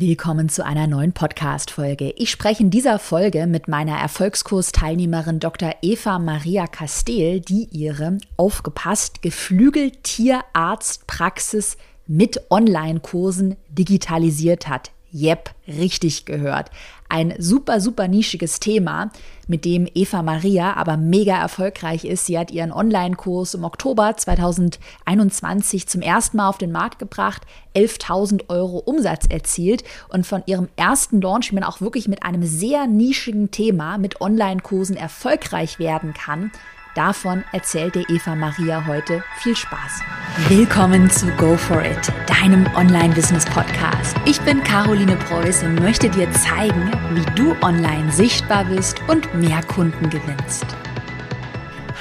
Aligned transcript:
Willkommen 0.00 0.48
zu 0.48 0.64
einer 0.64 0.86
neuen 0.86 1.12
Podcast-Folge. 1.12 2.14
Ich 2.16 2.30
spreche 2.30 2.62
in 2.62 2.70
dieser 2.70 3.00
Folge 3.00 3.48
mit 3.48 3.66
meiner 3.66 3.98
Erfolgskursteilnehmerin 3.98 5.40
Dr. 5.40 5.74
Eva 5.82 6.20
Maria 6.20 6.68
Castel, 6.68 7.40
die 7.40 7.64
ihre, 7.72 8.18
aufgepasst, 8.36 9.22
Geflügeltierarztpraxis 9.22 11.78
mit 12.06 12.40
Online-Kursen 12.48 13.56
digitalisiert 13.70 14.68
hat. 14.68 14.92
Jep, 15.10 15.50
richtig 15.66 16.26
gehört. 16.26 16.70
Ein 17.10 17.34
super, 17.38 17.80
super 17.80 18.06
nischiges 18.06 18.60
Thema, 18.60 19.10
mit 19.46 19.64
dem 19.64 19.88
Eva 19.94 20.22
Maria 20.22 20.74
aber 20.74 20.98
mega 20.98 21.40
erfolgreich 21.40 22.04
ist. 22.04 22.26
Sie 22.26 22.38
hat 22.38 22.50
ihren 22.50 22.70
Online-Kurs 22.70 23.54
im 23.54 23.64
Oktober 23.64 24.14
2021 24.14 25.88
zum 25.88 26.02
ersten 26.02 26.36
Mal 26.36 26.50
auf 26.50 26.58
den 26.58 26.70
Markt 26.70 26.98
gebracht, 26.98 27.42
11.000 27.74 28.50
Euro 28.50 28.78
Umsatz 28.78 29.24
erzielt 29.26 29.84
und 30.10 30.26
von 30.26 30.42
ihrem 30.44 30.68
ersten 30.76 31.22
Launch, 31.22 31.50
wie 31.50 31.54
man 31.54 31.64
auch 31.64 31.80
wirklich 31.80 32.08
mit 32.08 32.22
einem 32.22 32.42
sehr 32.42 32.86
nischigen 32.86 33.50
Thema 33.50 33.96
mit 33.96 34.20
Online-Kursen 34.20 34.96
erfolgreich 34.96 35.78
werden 35.78 36.12
kann, 36.12 36.52
Davon 36.98 37.44
erzählt 37.52 37.94
dir 37.94 38.04
Eva 38.10 38.34
Maria 38.34 38.84
heute. 38.84 39.22
Viel 39.36 39.54
Spaß. 39.54 40.00
Willkommen 40.48 41.08
zu 41.08 41.28
Go 41.36 41.56
For 41.56 41.80
It, 41.80 42.12
deinem 42.26 42.66
Online-Business-Podcast. 42.74 44.16
Ich 44.24 44.40
bin 44.40 44.64
Caroline 44.64 45.14
Preuß 45.14 45.62
und 45.62 45.76
möchte 45.76 46.10
dir 46.10 46.28
zeigen, 46.32 46.90
wie 47.12 47.24
du 47.36 47.54
online 47.62 48.10
sichtbar 48.10 48.64
bist 48.64 49.00
und 49.06 49.32
mehr 49.32 49.62
Kunden 49.62 50.10
gewinnst. 50.10 50.66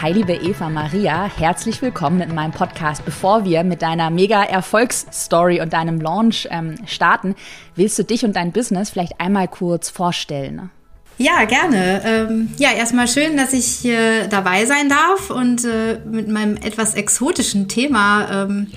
Hi, 0.01 0.13
liebe 0.13 0.33
Eva 0.33 0.67
Maria, 0.67 1.29
herzlich 1.37 1.79
willkommen 1.83 2.21
in 2.21 2.33
meinem 2.33 2.51
Podcast. 2.51 3.05
Bevor 3.05 3.45
wir 3.45 3.63
mit 3.63 3.83
deiner 3.83 4.09
mega 4.09 4.41
Erfolgsstory 4.41 5.61
und 5.61 5.73
deinem 5.73 6.01
Launch 6.01 6.47
ähm, 6.49 6.73
starten, 6.87 7.35
willst 7.75 7.99
du 7.99 8.03
dich 8.03 8.25
und 8.25 8.35
dein 8.35 8.51
Business 8.51 8.89
vielleicht 8.89 9.21
einmal 9.21 9.47
kurz 9.47 9.91
vorstellen? 9.91 10.71
Ja, 11.19 11.45
gerne. 11.45 12.01
Ähm, 12.05 12.49
ja, 12.57 12.71
erstmal 12.73 13.07
schön, 13.07 13.37
dass 13.37 13.51
ich 13.53 13.65
hier 13.65 14.27
dabei 14.27 14.65
sein 14.65 14.87
darf 14.87 15.31
und 15.31 15.65
äh, 15.65 15.99
mit 16.05 16.27
meinem 16.27 16.57
etwas 16.57 16.93
exotischen 16.93 17.67
Thema 17.67 18.43
ähm, 18.43 18.67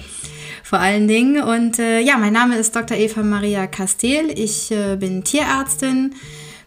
vor 0.65 0.79
allen 0.79 1.07
Dingen. 1.07 1.43
Und 1.43 1.79
äh, 1.79 2.01
ja, 2.01 2.17
mein 2.17 2.33
Name 2.33 2.57
ist 2.57 2.75
Dr. 2.75 2.97
Eva 2.97 3.23
Maria 3.23 3.67
Castel. 3.67 4.31
Ich 4.35 4.71
äh, 4.71 4.97
bin 4.97 5.23
Tierärztin, 5.23 6.15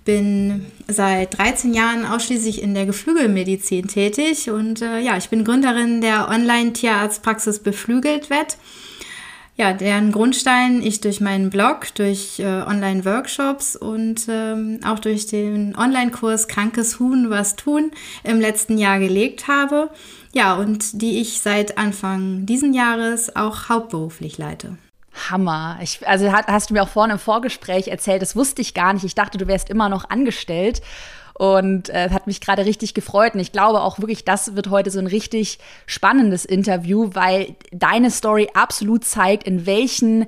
bin 0.05 0.65
seit 0.88 1.39
13 1.39 1.73
Jahren 1.73 2.05
ausschließlich 2.05 2.61
in 2.61 2.75
der 2.75 2.85
Geflügelmedizin 2.85 3.87
tätig 3.87 4.52
und 4.52 4.83
äh, 4.83 4.99
ja, 4.99 5.17
ich 5.17 5.30
bin 5.30 5.43
Gründerin 5.43 6.02
der 6.02 6.30
Online-Tierarztpraxis 6.30 7.59
Beflügelt 7.59 8.30
Vet 8.30 8.58
ja, 9.55 9.73
deren 9.73 10.11
Grundstein 10.11 10.81
ich 10.81 10.99
durch 11.01 11.21
meinen 11.21 11.49
Blog, 11.49 11.93
durch 11.95 12.39
äh, 12.39 12.45
Online-Workshops 12.45 13.75
und 13.75 14.25
ähm, 14.27 14.79
auch 14.85 14.99
durch 14.99 15.27
den 15.27 15.75
Online-Kurs 15.75 16.47
Krankes 16.47 16.99
Huhn 16.99 17.29
was 17.29 17.55
tun 17.55 17.91
im 18.23 18.39
letzten 18.39 18.77
Jahr 18.79 18.97
gelegt 18.99 19.47
habe. 19.47 19.89
Ja, 20.33 20.55
und 20.55 21.01
die 21.01 21.21
ich 21.21 21.41
seit 21.41 21.77
Anfang 21.77 22.47
diesen 22.47 22.73
Jahres 22.73 23.35
auch 23.35 23.69
hauptberuflich 23.69 24.39
leite. 24.39 24.77
Hammer. 25.29 25.77
Ich, 25.81 26.07
also 26.07 26.31
hast 26.31 26.71
du 26.71 26.73
mir 26.73 26.81
auch 26.81 26.89
vorne 26.89 27.13
im 27.13 27.19
Vorgespräch 27.19 27.87
erzählt, 27.89 28.23
das 28.23 28.35
wusste 28.35 28.63
ich 28.63 28.73
gar 28.73 28.93
nicht. 28.93 29.03
Ich 29.03 29.13
dachte, 29.13 29.37
du 29.37 29.45
wärst 29.45 29.69
immer 29.69 29.89
noch 29.89 30.09
angestellt. 30.09 30.81
Und 31.34 31.89
äh, 31.89 32.09
hat 32.12 32.28
mich 32.28 32.42
gerade 32.42 32.66
richtig 32.66 32.94
gefreut. 32.94 33.34
Und 33.34 33.39
ich 33.39 33.52
glaube 33.52 33.81
auch 33.81 34.00
wirklich, 34.00 34.23
das 34.23 34.56
wird 34.56 34.70
heute 34.70 34.92
so 34.92 35.00
ein 35.00 35.08
richtig 35.08 35.58
spannendes 35.88 36.45
Interview, 36.45 37.09
weil 37.14 37.56
deine 37.72 38.12
Story 38.12 38.50
absolut 38.53 39.03
zeigt, 39.03 39.48
in 39.48 39.66
welchen 39.66 40.28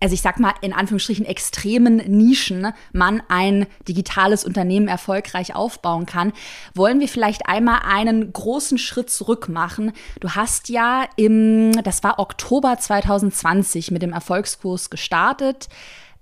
also 0.00 0.14
ich 0.14 0.20
sag 0.20 0.38
mal 0.38 0.54
in 0.60 0.72
Anführungsstrichen 0.72 1.24
extremen 1.24 1.96
Nischen 1.96 2.72
man 2.92 3.22
ein 3.28 3.66
digitales 3.88 4.44
Unternehmen 4.44 4.88
erfolgreich 4.88 5.54
aufbauen 5.54 6.06
kann, 6.06 6.32
wollen 6.74 7.00
wir 7.00 7.08
vielleicht 7.08 7.48
einmal 7.48 7.80
einen 7.82 8.32
großen 8.32 8.78
Schritt 8.78 9.10
zurück 9.10 9.48
machen. 9.48 9.92
Du 10.20 10.30
hast 10.30 10.68
ja 10.68 11.06
im, 11.16 11.72
das 11.82 12.02
war 12.02 12.18
Oktober 12.18 12.78
2020 12.78 13.90
mit 13.90 14.02
dem 14.02 14.12
Erfolgskurs 14.12 14.90
gestartet 14.90 15.68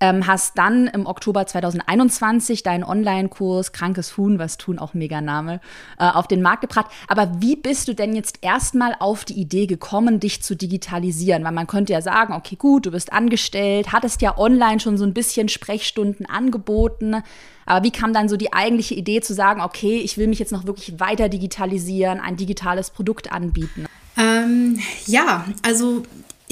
ähm, 0.05 0.27
hast 0.27 0.59
dann 0.59 0.87
im 0.87 1.07
Oktober 1.07 1.47
2021 1.47 2.63
deinen 2.63 2.85
Online-Kurs 2.85 3.73
Krankes 3.73 4.19
Huhn, 4.19 4.39
was 4.39 4.59
tun, 4.59 4.79
auch 4.79 4.93
Meganame, 4.93 5.61
äh, 5.99 6.05
auf 6.05 6.29
den 6.29 6.43
Markt 6.43 6.61
gebracht. 6.61 6.87
Aber 7.09 7.41
wie 7.41 7.57
bist 7.57 7.89
du 7.89 7.95
denn 7.95 8.15
jetzt 8.15 8.41
erstmal 8.43 8.95
auf 8.99 9.25
die 9.25 9.41
Idee 9.41 9.67
gekommen, 9.67 10.21
dich 10.21 10.43
zu 10.43 10.57
digitalisieren? 10.57 11.43
Weil 11.43 11.53
man 11.53 11.67
könnte 11.67 11.95
ja 11.95 12.03
sagen, 12.03 12.35
okay, 12.35 12.57
gut, 12.57 12.85
du 12.85 12.91
bist 12.91 13.15
angestellt, 13.15 13.93
hattest 13.93 14.21
ja 14.21 14.37
online 14.37 14.79
schon 14.79 14.99
so 14.99 15.05
ein 15.05 15.15
bisschen 15.15 15.49
Sprechstunden 15.49 16.27
angeboten. 16.27 17.23
Aber 17.65 17.83
wie 17.83 17.91
kam 17.91 18.13
dann 18.13 18.29
so 18.29 18.37
die 18.37 18.53
eigentliche 18.53 18.95
Idee 18.95 19.23
zu 19.23 19.33
sagen, 19.33 19.63
okay, 19.63 20.01
ich 20.01 20.19
will 20.19 20.27
mich 20.27 20.39
jetzt 20.39 20.53
noch 20.53 20.67
wirklich 20.67 21.01
weiter 21.01 21.31
digitalisieren, 21.31 22.21
ein 22.21 22.37
digitales 22.37 22.91
Produkt 22.91 23.33
anbieten? 23.33 23.87
Ähm, 24.19 24.79
ja, 25.07 25.47
also 25.63 26.03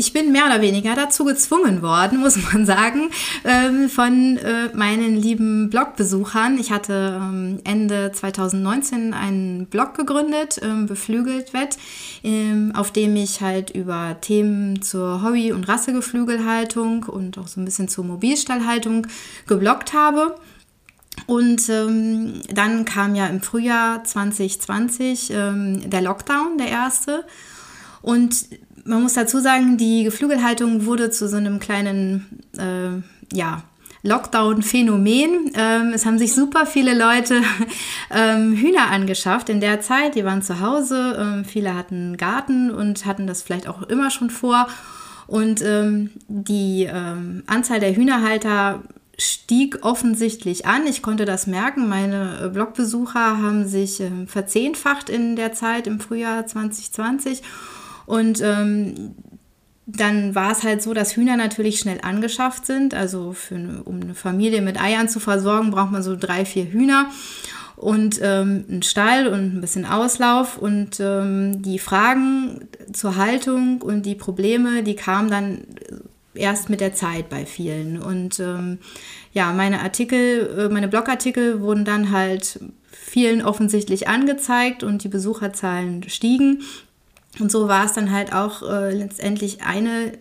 ich 0.02 0.12
bin 0.12 0.32
mehr 0.32 0.46
oder 0.46 0.60
weniger 0.60 0.96
dazu 0.96 1.24
gezwungen 1.24 1.80
worden, 1.80 2.18
muss 2.18 2.36
man 2.52 2.66
sagen, 2.66 3.10
ähm, 3.44 3.88
von 3.88 4.36
äh, 4.36 4.68
meinen 4.74 5.14
lieben 5.14 5.70
Blogbesuchern. 5.70 6.58
Ich 6.58 6.72
hatte 6.72 7.20
ähm, 7.22 7.60
Ende 7.62 8.10
2019 8.10 9.14
einen 9.14 9.66
Blog 9.66 9.94
gegründet, 9.94 10.58
ähm, 10.60 10.86
Beflügelt 10.86 11.52
Wett, 11.54 11.76
auf 12.74 12.91
dem 12.91 13.14
ich 13.14 13.41
halt 13.42 13.70
über 13.70 14.16
Themen 14.20 14.82
zur 14.82 15.22
Hobby- 15.22 15.52
und 15.52 15.68
Rassegeflügelhaltung 15.68 17.04
und 17.04 17.38
auch 17.38 17.46
so 17.46 17.60
ein 17.60 17.64
bisschen 17.64 17.86
zur 17.86 18.04
Mobilstallhaltung 18.04 19.06
gebloggt 19.46 19.92
habe. 19.92 20.34
Und 21.26 21.68
ähm, 21.68 22.41
dann 22.52 22.84
kam 22.84 23.14
ja 23.14 23.26
im 23.28 23.41
Frühjahr 23.41 24.02
2020 24.02 25.30
ähm, 25.32 25.91
der 25.91 26.00
Lockdown, 26.00 26.58
der 26.58 26.68
erste. 26.68 27.24
Und 28.02 28.46
man 28.84 29.03
muss 29.03 29.15
dazu 29.15 29.41
sagen, 29.41 29.76
die 29.76 30.04
Geflügelhaltung 30.04 30.87
wurde 30.87 31.10
zu 31.10 31.28
so 31.28 31.37
einem 31.37 31.59
kleinen, 31.59 32.43
äh, 32.59 33.37
ja, 33.37 33.62
Lockdown-Phänomen. 34.04 35.53
Ähm, 35.54 35.93
es 35.94 36.04
haben 36.04 36.19
sich 36.19 36.34
super 36.34 36.66
viele 36.66 36.98
Leute 36.98 37.41
ähm, 38.10 38.54
Hühner 38.54 38.91
angeschafft 38.91 39.48
in 39.48 39.60
der 39.60 39.81
Zeit. 39.81 40.16
Die 40.16 40.25
waren 40.25 40.42
zu 40.42 40.60
Hause. 40.60 41.16
Ähm, 41.19 41.44
viele 41.44 41.75
hatten 41.75 42.16
Garten 42.16 42.71
und 42.71 43.06
hatten 43.06 43.26
das 43.26 43.42
vielleicht 43.42 43.69
auch 43.69 43.82
immer 43.82 44.10
schon 44.10 44.31
vor. 44.31 44.66
Und 45.28 45.62
ähm, 45.62 46.10
die 46.26 46.88
ähm, 46.92 47.44
Anzahl 47.47 47.78
der 47.78 47.94
Hühnerhalter 47.94 48.82
stieg 49.19 49.78
offensichtlich 49.82 50.66
an. 50.66 50.87
Ich 50.87 51.00
konnte 51.00 51.25
das 51.25 51.47
merken. 51.47 51.88
Meine 51.88 52.41
äh, 52.42 52.48
Blogbesucher 52.48 53.38
haben 53.38 53.69
sich 53.69 54.00
äh, 54.00 54.10
verzehnfacht 54.26 55.09
in 55.09 55.37
der 55.37 55.53
Zeit 55.53 55.87
im 55.87 56.00
Frühjahr 56.00 56.47
2020. 56.47 57.42
Und 58.06 58.40
ähm, 58.42 59.14
dann 59.86 60.34
war 60.34 60.52
es 60.52 60.62
halt 60.62 60.82
so, 60.82 60.94
dass 60.94 61.16
Hühner 61.16 61.36
natürlich 61.36 61.78
schnell 61.78 62.00
angeschafft 62.02 62.66
sind. 62.66 62.94
Also 62.94 63.34
eine, 63.50 63.82
um 63.82 64.00
eine 64.00 64.14
Familie 64.14 64.62
mit 64.62 64.80
Eiern 64.80 65.08
zu 65.08 65.20
versorgen, 65.20 65.70
braucht 65.70 65.90
man 65.90 66.02
so 66.02 66.16
drei, 66.16 66.44
vier 66.44 66.66
Hühner 66.66 67.10
und 67.76 68.20
ähm, 68.22 68.64
einen 68.68 68.82
Stall 68.82 69.26
und 69.26 69.56
ein 69.56 69.60
bisschen 69.60 69.84
Auslauf. 69.84 70.56
Und 70.56 71.00
ähm, 71.00 71.62
die 71.62 71.78
Fragen 71.78 72.68
zur 72.92 73.16
Haltung 73.16 73.82
und 73.82 74.06
die 74.06 74.14
Probleme, 74.14 74.82
die 74.82 74.94
kamen 74.94 75.30
dann 75.30 75.62
erst 76.34 76.70
mit 76.70 76.80
der 76.80 76.94
Zeit 76.94 77.28
bei 77.28 77.44
vielen. 77.44 78.00
Und 78.00 78.38
ähm, 78.41 78.78
ja, 79.32 79.52
meine 79.52 79.80
Artikel, 79.80 80.48
äh, 80.58 80.72
meine 80.72 80.88
Blogartikel 80.88 81.60
wurden 81.60 81.84
dann 81.84 82.10
halt 82.10 82.60
vielen 82.91 83.42
offensichtlich 83.42 84.08
angezeigt 84.08 84.82
und 84.82 85.04
die 85.04 85.08
Besucherzahlen 85.08 86.08
stiegen. 86.08 86.62
Und 87.41 87.50
so 87.50 87.69
war 87.69 87.87
es 87.87 87.93
dann 87.93 88.12
halt 88.12 88.32
auch 88.32 88.62
äh, 88.62 88.94
letztendlich 88.94 89.62
eine, 89.62 90.12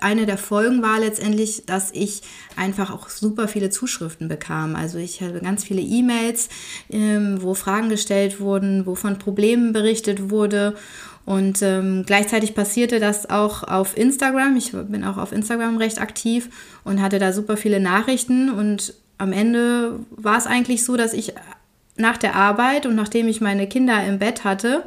eine 0.00 0.26
der 0.26 0.38
Folgen 0.38 0.82
war 0.82 1.00
letztendlich, 1.00 1.64
dass 1.66 1.90
ich 1.92 2.22
einfach 2.56 2.92
auch 2.92 3.08
super 3.08 3.48
viele 3.48 3.70
Zuschriften 3.70 4.28
bekam. 4.28 4.76
Also 4.76 4.98
ich 4.98 5.20
hatte 5.20 5.40
ganz 5.40 5.64
viele 5.64 5.80
E-Mails, 5.80 6.48
ähm, 6.90 7.42
wo 7.42 7.54
Fragen 7.54 7.88
gestellt 7.88 8.40
wurden, 8.40 8.86
wo 8.86 8.94
von 8.94 9.18
Problemen 9.18 9.72
berichtet 9.72 10.30
wurde. 10.30 10.76
Und 11.24 11.62
ähm, 11.62 12.04
gleichzeitig 12.06 12.54
passierte 12.54 12.98
das 13.00 13.30
auch 13.30 13.62
auf 13.62 13.96
Instagram. 13.96 14.56
Ich 14.56 14.72
bin 14.72 15.04
auch 15.04 15.18
auf 15.18 15.32
Instagram 15.32 15.76
recht 15.76 16.00
aktiv 16.00 16.48
und 16.84 17.00
hatte 17.00 17.18
da 17.18 17.32
super 17.32 17.56
viele 17.56 17.80
Nachrichten. 17.80 18.50
Und 18.50 18.94
am 19.18 19.32
Ende 19.32 20.00
war 20.10 20.38
es 20.38 20.46
eigentlich 20.46 20.84
so, 20.84 20.96
dass 20.96 21.12
ich 21.12 21.34
nach 21.96 22.16
der 22.16 22.34
Arbeit 22.34 22.86
und 22.86 22.94
nachdem 22.94 23.28
ich 23.28 23.40
meine 23.40 23.68
Kinder 23.68 24.04
im 24.04 24.18
Bett 24.18 24.44
hatte, 24.44 24.84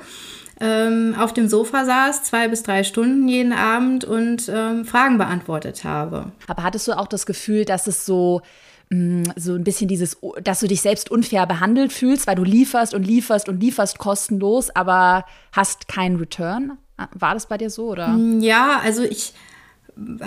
ähm, 0.60 1.16
auf 1.18 1.34
dem 1.34 1.48
Sofa 1.48 1.86
saß, 1.86 2.24
zwei 2.24 2.48
bis 2.48 2.63
drei 2.63 2.84
Stunden 2.84 3.28
jeden 3.28 3.54
Abend 3.54 4.06
und 4.06 4.50
ähm, 4.54 4.86
Fragen 4.86 5.18
beantwortet 5.18 5.84
habe. 5.84 6.31
Aber 6.48 6.63
hattest 6.63 6.88
du 6.88 6.98
auch 6.98 7.07
das 7.07 7.25
Gefühl, 7.25 7.66
dass 7.66 7.88
es 7.88 8.06
so 8.06 8.42
mm, 8.90 9.24
so 9.36 9.54
ein 9.54 9.63
bisschen 9.63 9.88
dieses, 9.88 10.18
dass 10.44 10.62
du 10.62 10.68
dich 10.68 10.81
selbst 10.81 11.12
unfair 11.12 11.46
behandelt 11.46 11.92
fühlst, 11.92 12.28
weil 12.28 12.36
du 12.36 12.44
lieferst 12.44 12.94
und 12.94 13.04
lieferst 13.06 13.50
und 13.50 13.60
lieferst 13.60 13.98
kostenlos, 13.98 14.69
aber 14.69 15.25
hast 15.52 15.88
keinen 15.88 16.18
Return? 16.18 16.78
War 17.13 17.34
das 17.34 17.48
bei 17.48 17.57
dir 17.57 17.69
so 17.69 17.90
oder? 17.90 18.10
Mm, 18.10 18.40
ja, 18.40 18.80
also 18.81 19.04
ich 19.04 19.34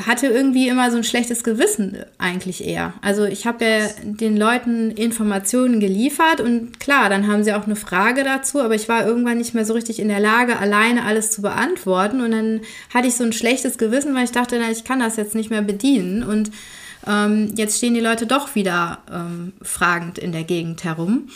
hatte 0.07 0.29
irgendwie 0.29 0.69
immer 0.69 0.91
so 0.91 0.97
ein 0.97 1.05
schlechtes 1.05 1.45
Gewissen 1.45 1.99
eigentlich 2.17 2.65
eher. 2.65 2.95
Also 3.03 3.25
ich 3.25 3.47
habe 3.47 3.65
ja 3.65 3.89
den 4.03 4.37
Leuten 4.37 4.91
Informationen 4.93 5.79
geliefert 5.79 6.41
und 6.41 6.81
klar, 6.81 7.11
dann 7.11 7.27
haben 7.27 7.45
sie 7.45 7.53
auch 7.53 7.67
eine 7.67 7.77
Frage 7.77 8.25
dazu, 8.25 8.61
aber 8.61 8.75
ich 8.75 8.89
war 8.89 9.07
irgendwann 9.07 9.37
nicht 9.39 9.55
mehr 9.55 9.67
so 9.67 9.75
richtig 9.75 10.01
in 10.01 10.09
der 10.09 10.21
Lage, 10.21 10.59
alleine 10.59 11.05
alles 11.05 11.31
zu 11.31 11.43
beantworten 11.43 12.23
und 12.23 12.31
dann 12.31 12.61
hatte 12.95 13.09
ich 13.09 13.17
so 13.17 13.25
ein 13.25 13.35
schlechtes 13.35 13.77
Gewissen, 13.77 14.15
weil 14.15 14.25
ich 14.25 14.33
dachte, 14.33 14.59
na, 14.59 14.71
ich 14.71 14.85
kann 14.85 15.01
das 15.01 15.17
jetzt 15.17 15.35
nicht 15.35 15.51
mehr 15.51 15.63
bedienen 15.63 16.23
und 16.23 16.51
ähm, 17.07 17.53
jetzt 17.55 17.77
stehen 17.77 17.95
die 17.95 18.01
Leute 18.01 18.27
doch 18.27 18.55
wieder 18.55 19.03
ähm, 19.13 19.53
fragend 19.61 20.19
in 20.19 20.33
der 20.33 20.45
Gegend 20.45 20.85
herum. 20.85 21.29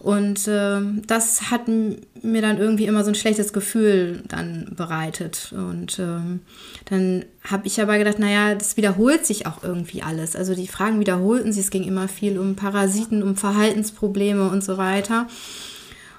Und 0.00 0.46
äh, 0.46 0.80
das 1.06 1.50
hat 1.50 1.62
mir 1.66 2.42
dann 2.42 2.58
irgendwie 2.58 2.86
immer 2.86 3.02
so 3.02 3.10
ein 3.10 3.16
schlechtes 3.16 3.52
Gefühl 3.52 4.22
dann 4.28 4.72
bereitet. 4.76 5.52
Und 5.52 5.98
ähm, 5.98 6.40
dann 6.84 7.24
habe 7.42 7.66
ich 7.66 7.80
aber 7.80 7.98
gedacht, 7.98 8.18
naja, 8.18 8.54
das 8.54 8.76
wiederholt 8.76 9.26
sich 9.26 9.46
auch 9.46 9.62
irgendwie 9.62 10.02
alles. 10.02 10.36
Also 10.36 10.54
die 10.54 10.68
Fragen 10.68 11.00
wiederholten 11.00 11.52
sich. 11.52 11.64
Es 11.64 11.70
ging 11.70 11.84
immer 11.84 12.08
viel 12.08 12.38
um 12.38 12.54
Parasiten, 12.54 13.22
um 13.22 13.36
Verhaltensprobleme 13.36 14.48
und 14.48 14.62
so 14.62 14.78
weiter. 14.78 15.26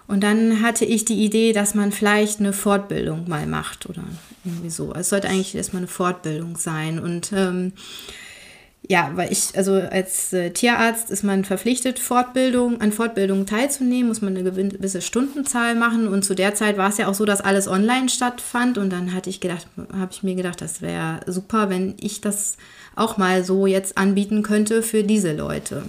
Und 0.07 0.23
dann 0.23 0.61
hatte 0.61 0.85
ich 0.85 1.05
die 1.05 1.23
Idee, 1.23 1.53
dass 1.53 1.75
man 1.75 1.91
vielleicht 1.91 2.39
eine 2.39 2.51
Fortbildung 2.51 3.29
mal 3.29 3.45
macht 3.45 3.87
oder 3.87 4.03
irgendwie 4.43 4.71
so. 4.71 4.91
Es 4.93 5.09
sollte 5.09 5.29
eigentlich 5.29 5.55
erstmal 5.55 5.81
eine 5.81 5.87
Fortbildung 5.87 6.57
sein. 6.57 6.99
Und 6.99 7.31
ähm, 7.31 7.73
ja, 8.91 9.11
weil 9.13 9.31
ich, 9.31 9.55
also 9.55 9.73
als 9.75 10.33
äh, 10.33 10.49
Tierarzt 10.49 11.11
ist 11.11 11.23
man 11.23 11.45
verpflichtet, 11.45 11.99
Fortbildung, 11.99 12.81
an 12.81 12.91
Fortbildungen 12.91 13.45
teilzunehmen, 13.45 14.07
muss 14.07 14.23
man 14.23 14.35
eine 14.35 14.51
gewisse 14.51 15.03
Stundenzahl 15.03 15.75
machen. 15.75 16.07
Und 16.07 16.25
zu 16.25 16.33
der 16.33 16.55
Zeit 16.55 16.75
war 16.77 16.89
es 16.89 16.97
ja 16.97 17.07
auch 17.07 17.13
so, 17.13 17.23
dass 17.23 17.39
alles 17.39 17.67
online 17.67 18.09
stattfand. 18.09 18.79
Und 18.79 18.89
dann 18.89 19.13
hatte 19.13 19.29
ich 19.29 19.41
gedacht, 19.41 19.67
habe 19.93 20.11
ich 20.11 20.23
mir 20.23 20.33
gedacht, 20.33 20.59
das 20.59 20.81
wäre 20.81 21.19
super, 21.27 21.69
wenn 21.69 21.93
ich 21.99 22.19
das 22.19 22.57
auch 22.95 23.17
mal 23.17 23.43
so 23.43 23.67
jetzt 23.67 23.95
anbieten 23.95 24.41
könnte 24.41 24.81
für 24.81 25.03
diese 25.03 25.33
Leute, 25.33 25.83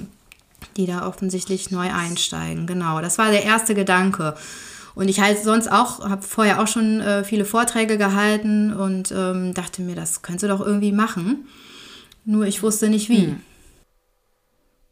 die 0.76 0.84
da 0.84 1.08
offensichtlich 1.08 1.70
neu 1.70 1.90
einsteigen. 1.90 2.66
Genau, 2.66 3.00
das 3.00 3.16
war 3.16 3.30
der 3.30 3.44
erste 3.44 3.74
Gedanke. 3.74 4.34
Und 4.94 5.08
ich 5.08 5.20
halt 5.20 5.42
sonst 5.42 5.72
auch, 5.72 6.06
habe 6.06 6.20
vorher 6.20 6.60
auch 6.60 6.66
schon 6.66 7.00
äh, 7.00 7.24
viele 7.24 7.46
Vorträge 7.46 7.96
gehalten 7.96 8.74
und 8.74 9.10
ähm, 9.10 9.54
dachte 9.54 9.80
mir, 9.80 9.94
das 9.94 10.20
könntest 10.20 10.42
du 10.42 10.48
doch 10.48 10.60
irgendwie 10.60 10.92
machen. 10.92 11.46
Nur 12.30 12.46
ich 12.46 12.62
wusste 12.62 12.88
nicht 12.88 13.08
wie. 13.08 13.34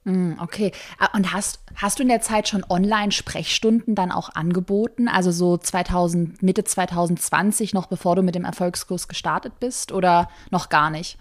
Hm. 0.04 0.36
Okay. 0.40 0.72
Ah, 0.98 1.16
und 1.16 1.32
hast, 1.32 1.60
hast 1.76 1.98
du 1.98 2.02
in 2.02 2.08
der 2.08 2.20
Zeit 2.20 2.48
schon 2.48 2.64
Online-Sprechstunden 2.68 3.94
dann 3.94 4.10
auch 4.10 4.30
angeboten? 4.34 5.06
Also 5.06 5.30
so 5.30 5.56
2000, 5.56 6.42
Mitte 6.42 6.64
2020, 6.64 7.74
noch 7.74 7.86
bevor 7.86 8.16
du 8.16 8.22
mit 8.22 8.34
dem 8.34 8.44
Erfolgskurs 8.44 9.06
gestartet 9.06 9.60
bist 9.60 9.92
oder 9.92 10.28
noch 10.50 10.68
gar 10.68 10.90
nicht? 10.90 11.16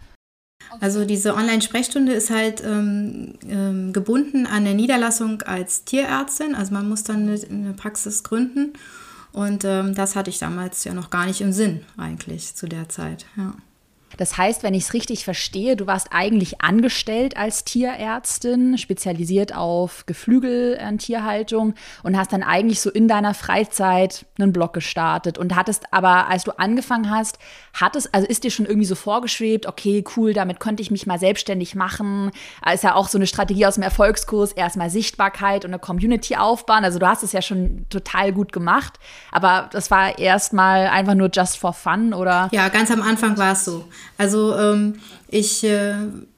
Also 0.79 1.05
diese 1.05 1.35
Online-Sprechstunde 1.35 2.13
ist 2.13 2.31
halt 2.31 2.63
ähm, 2.63 3.35
ähm, 3.47 3.93
gebunden 3.93 4.47
an 4.47 4.63
der 4.63 4.73
Niederlassung 4.73 5.43
als 5.43 5.85
Tierärztin. 5.85 6.55
Also 6.55 6.73
man 6.73 6.89
muss 6.89 7.03
dann 7.03 7.29
eine, 7.29 7.39
eine 7.47 7.73
Praxis 7.73 8.23
gründen. 8.23 8.73
Und 9.33 9.65
ähm, 9.65 9.93
das 9.93 10.15
hatte 10.15 10.31
ich 10.31 10.39
damals 10.39 10.83
ja 10.83 10.95
noch 10.95 11.11
gar 11.11 11.27
nicht 11.27 11.41
im 11.41 11.51
Sinn 11.51 11.81
eigentlich 11.95 12.55
zu 12.55 12.67
der 12.67 12.89
Zeit. 12.89 13.27
Ja. 13.35 13.53
Das 14.15 14.37
heißt, 14.37 14.63
wenn 14.63 14.73
ich 14.73 14.85
es 14.85 14.93
richtig 14.93 15.25
verstehe, 15.25 15.75
du 15.75 15.85
warst 15.85 16.07
eigentlich 16.11 16.61
angestellt 16.61 17.35
als 17.35 17.65
Tierärztin, 17.65 18.77
spezialisiert 18.77 19.53
auf 19.53 20.05
Geflügeltierhaltung 20.05 21.75
und 22.03 22.17
hast 22.17 22.31
dann 22.31 22.41
eigentlich 22.41 22.79
so 22.79 22.89
in 22.89 23.07
deiner 23.07 23.33
Freizeit 23.33 24.25
einen 24.39 24.53
Blog 24.53 24.73
gestartet 24.73 25.37
und 25.37 25.55
hattest 25.55 25.91
aber, 25.91 26.29
als 26.29 26.45
du 26.45 26.51
angefangen 26.57 27.11
hast, 27.11 27.37
hattest, 27.73 28.13
also 28.13 28.25
ist 28.27 28.43
dir 28.43 28.51
schon 28.51 28.65
irgendwie 28.65 28.87
so 28.87 28.95
vorgeschwebt, 28.95 29.65
okay, 29.67 30.03
cool, 30.15 30.33
damit 30.33 30.59
könnte 30.59 30.81
ich 30.81 30.89
mich 30.89 31.05
mal 31.05 31.19
selbstständig 31.19 31.75
machen. 31.75 32.31
Ist 32.73 32.83
ja 32.83 32.95
auch 32.95 33.09
so 33.09 33.17
eine 33.17 33.27
Strategie 33.27 33.65
aus 33.65 33.75
dem 33.75 33.83
Erfolgskurs, 33.83 34.51
erstmal 34.53 34.89
Sichtbarkeit 34.89 35.65
und 35.65 35.71
eine 35.71 35.79
Community 35.79 36.37
aufbauen. 36.37 36.83
Also 36.83 36.97
du 36.97 37.07
hast 37.07 37.23
es 37.23 37.33
ja 37.33 37.41
schon 37.41 37.85
total 37.89 38.31
gut 38.31 38.53
gemacht, 38.53 38.93
aber 39.31 39.69
das 39.71 39.91
war 39.91 40.17
erstmal 40.17 40.87
einfach 40.87 41.15
nur 41.15 41.29
just 41.31 41.57
for 41.57 41.73
fun, 41.73 42.13
oder? 42.13 42.49
Ja, 42.51 42.69
ganz 42.69 42.89
am 42.89 43.01
Anfang 43.01 43.37
war 43.37 43.51
es 43.51 43.65
so. 43.65 43.85
Also 44.17 44.55
ähm, 44.55 44.95
ich 45.29 45.63
äh, 45.63 45.95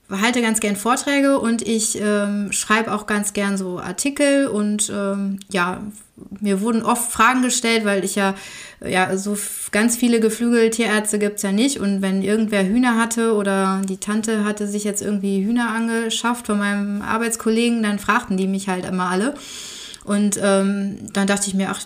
halte 0.09 0.41
ganz 0.41 0.59
gern 0.59 0.75
Vorträge 0.75 1.39
und 1.39 1.61
ich 1.61 1.99
ähm, 2.01 2.51
schreibe 2.51 2.93
auch 2.93 3.05
ganz 3.05 3.33
gern 3.33 3.57
so 3.57 3.79
Artikel 3.79 4.47
und 4.47 4.91
ähm, 4.93 5.39
ja, 5.51 5.81
mir 6.41 6.61
wurden 6.61 6.83
oft 6.83 7.11
Fragen 7.11 7.41
gestellt, 7.41 7.85
weil 7.85 8.03
ich 8.03 8.15
ja, 8.15 8.35
ja, 8.85 9.15
so 9.17 9.37
ganz 9.71 9.95
viele 9.95 10.19
Geflügeltierärzte 10.19 11.19
gibt 11.19 11.37
es 11.37 11.43
ja 11.43 11.51
nicht. 11.51 11.79
Und 11.79 12.01
wenn 12.01 12.21
irgendwer 12.21 12.65
Hühner 12.65 12.97
hatte 12.97 13.35
oder 13.35 13.81
die 13.87 13.97
Tante 13.97 14.43
hatte 14.43 14.67
sich 14.67 14.83
jetzt 14.83 15.01
irgendwie 15.01 15.43
Hühner 15.43 15.69
angeschafft 15.69 16.47
von 16.47 16.57
meinem 16.57 17.01
Arbeitskollegen, 17.01 17.83
dann 17.83 17.99
fragten 17.99 18.37
die 18.37 18.47
mich 18.47 18.67
halt 18.67 18.85
immer 18.85 19.09
alle. 19.09 19.35
Und 20.09 20.39
ähm, 20.41 20.97
dann 21.13 21.27
dachte 21.27 21.47
ich 21.49 21.53
mir, 21.53 21.69
ach, 21.69 21.85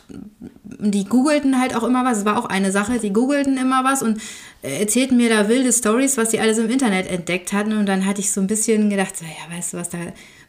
die 0.64 1.04
googelten 1.04 1.60
halt 1.60 1.76
auch 1.76 1.84
immer 1.84 2.06
was. 2.06 2.20
Es 2.20 2.26
war 2.26 2.40
auch 2.40 2.46
eine 2.46 2.72
Sache, 2.72 2.98
die 2.98 3.12
googelten 3.12 3.58
immer 3.58 3.84
was 3.84 4.02
und 4.02 4.22
erzählten 4.62 5.18
mir 5.18 5.28
da 5.28 5.50
wilde 5.50 5.74
Stories, 5.74 6.16
was 6.16 6.32
sie 6.32 6.40
alles 6.40 6.58
im 6.58 6.70
Internet 6.70 7.12
entdeckt 7.12 7.52
hatten. 7.52 7.74
Und 7.74 7.86
dann 7.86 8.06
hatte 8.06 8.22
ich 8.22 8.32
so 8.32 8.40
ein 8.40 8.48
bisschen 8.48 8.90
gedacht, 8.90 9.16
ja, 9.20 9.54
weißt 9.58 9.74
du 9.74 9.78
was, 9.78 9.90
da 9.90 9.98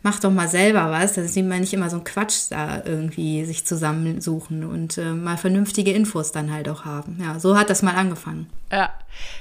mach 0.04 0.20
doch 0.20 0.30
mal 0.30 0.48
selber 0.48 0.90
was. 0.90 1.14
dass 1.14 1.34
sie 1.34 1.42
mal 1.42 1.58
nicht 1.58 1.72
immer 1.72 1.90
so 1.90 1.96
ein 1.96 2.04
Quatsch 2.04 2.50
da 2.50 2.82
irgendwie 2.84 3.44
sich 3.44 3.66
zusammensuchen 3.66 4.64
und 4.64 4.98
äh, 4.98 5.12
mal 5.12 5.36
vernünftige 5.36 5.90
Infos 5.92 6.30
dann 6.30 6.52
halt 6.52 6.68
auch 6.68 6.84
haben. 6.84 7.18
Ja, 7.20 7.40
so 7.40 7.58
hat 7.58 7.70
das 7.70 7.82
mal 7.82 7.94
angefangen. 7.94 8.46
Ja, 8.70 8.90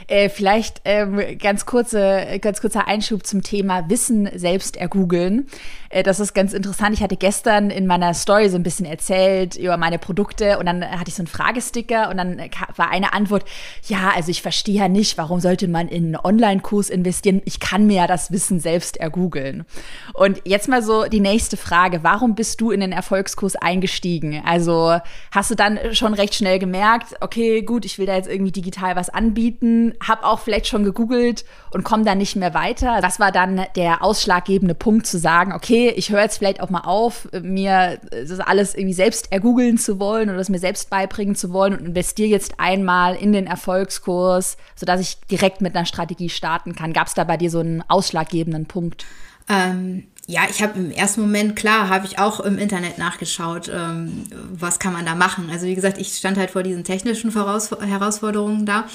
äh, 0.07 0.29
vielleicht 0.29 0.81
ähm, 0.85 1.19
ganz, 1.39 1.65
kurze, 1.65 2.39
ganz 2.39 2.61
kurzer 2.61 2.87
Einschub 2.87 3.25
zum 3.25 3.41
Thema 3.41 3.89
Wissen 3.89 4.29
selbst 4.35 4.77
ergoogeln. 4.77 5.47
Äh, 5.89 6.03
das 6.03 6.19
ist 6.19 6.33
ganz 6.33 6.53
interessant. 6.53 6.93
Ich 6.93 7.01
hatte 7.01 7.17
gestern 7.17 7.69
in 7.69 7.87
meiner 7.87 8.13
Story 8.13 8.49
so 8.49 8.57
ein 8.57 8.63
bisschen 8.63 8.85
erzählt 8.85 9.55
über 9.55 9.77
meine 9.77 9.97
Produkte 9.97 10.59
und 10.59 10.65
dann 10.65 10.83
hatte 10.83 11.09
ich 11.09 11.15
so 11.15 11.21
einen 11.21 11.27
Fragesticker 11.27 12.09
und 12.09 12.17
dann 12.17 12.41
war 12.75 12.91
eine 12.91 13.13
Antwort, 13.13 13.45
ja, 13.87 14.11
also 14.15 14.29
ich 14.29 14.41
verstehe 14.41 14.75
ja 14.75 14.87
nicht, 14.87 15.17
warum 15.17 15.39
sollte 15.39 15.67
man 15.67 15.87
in 15.87 16.05
einen 16.05 16.15
Online-Kurs 16.15 16.89
investieren? 16.89 17.41
Ich 17.45 17.59
kann 17.59 17.87
mir 17.87 17.97
ja 17.97 18.07
das 18.07 18.31
Wissen 18.31 18.59
selbst 18.59 18.97
ergoogeln. 18.97 19.65
Und 20.13 20.41
jetzt 20.53 20.69
mal 20.69 20.83
so 20.83 21.05
die 21.05 21.19
nächste 21.19 21.57
Frage. 21.57 22.03
Warum 22.03 22.35
bist 22.35 22.61
du 22.61 22.71
in 22.71 22.79
den 22.79 22.91
Erfolgskurs 22.91 23.55
eingestiegen? 23.55 24.41
Also 24.45 24.99
hast 25.31 25.51
du 25.51 25.55
dann 25.55 25.79
schon 25.93 26.13
recht 26.13 26.35
schnell 26.35 26.59
gemerkt, 26.59 27.15
okay, 27.21 27.63
gut, 27.63 27.85
ich 27.85 27.97
will 27.97 28.05
da 28.05 28.15
jetzt 28.15 28.29
irgendwie 28.29 28.51
digital 28.51 28.95
was 28.95 29.09
anbieten, 29.09 29.95
habe 30.05 30.25
auch 30.25 30.39
vielleicht 30.39 30.67
schon 30.67 30.83
gegoogelt 30.83 31.43
und 31.71 31.83
komme 31.83 32.05
da 32.05 32.13
nicht 32.13 32.35
mehr 32.35 32.53
weiter. 32.53 32.99
Was 33.01 33.19
war 33.19 33.31
dann 33.31 33.65
der 33.75 34.03
ausschlaggebende 34.03 34.75
Punkt 34.75 35.07
zu 35.07 35.17
sagen, 35.17 35.53
okay, 35.53 35.91
ich 35.95 36.11
höre 36.11 36.21
jetzt 36.21 36.37
vielleicht 36.37 36.61
auch 36.61 36.69
mal 36.69 36.81
auf, 36.81 37.27
mir 37.41 37.99
das 38.11 38.39
alles 38.39 38.75
irgendwie 38.75 38.93
selbst 38.93 39.31
ergoogeln 39.31 39.79
zu 39.79 39.99
wollen 39.99 40.29
oder 40.29 40.37
es 40.37 40.49
mir 40.49 40.59
selbst 40.59 40.91
beibringen 40.91 41.35
zu 41.35 41.51
wollen 41.51 41.73
und 41.73 41.85
investiere 41.85 42.29
jetzt 42.29 42.59
einmal 42.59 43.15
in 43.15 43.33
den 43.33 43.47
Erfolgskurs, 43.47 44.57
sodass 44.75 45.01
ich 45.01 45.19
direkt 45.31 45.61
mit 45.61 45.75
einer 45.75 45.87
Strategie 45.87 46.29
starten 46.29 46.75
kann. 46.75 46.93
Gab 46.93 47.07
es 47.07 47.15
da 47.15 47.23
bei 47.23 47.37
dir 47.37 47.49
so 47.49 47.59
einen 47.59 47.83
ausschlaggebenden 47.87 48.67
Punkt? 48.67 49.05
Ähm, 49.49 50.03
ja, 50.25 50.43
ich 50.49 50.63
habe 50.63 50.79
im 50.79 50.89
ersten 50.89 51.19
Moment, 51.19 51.57
klar, 51.57 51.89
habe 51.89 52.05
ich 52.05 52.17
auch 52.17 52.39
im 52.39 52.57
Internet 52.57 52.97
nachgeschaut, 52.97 53.69
ähm, 53.73 54.23
was 54.53 54.79
kann 54.79 54.93
man 54.93 55.05
da 55.05 55.15
machen. 55.15 55.49
Also 55.51 55.65
wie 55.65 55.75
gesagt, 55.75 55.97
ich 55.97 56.15
stand 56.15 56.37
halt 56.37 56.51
vor 56.51 56.63
diesen 56.63 56.85
technischen 56.85 57.29
Voraus 57.29 57.71
Herausforderungen 57.71 58.65
da. 58.65 58.85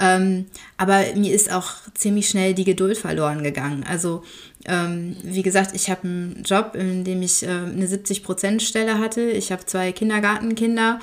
Ähm, 0.00 0.46
aber 0.78 1.02
mir 1.14 1.34
ist 1.34 1.52
auch 1.52 1.72
ziemlich 1.92 2.28
schnell 2.28 2.54
die 2.54 2.64
Geduld 2.64 2.96
verloren 2.96 3.42
gegangen. 3.42 3.84
Also 3.86 4.22
ähm, 4.64 5.14
wie 5.22 5.42
gesagt, 5.42 5.74
ich 5.74 5.90
habe 5.90 6.04
einen 6.04 6.42
Job, 6.42 6.74
in 6.74 7.04
dem 7.04 7.20
ich 7.20 7.42
äh, 7.42 7.48
eine 7.48 7.86
70-Prozent-Stelle 7.86 8.98
hatte. 8.98 9.20
Ich 9.20 9.52
habe 9.52 9.66
zwei 9.66 9.92
Kindergartenkinder. 9.92 11.00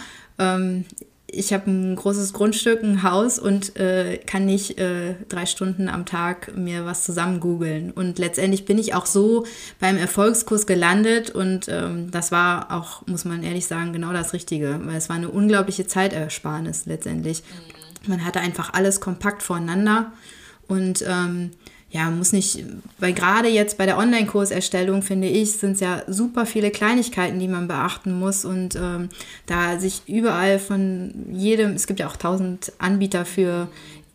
Ich 1.31 1.53
habe 1.53 1.69
ein 1.69 1.95
großes 1.95 2.33
Grundstück, 2.33 2.81
ein 2.81 3.03
Haus 3.03 3.38
und 3.38 3.77
äh, 3.77 4.17
kann 4.17 4.45
nicht 4.45 4.79
äh, 4.79 5.15
drei 5.27 5.45
Stunden 5.45 5.88
am 5.88 6.05
Tag 6.05 6.55
mir 6.55 6.86
was 6.86 7.03
zusammen 7.03 7.39
googeln. 7.39 7.91
Und 7.91 8.17
letztendlich 8.17 8.65
bin 8.65 8.77
ich 8.77 8.95
auch 8.95 9.05
so 9.05 9.45
beim 9.79 9.98
Erfolgskurs 9.98 10.65
gelandet 10.65 11.29
und 11.29 11.67
ähm, 11.69 12.09
das 12.12 12.31
war 12.31 12.71
auch, 12.71 13.05
muss 13.07 13.25
man 13.25 13.43
ehrlich 13.43 13.67
sagen, 13.67 13.93
genau 13.93 14.12
das 14.12 14.33
Richtige, 14.33 14.79
weil 14.83 14.98
es 14.98 15.09
war 15.09 15.17
eine 15.17 15.29
unglaubliche 15.29 15.86
Zeitersparnis 15.86 16.86
letztendlich. 16.86 17.43
Mhm. 17.43 18.09
Man 18.09 18.25
hatte 18.25 18.39
einfach 18.39 18.74
alles 18.74 19.00
kompakt 19.00 19.43
voreinander 19.43 20.12
und 20.67 21.03
ähm, 21.07 21.51
ja, 21.91 22.12
muss 22.12 22.34
nicht, 22.34 22.63
weil 23.00 23.13
gerade 23.13 23.48
jetzt 23.48 23.77
bei 23.77 23.88
der 23.88 23.98
Online-Kurserstellung, 23.98 25.01
finde 25.01 25.27
ich, 25.27 25.53
sind 25.53 25.74
es 25.74 25.79
ja 25.79 26.03
super 26.08 26.46
viele 26.46 26.69
Kleinigkeiten, 26.69 27.39
die 27.39 27.48
man 27.48 27.67
beachten 27.67 28.13
muss 28.13 28.46
und 28.46 28.75
ähm, 28.75 29.10
da 29.48 29.79
sich 29.79 30.03
überall 30.08 30.60
von 30.60 31.13
jedem, 31.31 31.72
es 31.72 31.88
gibt 31.88 32.00
ja 32.00 32.08
auch 32.08 32.17
tausend 32.17 32.72
Anbieter 32.77 33.25
für 33.25 33.69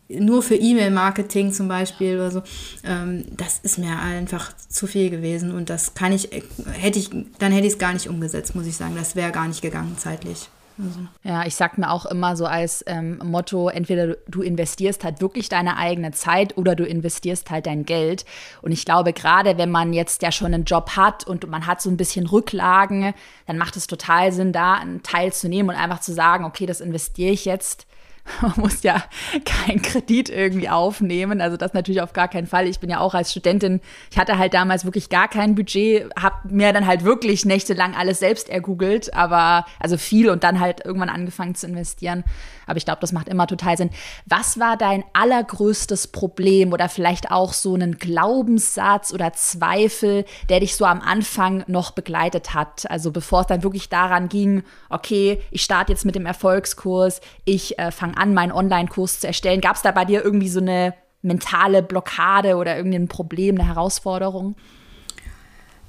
nur 0.08 0.42
für 0.42 0.54
E-Mail-Marketing 0.54 1.52
zum 1.52 1.66
Beispiel 1.66 2.16
oder 2.16 2.30
so, 2.30 2.42
ähm, 2.84 3.24
das 3.36 3.58
ist 3.62 3.78
mir 3.78 3.98
einfach 3.98 4.52
zu 4.68 4.86
viel 4.86 5.10
gewesen 5.10 5.50
und 5.50 5.70
das 5.70 5.94
kann 5.94 6.12
ich, 6.12 6.28
hätte 6.72 6.98
ich, 6.98 7.10
dann 7.38 7.52
hätte 7.52 7.66
ich 7.66 7.72
es 7.72 7.78
gar 7.78 7.92
nicht 7.92 8.08
umgesetzt, 8.08 8.54
muss 8.54 8.66
ich 8.66 8.76
sagen. 8.76 8.94
Das 8.96 9.16
wäre 9.16 9.32
gar 9.32 9.48
nicht 9.48 9.62
gegangen 9.62 9.96
zeitlich. 9.98 10.48
Also. 10.78 11.00
Ja, 11.22 11.46
ich 11.46 11.54
sag 11.54 11.78
mir 11.78 11.90
auch 11.90 12.06
immer 12.06 12.36
so 12.36 12.46
als 12.46 12.84
ähm, 12.86 13.18
Motto, 13.22 13.68
entweder 13.68 14.16
du 14.28 14.42
investierst 14.42 15.04
halt 15.04 15.20
wirklich 15.20 15.48
deine 15.48 15.76
eigene 15.76 16.10
Zeit 16.12 16.56
oder 16.56 16.74
du 16.74 16.84
investierst 16.84 17.50
halt 17.50 17.66
dein 17.66 17.84
Geld. 17.84 18.24
Und 18.62 18.72
ich 18.72 18.84
glaube, 18.84 19.12
gerade 19.12 19.56
wenn 19.58 19.70
man 19.70 19.92
jetzt 19.92 20.22
ja 20.22 20.32
schon 20.32 20.52
einen 20.52 20.64
Job 20.64 20.90
hat 20.96 21.26
und 21.26 21.48
man 21.48 21.66
hat 21.66 21.80
so 21.80 21.90
ein 21.90 21.96
bisschen 21.96 22.26
Rücklagen, 22.26 23.14
dann 23.46 23.58
macht 23.58 23.76
es 23.76 23.86
total 23.86 24.32
Sinn, 24.32 24.52
da 24.52 24.74
einen 24.74 25.02
Teil 25.02 25.32
zu 25.32 25.48
nehmen 25.48 25.68
und 25.68 25.76
einfach 25.76 26.00
zu 26.00 26.12
sagen, 26.12 26.44
okay, 26.44 26.66
das 26.66 26.80
investiere 26.80 27.32
ich 27.32 27.44
jetzt 27.44 27.86
man 28.40 28.54
muss 28.56 28.82
ja 28.82 29.04
keinen 29.44 29.82
Kredit 29.82 30.30
irgendwie 30.30 30.68
aufnehmen. 30.68 31.40
Also 31.40 31.56
das 31.56 31.74
natürlich 31.74 32.00
auf 32.00 32.12
gar 32.12 32.28
keinen 32.28 32.46
Fall. 32.46 32.66
Ich 32.66 32.80
bin 32.80 32.90
ja 32.90 33.00
auch 33.00 33.14
als 33.14 33.30
Studentin, 33.30 33.80
ich 34.10 34.18
hatte 34.18 34.38
halt 34.38 34.54
damals 34.54 34.84
wirklich 34.84 35.08
gar 35.08 35.28
kein 35.28 35.54
Budget, 35.54 36.10
habe 36.18 36.36
mir 36.48 36.72
dann 36.72 36.86
halt 36.86 37.04
wirklich 37.04 37.44
nächtelang 37.44 37.94
alles 37.94 38.18
selbst 38.18 38.48
ergoogelt, 38.48 39.12
aber 39.14 39.66
also 39.78 39.98
viel 39.98 40.30
und 40.30 40.44
dann 40.44 40.60
halt 40.60 40.84
irgendwann 40.84 41.10
angefangen 41.10 41.54
zu 41.54 41.66
investieren. 41.66 42.24
Aber 42.66 42.76
ich 42.76 42.84
glaube, 42.84 43.00
das 43.00 43.12
macht 43.12 43.28
immer 43.28 43.46
total 43.46 43.76
Sinn. 43.76 43.90
Was 44.26 44.58
war 44.58 44.76
dein 44.76 45.04
allergrößtes 45.12 46.08
Problem 46.08 46.72
oder 46.72 46.88
vielleicht 46.88 47.30
auch 47.30 47.52
so 47.52 47.74
einen 47.74 47.98
Glaubenssatz 47.98 49.12
oder 49.12 49.32
Zweifel, 49.32 50.24
der 50.48 50.60
dich 50.60 50.76
so 50.76 50.84
am 50.84 51.00
Anfang 51.00 51.64
noch 51.66 51.92
begleitet 51.92 52.54
hat? 52.54 52.90
Also 52.90 53.10
bevor 53.10 53.42
es 53.42 53.46
dann 53.46 53.62
wirklich 53.62 53.88
daran 53.88 54.28
ging, 54.28 54.62
okay, 54.88 55.40
ich 55.50 55.62
starte 55.62 55.92
jetzt 55.92 56.04
mit 56.04 56.14
dem 56.14 56.26
Erfolgskurs, 56.26 57.20
ich 57.44 57.78
äh, 57.78 57.90
fange 57.90 58.16
an, 58.16 58.34
meinen 58.34 58.52
Online-Kurs 58.52 59.20
zu 59.20 59.26
erstellen. 59.26 59.60
Gab 59.60 59.76
es 59.76 59.82
da 59.82 59.90
bei 59.90 60.04
dir 60.04 60.24
irgendwie 60.24 60.48
so 60.48 60.60
eine 60.60 60.94
mentale 61.22 61.82
Blockade 61.82 62.56
oder 62.56 62.76
irgendein 62.76 63.08
Problem, 63.08 63.56
eine 63.56 63.66
Herausforderung? 63.66 64.56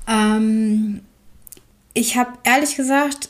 Ähm, 0.07 1.01
ich 1.93 2.17
habe 2.17 2.31
ehrlich 2.43 2.75
gesagt 2.75 3.29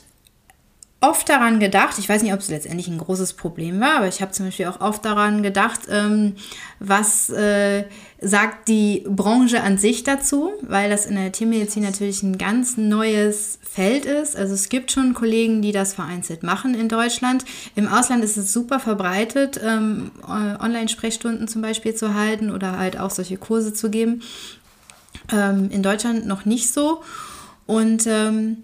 oft 1.08 1.28
daran 1.28 1.60
gedacht, 1.60 1.98
ich 1.98 2.08
weiß 2.08 2.22
nicht, 2.22 2.32
ob 2.32 2.40
es 2.40 2.48
letztendlich 2.48 2.88
ein 2.88 2.98
großes 2.98 3.34
Problem 3.34 3.80
war, 3.80 3.98
aber 3.98 4.08
ich 4.08 4.20
habe 4.20 4.32
zum 4.32 4.46
Beispiel 4.46 4.66
auch 4.66 4.80
oft 4.80 5.04
daran 5.04 5.42
gedacht, 5.42 5.80
ähm, 5.90 6.34
was 6.80 7.30
äh, 7.30 7.84
sagt 8.20 8.68
die 8.68 9.04
Branche 9.08 9.62
an 9.62 9.78
sich 9.78 10.04
dazu, 10.04 10.50
weil 10.62 10.90
das 10.90 11.06
in 11.06 11.16
der 11.16 11.32
Tiermedizin 11.32 11.82
natürlich 11.82 12.22
ein 12.22 12.38
ganz 12.38 12.76
neues 12.76 13.58
Feld 13.62 14.06
ist. 14.06 14.36
Also 14.36 14.54
es 14.54 14.68
gibt 14.68 14.90
schon 14.90 15.14
Kollegen, 15.14 15.62
die 15.62 15.72
das 15.72 15.94
vereinzelt 15.94 16.42
machen 16.42 16.74
in 16.74 16.88
Deutschland. 16.88 17.44
Im 17.74 17.88
Ausland 17.88 18.24
ist 18.24 18.36
es 18.36 18.52
super 18.52 18.80
verbreitet, 18.80 19.60
ähm, 19.62 20.10
Online-Sprechstunden 20.26 21.46
zum 21.46 21.62
Beispiel 21.62 21.94
zu 21.94 22.14
halten 22.14 22.50
oder 22.50 22.78
halt 22.78 22.98
auch 22.98 23.10
solche 23.10 23.36
Kurse 23.36 23.72
zu 23.72 23.90
geben. 23.90 24.22
Ähm, 25.32 25.70
in 25.70 25.82
Deutschland 25.82 26.26
noch 26.26 26.44
nicht 26.44 26.72
so. 26.72 27.02
Und 27.66 28.06
ähm, 28.06 28.58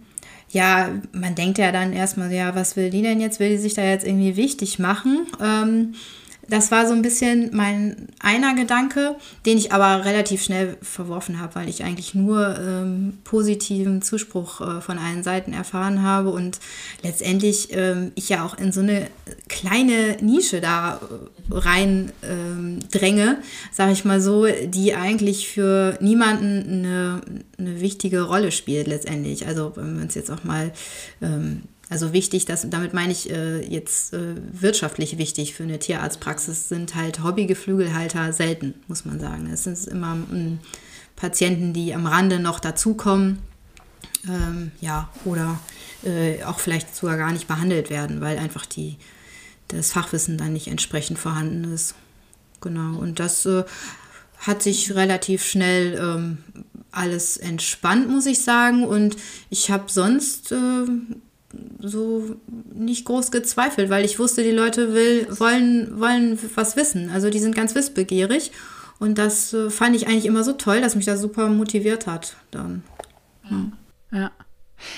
ja, 0.53 0.91
man 1.13 1.35
denkt 1.35 1.57
ja 1.57 1.73
dann 1.73 1.95
erstmal, 1.95 2.31
ja, 2.31 2.55
was 2.55 2.77
will 2.77 2.91
die 2.91 3.01
denn 3.01 3.21
jetzt? 3.21 3.41
Will 3.41 3.49
die 3.49 3.57
sich 3.57 3.73
da 3.73 3.83
jetzt 3.83 4.07
irgendwie 4.07 4.37
wichtig 4.37 4.79
machen? 4.79 5.27
Ähm, 5.43 5.95
das 6.49 6.71
war 6.71 6.87
so 6.87 6.93
ein 6.93 7.03
bisschen 7.03 7.51
mein 7.53 8.09
einer 8.19 8.55
Gedanke, 8.55 9.17
den 9.47 9.59
ich 9.59 9.73
aber 9.73 10.05
relativ 10.05 10.43
schnell 10.43 10.77
verworfen 10.83 11.41
habe, 11.41 11.55
weil 11.55 11.69
ich 11.69 11.85
eigentlich 11.85 12.15
nur 12.15 12.59
ähm, 12.59 13.19
positiven 13.25 14.03
Zuspruch 14.03 14.61
äh, 14.61 14.81
von 14.81 14.99
allen 14.99 15.23
Seiten 15.23 15.53
erfahren 15.53 16.03
habe 16.03 16.31
und 16.31 16.59
letztendlich 17.03 17.69
ähm, 17.73 18.13
ich 18.17 18.29
ja 18.29 18.45
auch 18.45 18.59
in 18.59 18.73
so 18.73 18.81
eine 18.81 19.07
kleine 19.49 20.17
Nische 20.21 20.61
da 20.61 20.97
äh, 20.97 21.55
rein 21.55 22.13
ähm, 22.23 22.81
dränge, 22.91 23.39
sage 23.71 23.93
ich 23.93 24.05
mal 24.05 24.21
so, 24.21 24.47
die 24.47 24.95
eigentlich 24.95 25.49
für 25.49 25.97
niemanden 26.01 26.85
eine, 26.85 27.21
eine 27.59 27.81
wichtige 27.81 28.23
Rolle 28.23 28.51
spielt 28.51 28.89
letztendlich. 28.89 29.47
Also 29.47 29.73
wenn 29.77 29.97
wir 29.97 30.03
uns 30.03 30.15
jetzt 30.17 30.31
auch 30.31 30.45
mal 30.45 30.73
ähm, 31.21 31.63
also 31.93 32.15
wichtig, 32.15 32.47
dass, 32.47 32.69
damit 32.71 32.95
meine 32.95 33.13
ich 33.13 33.31
äh, 33.31 33.61
jetzt 33.61 34.15
äh, 34.15 34.35
wirtschaftlich 34.51 35.19
wichtig 35.19 35.53
für 35.53 35.63
eine 35.63 35.79
Tierarztpraxis, 35.79 36.71
sind 36.71 36.95
halt 36.95 37.23
Hobbygeflügelhalter 37.23 38.33
selten, 38.33 38.73
muss 38.89 39.05
man 39.05 39.21
sagen. 39.21 39.47
Es 39.53 39.65
sind 39.65 39.87
immer 39.89 40.17
ähm, 40.33 40.59
Patienten, 41.17 41.75
die 41.75 41.95
am 41.95 42.07
Rande 42.07 42.41
noch 42.41 42.61
dazukommen, 42.61 43.41
ähm, 44.27 44.73
ja, 44.81 45.11
oder 45.27 45.61
äh, 46.03 46.43
auch 46.45 46.61
vielleicht 46.61 46.97
sogar 46.97 47.19
gar 47.19 47.31
nicht 47.31 47.47
behandelt 47.47 47.91
werden, 47.91 48.23
weil 48.23 48.39
einfach 48.39 48.65
die, 48.65 48.97
das 49.69 49.93
Fachwissen 49.93 50.39
dann 50.39 50.55
nicht 50.55 50.69
entsprechend 50.69 51.19
vorhanden 51.19 51.75
ist. 51.75 51.95
Genau, 52.63 52.99
und 52.99 53.21
das 53.21 53.45
äh, 53.45 53.65
hat 54.39 54.63
sich 54.63 54.95
relativ 54.95 55.45
schnell 55.45 56.01
ähm, 56.01 56.39
alles 56.91 57.37
entspannt, 57.37 58.09
muss 58.09 58.25
ich 58.25 58.43
sagen. 58.43 58.85
Und 58.85 59.17
ich 59.51 59.71
habe 59.71 59.93
sonst 59.93 60.53
äh, 60.53 60.87
so 61.81 62.37
nicht 62.73 63.05
groß 63.05 63.31
gezweifelt, 63.31 63.91
weil 63.91 64.05
ich 64.05 64.19
wusste, 64.19 64.43
die 64.43 64.51
Leute 64.51 64.95
will, 64.95 65.27
wollen, 65.31 65.99
wollen 66.01 66.39
was 66.55 66.77
wissen. 66.77 67.11
Also 67.11 67.31
die 67.31 67.41
sind 67.41 67.55
ganz 67.55 67.75
wissbegierig. 67.75 68.53
Und 68.99 69.19
das 69.19 69.53
äh, 69.53 69.69
fand 69.69 69.97
ich 69.97 70.07
eigentlich 70.07 70.27
immer 70.27 70.45
so 70.45 70.53
toll, 70.53 70.81
dass 70.81 70.95
mich 70.95 71.07
das 71.07 71.21
super 71.21 71.49
motiviert 71.49 72.07
hat. 72.07 72.37
Dann. 72.53 72.85
Hm. 73.43 73.73
Ja. 74.13 74.31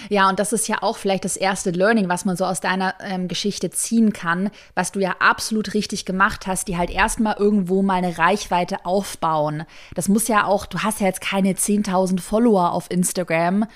Ja, 0.09 0.29
und 0.29 0.39
das 0.39 0.53
ist 0.53 0.69
ja 0.69 0.83
auch 0.83 0.97
vielleicht 0.97 1.25
das 1.25 1.37
erste 1.37 1.71
Learning, 1.71 2.09
was 2.09 2.25
man 2.25 2.37
so 2.37 2.45
aus 2.45 2.61
deiner 2.61 2.95
ähm, 3.01 3.29
Geschichte 3.29 3.71
ziehen 3.71 4.13
kann, 4.13 4.51
was 4.75 4.93
du 4.93 5.01
ja 5.01 5.17
absolut 5.19 5.75
richtig 5.75 6.05
gemacht 6.05 6.47
hast, 6.47 6.69
die 6.69 6.77
halt 6.77 6.91
erstmal 6.91 7.37
irgendwo 7.39 7.83
mal 7.83 7.95
eine 7.95 8.19
Reichweite 8.19 8.85
aufbauen. 8.85 9.65
Das 9.95 10.09
muss 10.09 10.29
ja 10.29 10.47
auch, 10.47 10.67
du 10.67 10.81
hast 10.81 11.01
ja 11.01 11.07
jetzt 11.07 11.21
keine 11.21 11.53
10.000 11.53 12.21
Follower 12.21 12.73
auf 12.73 12.91
Instagram 12.91 13.67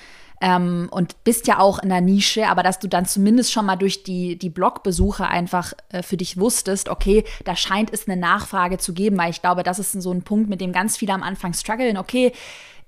ähm, 0.40 0.88
und 0.90 1.22
bist 1.24 1.46
ja 1.46 1.58
auch 1.58 1.78
in 1.80 1.88
der 1.88 2.00
Nische, 2.00 2.46
aber 2.46 2.62
dass 2.62 2.78
du 2.78 2.88
dann 2.88 3.06
zumindest 3.06 3.52
schon 3.52 3.66
mal 3.66 3.76
durch 3.76 4.02
die, 4.04 4.36
die 4.36 4.50
Blogbesuche 4.50 5.26
einfach 5.26 5.72
äh, 5.88 6.02
für 6.02 6.16
dich 6.16 6.38
wusstest, 6.38 6.88
okay, 6.88 7.24
da 7.44 7.56
scheint 7.56 7.92
es 7.92 8.08
eine 8.08 8.20
Nachfrage 8.20 8.78
zu 8.78 8.92
geben, 8.92 9.18
weil 9.18 9.30
ich 9.30 9.42
glaube, 9.42 9.62
das 9.62 9.78
ist 9.78 9.92
so 9.92 10.12
ein 10.12 10.22
Punkt, 10.22 10.48
mit 10.48 10.60
dem 10.60 10.72
ganz 10.72 10.96
viele 10.96 11.12
am 11.12 11.22
Anfang 11.22 11.54
strugglen, 11.54 11.96
okay, 11.96 12.32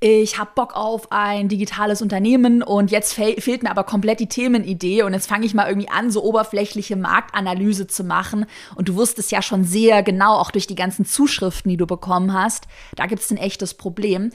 ich 0.02 0.38
habe 0.38 0.52
Bock 0.54 0.74
auf 0.74 1.12
ein 1.12 1.48
digitales 1.48 2.00
Unternehmen 2.00 2.62
und 2.62 2.90
jetzt 2.90 3.12
fe 3.12 3.36
fehlt 3.38 3.62
mir 3.62 3.70
aber 3.70 3.84
komplett 3.84 4.18
die 4.18 4.28
Themenidee 4.28 5.02
und 5.02 5.12
jetzt 5.12 5.28
fange 5.28 5.44
ich 5.44 5.52
mal 5.52 5.68
irgendwie 5.68 5.90
an, 5.90 6.10
so 6.10 6.24
oberflächliche 6.24 6.96
Marktanalyse 6.96 7.86
zu 7.86 8.02
machen. 8.02 8.46
Und 8.74 8.88
du 8.88 8.94
wusstest 8.94 9.30
ja 9.30 9.42
schon 9.42 9.62
sehr 9.62 10.02
genau, 10.02 10.36
auch 10.36 10.50
durch 10.50 10.66
die 10.66 10.74
ganzen 10.74 11.04
Zuschriften, 11.04 11.70
die 11.70 11.76
du 11.76 11.86
bekommen 11.86 12.32
hast, 12.32 12.66
da 12.96 13.04
gibt 13.04 13.20
es 13.20 13.30
ein 13.30 13.36
echtes 13.36 13.74
Problem. 13.74 14.30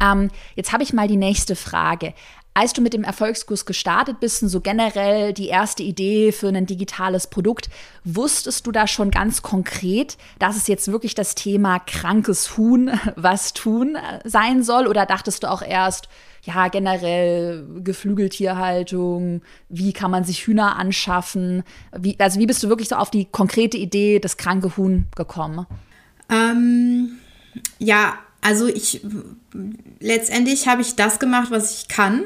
Ähm, 0.00 0.30
jetzt 0.54 0.72
habe 0.72 0.84
ich 0.84 0.92
mal 0.92 1.08
die 1.08 1.16
nächste 1.16 1.56
Frage. 1.56 2.14
Als 2.58 2.72
du 2.72 2.82
mit 2.82 2.92
dem 2.92 3.04
Erfolgskurs 3.04 3.66
gestartet 3.66 4.18
bist 4.18 4.42
und 4.42 4.48
so 4.48 4.60
generell 4.60 5.32
die 5.32 5.46
erste 5.46 5.84
Idee 5.84 6.32
für 6.32 6.48
ein 6.48 6.66
digitales 6.66 7.28
Produkt, 7.28 7.70
wusstest 8.02 8.66
du 8.66 8.72
da 8.72 8.88
schon 8.88 9.12
ganz 9.12 9.42
konkret, 9.42 10.18
dass 10.40 10.56
es 10.56 10.66
jetzt 10.66 10.90
wirklich 10.90 11.14
das 11.14 11.36
Thema 11.36 11.78
krankes 11.78 12.56
Huhn, 12.56 12.90
was 13.14 13.52
tun 13.52 13.94
äh, 13.94 14.28
sein 14.28 14.64
soll? 14.64 14.88
Oder 14.88 15.06
dachtest 15.06 15.44
du 15.44 15.50
auch 15.52 15.62
erst, 15.62 16.08
ja, 16.42 16.66
generell 16.66 17.64
Geflügeltierhaltung, 17.84 19.42
wie 19.68 19.92
kann 19.92 20.10
man 20.10 20.24
sich 20.24 20.44
Hühner 20.44 20.74
anschaffen? 20.74 21.62
Wie, 21.96 22.18
also 22.18 22.40
wie 22.40 22.46
bist 22.46 22.64
du 22.64 22.68
wirklich 22.68 22.88
so 22.88 22.96
auf 22.96 23.12
die 23.12 23.26
konkrete 23.26 23.76
Idee 23.76 24.18
des 24.18 24.36
kranke 24.36 24.76
Huhn 24.76 25.06
gekommen? 25.14 25.64
Ähm, 26.28 27.18
ja, 27.78 28.18
also 28.40 28.66
ich 28.66 29.00
letztendlich 30.00 30.68
habe 30.68 30.82
ich 30.82 30.94
das 30.94 31.18
gemacht, 31.18 31.50
was 31.50 31.72
ich 31.72 31.88
kann. 31.88 32.24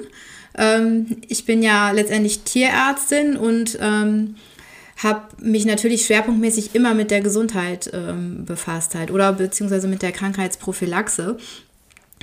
Ähm, 0.56 1.22
ich 1.28 1.44
bin 1.46 1.62
ja 1.62 1.90
letztendlich 1.90 2.40
Tierärztin 2.40 3.36
und 3.36 3.78
ähm, 3.80 4.36
habe 5.02 5.22
mich 5.40 5.64
natürlich 5.64 6.06
schwerpunktmäßig 6.06 6.74
immer 6.74 6.94
mit 6.94 7.10
der 7.10 7.20
Gesundheit 7.20 7.90
ähm, 7.92 8.44
befasst 8.44 8.94
halt 8.94 9.10
oder 9.10 9.32
beziehungsweise 9.32 9.88
mit 9.88 10.02
der 10.02 10.12
Krankheitsprophylaxe 10.12 11.38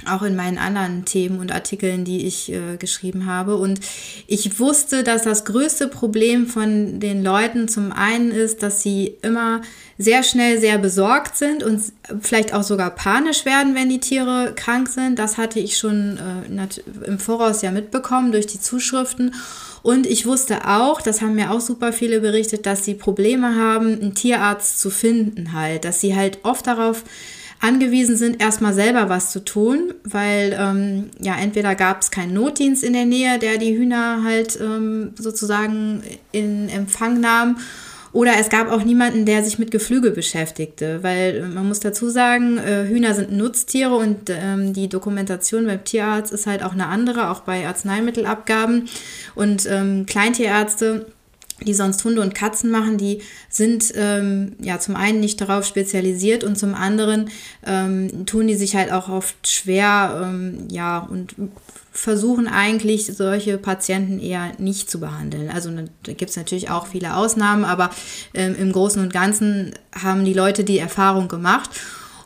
auch 0.07 0.21
in 0.21 0.35
meinen 0.35 0.57
anderen 0.57 1.05
Themen 1.05 1.39
und 1.39 1.51
Artikeln, 1.51 2.05
die 2.05 2.25
ich 2.25 2.51
äh, 2.51 2.77
geschrieben 2.77 3.25
habe. 3.25 3.55
Und 3.57 3.79
ich 4.27 4.59
wusste, 4.59 5.03
dass 5.03 5.23
das 5.23 5.45
größte 5.45 5.87
Problem 5.87 6.47
von 6.47 6.99
den 6.99 7.23
Leuten 7.23 7.67
zum 7.67 7.91
einen 7.91 8.31
ist, 8.31 8.63
dass 8.63 8.81
sie 8.81 9.17
immer 9.21 9.61
sehr 9.97 10.23
schnell 10.23 10.59
sehr 10.59 10.77
besorgt 10.77 11.37
sind 11.37 11.61
und 11.61 11.81
vielleicht 12.21 12.53
auch 12.53 12.63
sogar 12.63 12.91
panisch 12.91 13.43
werden, 13.45 13.75
wenn 13.75 13.89
die 13.89 13.99
Tiere 13.99 14.53
krank 14.55 14.87
sind. 14.87 15.19
Das 15.19 15.37
hatte 15.37 15.59
ich 15.59 15.77
schon 15.77 16.17
äh, 16.47 17.05
im 17.05 17.19
Voraus 17.19 17.61
ja 17.61 17.71
mitbekommen 17.71 18.31
durch 18.31 18.47
die 18.47 18.61
Zuschriften. 18.61 19.35
Und 19.81 20.07
ich 20.07 20.25
wusste 20.25 20.67
auch, 20.67 21.01
das 21.01 21.21
haben 21.21 21.35
mir 21.35 21.51
auch 21.51 21.61
super 21.61 21.93
viele 21.93 22.21
berichtet, 22.21 22.65
dass 22.65 22.85
sie 22.85 22.93
Probleme 22.93 23.55
haben, 23.55 23.99
einen 23.99 24.15
Tierarzt 24.15 24.79
zu 24.79 24.89
finden 24.89 25.53
halt, 25.53 25.85
dass 25.85 26.01
sie 26.01 26.15
halt 26.15 26.39
oft 26.43 26.67
darauf 26.67 27.03
angewiesen 27.59 28.15
sind, 28.15 28.41
erstmal 28.41 28.73
selber 28.73 29.09
was 29.09 29.31
zu 29.31 29.43
tun, 29.43 29.93
weil 30.03 30.57
ähm, 30.57 31.09
ja 31.19 31.35
entweder 31.37 31.75
gab 31.75 32.01
es 32.01 32.11
keinen 32.11 32.33
Notdienst 32.33 32.83
in 32.83 32.93
der 32.93 33.05
Nähe, 33.05 33.37
der 33.37 33.57
die 33.57 33.77
Hühner 33.77 34.23
halt 34.23 34.59
ähm, 34.61 35.11
sozusagen 35.17 36.03
in 36.31 36.69
Empfang 36.69 37.19
nahm. 37.19 37.57
Oder 38.11 38.33
es 38.39 38.49
gab 38.49 38.71
auch 38.71 38.83
niemanden, 38.83 39.25
der 39.25 39.43
sich 39.43 39.59
mit 39.59 39.69
Geflügel 39.69 40.11
beschäftigte, 40.11 41.03
weil 41.03 41.35
äh, 41.35 41.47
man 41.47 41.67
muss 41.67 41.79
dazu 41.79 42.09
sagen, 42.09 42.57
äh, 42.57 42.87
Hühner 42.87 43.13
sind 43.13 43.31
Nutztiere 43.31 43.95
und 43.95 44.29
ähm, 44.29 44.73
die 44.73 44.89
Dokumentation 44.89 45.67
beim 45.67 45.83
Tierarzt 45.83 46.33
ist 46.33 46.47
halt 46.47 46.63
auch 46.63 46.73
eine 46.73 46.87
andere, 46.87 47.29
auch 47.29 47.41
bei 47.41 47.67
Arzneimittelabgaben. 47.67 48.89
Und 49.35 49.67
ähm, 49.69 50.05
Kleintierärzte 50.07 51.05
die 51.65 51.73
sonst 51.73 52.03
Hunde 52.03 52.21
und 52.21 52.35
Katzen 52.35 52.71
machen, 52.71 52.97
die 52.97 53.21
sind 53.49 53.91
ähm, 53.95 54.53
ja 54.61 54.79
zum 54.79 54.95
einen 54.95 55.19
nicht 55.19 55.41
darauf 55.41 55.65
spezialisiert 55.65 56.43
und 56.43 56.57
zum 56.57 56.73
anderen 56.73 57.29
ähm, 57.65 58.25
tun 58.25 58.47
die 58.47 58.55
sich 58.55 58.75
halt 58.75 58.91
auch 58.91 59.09
oft 59.09 59.47
schwer, 59.47 60.21
ähm, 60.23 60.67
ja, 60.69 60.99
und 60.99 61.35
versuchen 61.91 62.47
eigentlich 62.47 63.07
solche 63.07 63.57
Patienten 63.57 64.19
eher 64.19 64.53
nicht 64.57 64.89
zu 64.89 64.99
behandeln. 64.99 65.49
Also 65.49 65.69
ne, 65.69 65.85
da 66.03 66.13
gibt 66.13 66.31
es 66.31 66.37
natürlich 66.37 66.69
auch 66.69 66.87
viele 66.87 67.15
Ausnahmen, 67.15 67.65
aber 67.65 67.89
ähm, 68.33 68.55
im 68.57 68.71
Großen 68.71 69.01
und 69.01 69.11
Ganzen 69.11 69.73
haben 69.93 70.23
die 70.23 70.33
Leute 70.33 70.63
die 70.63 70.79
Erfahrung 70.79 71.27
gemacht 71.27 71.69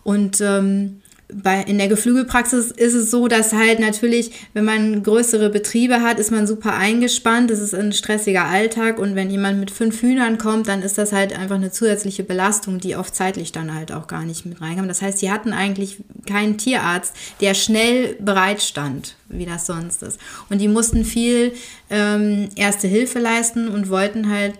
und 0.03 0.41
ähm, 0.41 1.01
bei, 1.41 1.61
in 1.63 1.77
der 1.77 1.87
Geflügelpraxis 1.87 2.71
ist 2.71 2.93
es 2.93 3.09
so, 3.09 3.27
dass 3.27 3.53
halt 3.53 3.79
natürlich, 3.79 4.31
wenn 4.53 4.65
man 4.65 5.03
größere 5.03 5.49
Betriebe 5.49 6.01
hat, 6.01 6.19
ist 6.19 6.31
man 6.31 6.47
super 6.47 6.73
eingespannt. 6.75 7.49
Das 7.49 7.59
ist 7.59 7.73
ein 7.73 7.93
stressiger 7.93 8.45
Alltag 8.45 8.99
und 8.99 9.15
wenn 9.15 9.29
jemand 9.29 9.59
mit 9.59 9.71
fünf 9.71 10.01
Hühnern 10.01 10.37
kommt, 10.37 10.67
dann 10.67 10.81
ist 10.81 10.97
das 10.97 11.11
halt 11.11 11.37
einfach 11.37 11.55
eine 11.55 11.71
zusätzliche 11.71 12.23
Belastung, 12.23 12.79
die 12.79 12.95
oft 12.95 13.15
zeitlich 13.15 13.51
dann 13.51 13.73
halt 13.73 13.91
auch 13.91 14.07
gar 14.07 14.23
nicht 14.23 14.45
mit 14.45 14.61
reinkam. 14.61 14.87
Das 14.87 15.01
heißt, 15.01 15.19
sie 15.19 15.31
hatten 15.31 15.53
eigentlich 15.53 15.97
keinen 16.27 16.57
Tierarzt, 16.57 17.15
der 17.41 17.53
schnell 17.53 18.15
bereitstand, 18.19 19.15
wie 19.29 19.45
das 19.45 19.65
sonst 19.65 20.03
ist. 20.03 20.19
Und 20.49 20.59
die 20.59 20.67
mussten 20.67 21.05
viel 21.05 21.53
ähm, 21.89 22.49
Erste 22.55 22.87
Hilfe 22.87 23.19
leisten 23.19 23.67
und 23.67 23.89
wollten 23.89 24.29
halt 24.29 24.55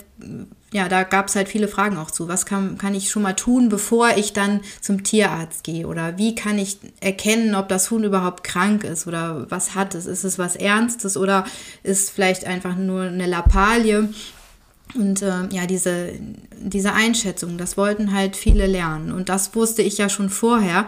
ja, 0.74 0.90
da 0.90 1.04
gab 1.04 1.28
es 1.28 1.36
halt 1.36 1.48
viele 1.48 1.68
Fragen 1.68 1.98
auch 1.98 2.10
zu. 2.10 2.28
Was 2.28 2.46
kann, 2.46 2.78
kann 2.80 2.96
ich 2.96 3.10
schon 3.12 3.22
mal 3.22 3.34
tun, 3.34 3.70
bevor 3.70 4.18
ich 4.18 4.34
dann 4.34 4.62
zum 4.82 5.04
Tierarzt 5.04 5.64
gehe? 5.64 5.88
Oder 5.88 6.18
wie 6.18 6.34
kann 6.34 6.58
ich 6.58 6.80
erkennen, 7.00 7.54
ob 7.54 7.70
das 7.70 7.92
Huhn 7.92 8.04
überhaupt 8.04 8.44
krank 8.44 8.84
ist 8.84 9.06
oder 9.08 9.46
was 9.50 9.76
hat 9.76 9.94
es? 9.94 10.08
Ist 10.08 10.24
es 10.24 10.40
was 10.40 10.56
Ernstes 10.56 11.16
oder 11.16 11.46
ist 11.84 12.10
vielleicht 12.10 12.46
einfach 12.46 12.76
nur 12.76 13.04
eine 13.04 13.28
Lappalie? 13.28 14.10
Und 14.96 15.22
äh, 15.22 15.48
ja, 15.52 15.68
diese, 15.68 16.14
diese 16.60 16.94
Einschätzung, 16.94 17.58
das 17.58 17.78
wollten 17.78 18.14
halt 18.14 18.36
viele 18.36 18.66
lernen. 18.66 19.12
Und 19.12 19.30
das 19.30 19.56
wusste 19.56 19.84
ich 19.84 20.00
ja 20.00 20.10
schon 20.10 20.30
vorher. 20.30 20.88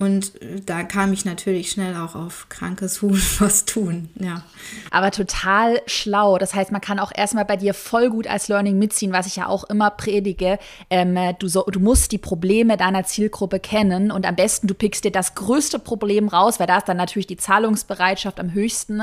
Und 0.00 0.32
da 0.64 0.82
kam 0.82 1.12
ich 1.12 1.26
natürlich 1.26 1.70
schnell 1.70 1.94
auch 1.94 2.14
auf 2.14 2.48
krankes 2.48 3.02
Huhn 3.02 3.20
was 3.38 3.66
tun, 3.66 4.08
ja. 4.18 4.42
Aber 4.90 5.10
total 5.10 5.82
schlau. 5.86 6.38
Das 6.38 6.54
heißt, 6.54 6.72
man 6.72 6.80
kann 6.80 6.98
auch 6.98 7.12
erstmal 7.14 7.44
bei 7.44 7.58
dir 7.58 7.74
voll 7.74 8.08
gut 8.08 8.26
als 8.26 8.48
Learning 8.48 8.78
mitziehen, 8.78 9.12
was 9.12 9.26
ich 9.26 9.36
ja 9.36 9.46
auch 9.46 9.64
immer 9.64 9.90
predige. 9.90 10.58
Ähm, 10.88 11.18
du, 11.38 11.48
so, 11.48 11.64
du 11.64 11.80
musst 11.80 12.12
die 12.12 12.18
Probleme 12.18 12.78
deiner 12.78 13.04
Zielgruppe 13.04 13.60
kennen 13.60 14.10
und 14.10 14.24
am 14.24 14.36
besten 14.36 14.68
du 14.68 14.74
pickst 14.74 15.04
dir 15.04 15.12
das 15.12 15.34
größte 15.34 15.78
Problem 15.78 16.28
raus, 16.28 16.58
weil 16.58 16.66
da 16.66 16.78
ist 16.78 16.88
dann 16.88 16.96
natürlich 16.96 17.26
die 17.26 17.36
Zahlungsbereitschaft 17.36 18.40
am 18.40 18.54
höchsten 18.54 19.02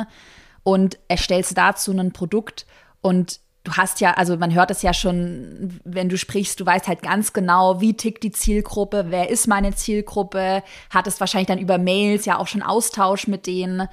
und 0.64 0.98
erstellst 1.10 1.56
dazu 1.56 1.92
ein 1.92 2.12
Produkt 2.12 2.66
und 3.02 3.40
du 3.68 3.74
hast 3.74 4.00
ja, 4.00 4.14
also 4.14 4.38
man 4.38 4.54
hört 4.54 4.72
es 4.72 4.82
ja 4.82 4.94
schon, 4.94 5.80
wenn 5.84 6.08
du 6.08 6.18
sprichst, 6.18 6.60
du 6.60 6.66
weißt 6.66 6.88
halt 6.88 7.02
ganz 7.02 7.34
genau, 7.34 7.82
wie 7.82 7.96
tickt 7.96 8.24
die 8.24 8.32
Zielgruppe, 8.32 9.08
wer 9.10 9.30
ist 9.30 9.48
meine 9.48 9.76
Zielgruppe, 9.76 10.64
hattest 10.90 11.20
wahrscheinlich 11.20 11.48
dann 11.48 11.60
über 11.60 11.78
Mails 11.78 12.26
ja 12.26 12.38
auch 12.38 12.48
schon 12.48 12.64
Austausch 12.64 13.28
mit 13.28 13.46
denen. 13.46 13.90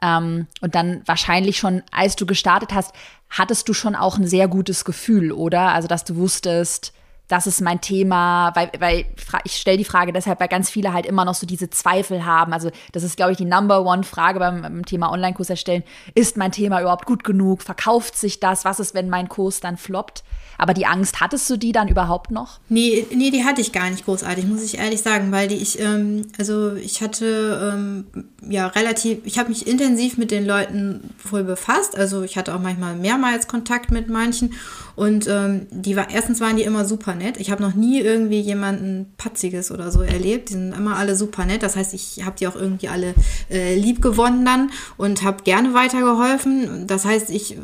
Ähm, 0.00 0.46
und 0.62 0.74
dann 0.74 1.02
wahrscheinlich 1.04 1.58
schon, 1.58 1.82
als 1.90 2.16
du 2.16 2.24
gestartet 2.24 2.72
hast, 2.72 2.94
hattest 3.28 3.68
du 3.68 3.74
schon 3.74 3.94
auch 3.94 4.16
ein 4.16 4.26
sehr 4.26 4.48
gutes 4.48 4.84
Gefühl, 4.84 5.32
oder? 5.32 5.72
Also, 5.72 5.88
dass 5.88 6.04
du 6.04 6.16
wusstest, 6.16 6.92
das 7.28 7.46
ist 7.46 7.60
mein 7.60 7.80
Thema, 7.80 8.52
weil, 8.54 8.70
weil 8.78 9.04
ich 9.44 9.52
stelle 9.52 9.76
die 9.76 9.84
Frage 9.84 10.12
deshalb, 10.12 10.40
weil 10.40 10.48
ganz 10.48 10.70
viele 10.70 10.94
halt 10.94 11.04
immer 11.04 11.26
noch 11.26 11.34
so 11.34 11.46
diese 11.46 11.68
Zweifel 11.68 12.24
haben. 12.24 12.54
Also 12.54 12.70
das 12.92 13.02
ist, 13.02 13.16
glaube 13.16 13.32
ich, 13.32 13.38
die 13.38 13.44
Number 13.44 13.84
One 13.84 14.02
Frage 14.02 14.38
beim, 14.38 14.62
beim 14.62 14.84
Thema 14.86 15.12
Online-Kurs 15.12 15.50
erstellen. 15.50 15.84
Ist 16.14 16.38
mein 16.38 16.52
Thema 16.52 16.80
überhaupt 16.80 17.04
gut 17.04 17.24
genug? 17.24 17.62
Verkauft 17.62 18.16
sich 18.16 18.40
das? 18.40 18.64
Was 18.64 18.80
ist, 18.80 18.94
wenn 18.94 19.10
mein 19.10 19.28
Kurs 19.28 19.60
dann 19.60 19.76
floppt? 19.76 20.24
Aber 20.60 20.74
die 20.74 20.86
Angst, 20.86 21.20
hattest 21.20 21.48
du 21.48 21.56
die 21.56 21.70
dann 21.70 21.86
überhaupt 21.86 22.32
noch? 22.32 22.58
Nee, 22.68 23.06
nee, 23.14 23.30
die 23.30 23.44
hatte 23.44 23.60
ich 23.60 23.70
gar 23.70 23.88
nicht 23.90 24.04
großartig, 24.04 24.44
muss 24.44 24.64
ich 24.64 24.78
ehrlich 24.78 25.00
sagen, 25.02 25.30
weil 25.30 25.46
die 25.46 25.54
ich, 25.54 25.78
ähm, 25.78 26.26
also 26.36 26.74
ich 26.74 27.00
hatte 27.00 27.72
ähm, 27.74 28.06
ja 28.42 28.66
relativ, 28.66 29.18
ich 29.24 29.38
habe 29.38 29.50
mich 29.50 29.68
intensiv 29.68 30.18
mit 30.18 30.32
den 30.32 30.44
Leuten 30.44 31.14
voll 31.16 31.44
befasst. 31.44 31.96
Also 31.96 32.22
ich 32.22 32.36
hatte 32.36 32.54
auch 32.56 32.60
manchmal 32.60 32.96
mehrmals 32.96 33.46
Kontakt 33.46 33.92
mit 33.92 34.08
manchen 34.08 34.54
und 34.98 35.28
ähm, 35.28 35.68
die 35.70 35.94
war, 35.94 36.10
erstens 36.10 36.40
waren 36.40 36.56
die 36.56 36.64
immer 36.64 36.84
super 36.84 37.14
nett. 37.14 37.36
Ich 37.36 37.52
habe 37.52 37.62
noch 37.62 37.74
nie 37.74 38.00
irgendwie 38.00 38.40
jemanden 38.40 39.06
Patziges 39.16 39.70
oder 39.70 39.92
so 39.92 40.02
erlebt. 40.02 40.48
Die 40.48 40.54
sind 40.54 40.72
immer 40.72 40.96
alle 40.96 41.14
super 41.14 41.44
nett. 41.44 41.62
Das 41.62 41.76
heißt, 41.76 41.94
ich 41.94 42.24
habe 42.24 42.34
die 42.36 42.48
auch 42.48 42.56
irgendwie 42.56 42.88
alle 42.88 43.14
äh, 43.48 43.76
lieb 43.76 44.02
gewonnen 44.02 44.44
dann 44.44 44.72
und 44.96 45.22
habe 45.22 45.44
gerne 45.44 45.72
weitergeholfen. 45.72 46.88
Das 46.88 47.04
heißt, 47.04 47.30
ich 47.30 47.56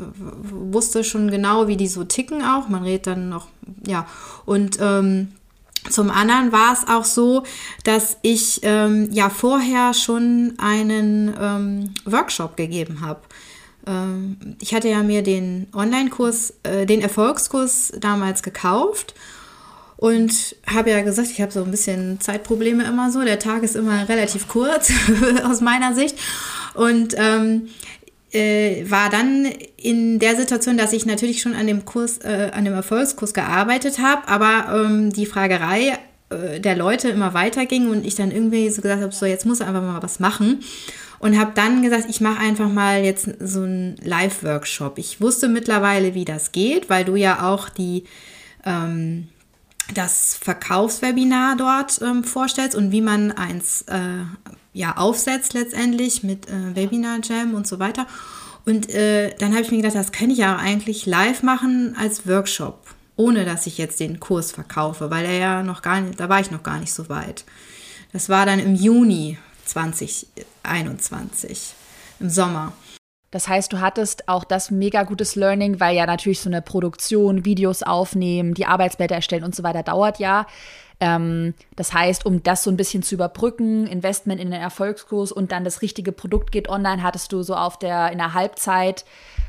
wusste 0.43 1.03
schon 1.03 1.29
genau, 1.29 1.67
wie 1.67 1.77
die 1.77 1.89
so 1.89 2.05
ticken 2.05 2.41
auch. 2.41 2.69
Man 2.69 2.85
redet 2.85 3.09
dann 3.09 3.31
noch, 3.31 3.49
ja. 3.85 4.07
Und 4.47 4.79
ähm, 4.81 5.33
zum 5.91 6.11
anderen 6.11 6.53
war 6.53 6.73
es 6.73 6.87
auch 6.87 7.05
so, 7.05 7.43
dass 7.83 8.17
ich 8.23 8.61
ähm, 8.63 9.09
ja 9.11 9.29
vorher 9.29 9.93
schon 9.93 10.55
einen 10.59 11.35
ähm, 11.37 11.95
Workshop 12.05 12.57
gegeben 12.57 13.01
habe. 13.01 13.23
Ähm, 13.87 14.57
ich 14.61 14.75
hatte 14.75 14.89
ja 14.89 15.03
mir 15.03 15.23
den 15.23 15.69
Online-Kurs, 15.75 16.55
äh, 16.63 16.87
den 16.87 17.01
Erfolgskurs 17.01 17.93
damals 17.99 18.43
gekauft 18.43 19.15
und 19.97 20.57
habe 20.67 20.91
ja 20.91 21.03
gesagt, 21.03 21.29
ich 21.31 21.41
habe 21.41 21.53
so 21.53 21.65
ein 21.65 21.71
bisschen 21.71 22.21
Zeitprobleme 22.21 22.85
immer 22.85 23.11
so. 23.11 23.23
Der 23.23 23.39
Tag 23.39 23.63
ist 23.63 23.77
immer 23.77 24.09
relativ 24.09 24.49
kurz 24.49 24.93
aus 25.45 25.61
meiner 25.61 25.95
Sicht. 25.95 26.19
Und 26.75 27.15
ähm, 27.17 27.69
äh, 28.33 28.85
war 28.91 29.11
dann 29.11 29.47
in 29.77 30.19
der 30.19 30.37
Situation, 30.37 30.77
dass 30.77 30.93
ich 30.93 31.07
natürlich 31.07 31.41
schon 31.41 31.55
an 31.55 31.67
dem 31.67 31.85
Kurs, 31.85 32.19
äh, 32.19 32.51
an 32.53 32.65
dem 32.65 32.75
Erfolgskurs 32.75 33.33
gearbeitet 33.33 33.99
habe, 34.01 34.27
aber 34.29 34.85
ähm, 34.85 35.13
die 35.13 35.25
Fragerei 35.25 35.99
äh, 36.31 36.61
der 36.61 36.77
Leute 36.77 37.09
immer 37.09 37.33
weiterging 37.33 37.89
und 37.91 38.05
ich 38.05 38.17
dann 38.17 38.33
irgendwie 38.33 38.69
so 38.71 38.83
gesagt 38.83 39.03
habe, 39.03 39.13
so 39.13 39.25
jetzt 39.25 39.47
muss 39.47 39.61
einfach 39.61 39.83
mal 39.83 40.03
was 40.03 40.19
machen 40.19 40.61
und 41.25 41.39
habe 41.39 41.53
dann 41.55 41.81
gesagt, 41.81 42.05
ich 42.11 42.21
mache 42.21 42.39
einfach 42.39 42.69
mal 42.69 43.03
jetzt 43.03 43.27
so 43.41 43.63
einen 43.63 43.97
Live-Workshop. 44.03 44.99
Ich 44.99 45.23
wusste 45.23 45.49
mittlerweile, 45.49 46.13
wie 46.13 46.27
das 46.27 46.53
geht, 46.53 46.91
weil 46.91 47.07
du 47.07 47.17
ja 47.17 47.49
auch 47.49 47.71
die 47.71 48.05
ähm, 48.67 49.29
das 49.95 50.35
Verkaufswebinar 50.39 51.57
dort 51.57 52.03
ähm, 52.03 52.25
vorstellst 52.25 52.77
und 52.77 52.93
wie 52.93 53.01
man 53.01 53.33
eins 53.33 53.87
äh, 53.89 54.25
ja 54.75 54.99
aufsetzt 54.99 55.55
letztendlich 55.55 56.25
mit 56.25 56.47
äh, 56.51 56.77
Webinar 56.77 57.21
Jam 57.23 57.55
und 57.55 57.67
so 57.67 57.79
weiter. 57.79 58.07
Und 58.67 58.91
äh, 58.91 59.35
dann 59.39 59.53
habe 59.53 59.63
ich 59.63 59.71
mir 59.71 59.79
gedacht, 59.79 59.95
das 59.95 60.13
kann 60.13 60.29
ich 60.29 60.37
ja 60.37 60.57
eigentlich 60.57 61.07
live 61.07 61.43
machen 61.43 61.97
als 61.99 62.29
Workshop, 62.29 62.85
ohne 63.17 63.47
dass 63.47 63.67
ich 63.67 63.79
jetzt 63.79 63.99
den 63.99 64.21
Kurs 64.21 64.53
verkaufe, 64.53 65.11
weil 65.11 65.25
er 65.25 65.39
ja 65.39 65.63
noch 65.63 65.81
gar 65.81 66.03
nicht, 66.03 66.21
da 66.21 66.29
war 66.29 66.41
ich 66.41 66.51
noch 66.51 66.63
gar 66.63 66.81
nicht 66.81 66.93
so 66.93 67.09
weit. 67.09 67.47
Das 68.13 68.29
war 68.29 68.45
dann 68.45 68.59
im 68.59 68.75
Juni 68.75 69.39
2021 70.65 71.75
im 72.21 72.31
Sommer. 72.31 72.73
Das 73.31 73.49
heißt, 73.49 73.73
du 73.73 73.81
hattest 73.81 74.29
auch 74.29 74.45
das 74.45 74.71
mega 74.71 75.03
gutes 75.03 75.35
Learning, 75.35 75.81
weil 75.81 75.97
ja 75.97 76.07
natürlich 76.07 76.41
so 76.41 76.49
eine 76.49 76.63
Produktion, 76.63 77.45
Videos 77.45 77.83
aufnehmen, 77.83 78.55
die 78.55 78.67
Arbeitsblätter 78.67 79.17
erstellen 79.17 79.43
und 79.43 79.57
so 79.57 79.65
weiter 79.65 79.83
dauert 79.83 80.21
ja. 80.21 80.47
Ähm, 81.01 81.55
das 81.75 81.93
heißt, 81.93 82.25
um 82.25 82.45
das 82.45 82.63
so 82.63 82.71
ein 82.71 82.77
bisschen 82.77 83.03
zu 83.03 83.17
überbrücken, 83.17 83.89
Investment 83.89 84.41
in 84.41 84.53
den 84.53 84.61
Erfolgskurs 84.61 85.33
und 85.33 85.51
dann 85.51 85.65
das 85.65 85.83
richtige 85.83 86.13
Produkt 86.13 86.53
geht 86.53 86.69
online, 86.69 87.03
hattest 87.03 87.33
du 87.33 87.43
so 87.43 87.57
auf 87.57 87.77
der, 87.77 88.13
in 88.13 88.19
der 88.19 88.35
Halbzeit 88.35 89.05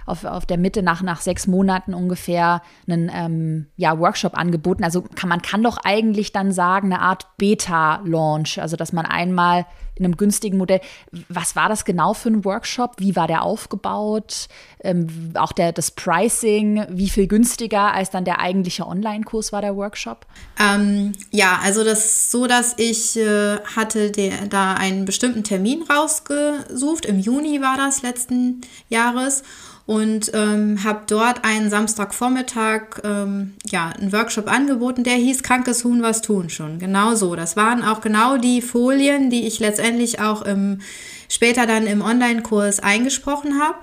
auf, 0.07 0.23
auf 0.23 0.45
der 0.45 0.57
Mitte 0.57 0.81
nach, 0.83 1.01
nach 1.01 1.21
sechs 1.21 1.45
Monaten 1.45 1.93
ungefähr 1.93 2.61
einen 2.87 3.11
ähm, 3.13 3.67
ja, 3.75 3.99
Workshop 3.99 4.35
angeboten. 4.35 4.83
Also 4.83 5.03
kann, 5.03 5.29
man 5.29 5.41
kann 5.41 5.63
doch 5.63 5.77
eigentlich 5.83 6.31
dann 6.31 6.51
sagen, 6.51 6.91
eine 6.91 7.01
Art 7.01 7.27
Beta-Launch, 7.37 8.59
also 8.59 8.75
dass 8.75 8.93
man 8.93 9.05
einmal 9.05 9.65
in 9.95 10.05
einem 10.05 10.17
günstigen 10.17 10.57
Modell. 10.57 10.81
Was 11.29 11.55
war 11.55 11.69
das 11.69 11.85
genau 11.85 12.13
für 12.13 12.29
ein 12.29 12.45
Workshop? 12.45 12.95
Wie 12.97 13.15
war 13.15 13.27
der 13.27 13.43
aufgebaut? 13.43 14.47
Ähm, 14.83 15.31
auch 15.35 15.51
der, 15.51 15.71
das 15.71 15.91
Pricing, 15.91 16.85
wie 16.89 17.09
viel 17.09 17.27
günstiger 17.27 17.93
als 17.93 18.09
dann 18.09 18.25
der 18.25 18.39
eigentliche 18.39 18.85
Online-Kurs 18.85 19.51
war 19.51 19.61
der 19.61 19.75
Workshop? 19.75 20.25
Ähm, 20.59 21.13
ja, 21.31 21.59
also 21.63 21.83
das 21.83 22.31
so, 22.31 22.47
dass 22.47 22.77
ich 22.77 23.17
äh, 23.17 23.57
hatte 23.75 24.11
der, 24.11 24.47
da 24.47 24.73
einen 24.73 25.05
bestimmten 25.05 25.43
Termin 25.43 25.83
rausgesucht. 25.83 27.05
Im 27.05 27.19
Juni 27.19 27.61
war 27.61 27.77
das 27.77 28.01
letzten 28.01 28.61
Jahres 28.89 29.43
und 29.85 30.31
ähm, 30.33 30.83
habe 30.83 31.01
dort 31.07 31.45
einen 31.45 31.69
Samstagvormittag 31.69 33.01
ähm, 33.03 33.53
ja, 33.69 33.89
einen 33.89 34.11
Workshop 34.11 34.51
angeboten, 34.51 35.03
der 35.03 35.13
hieß 35.13 35.43
Krankes 35.43 35.83
Huhn 35.83 36.01
was 36.01 36.21
tun 36.21 36.49
schon. 36.49 36.79
Genau 36.79 37.13
so. 37.13 37.35
Das 37.35 37.55
waren 37.55 37.83
auch 37.83 38.01
genau 38.01 38.37
die 38.37 38.61
Folien, 38.61 39.29
die 39.29 39.45
ich 39.45 39.59
letztendlich 39.59 40.19
auch 40.19 40.41
im, 40.41 40.81
später 41.29 41.67
dann 41.67 41.85
im 41.85 42.01
Online-Kurs 42.01 42.79
eingesprochen 42.79 43.59
habe 43.61 43.77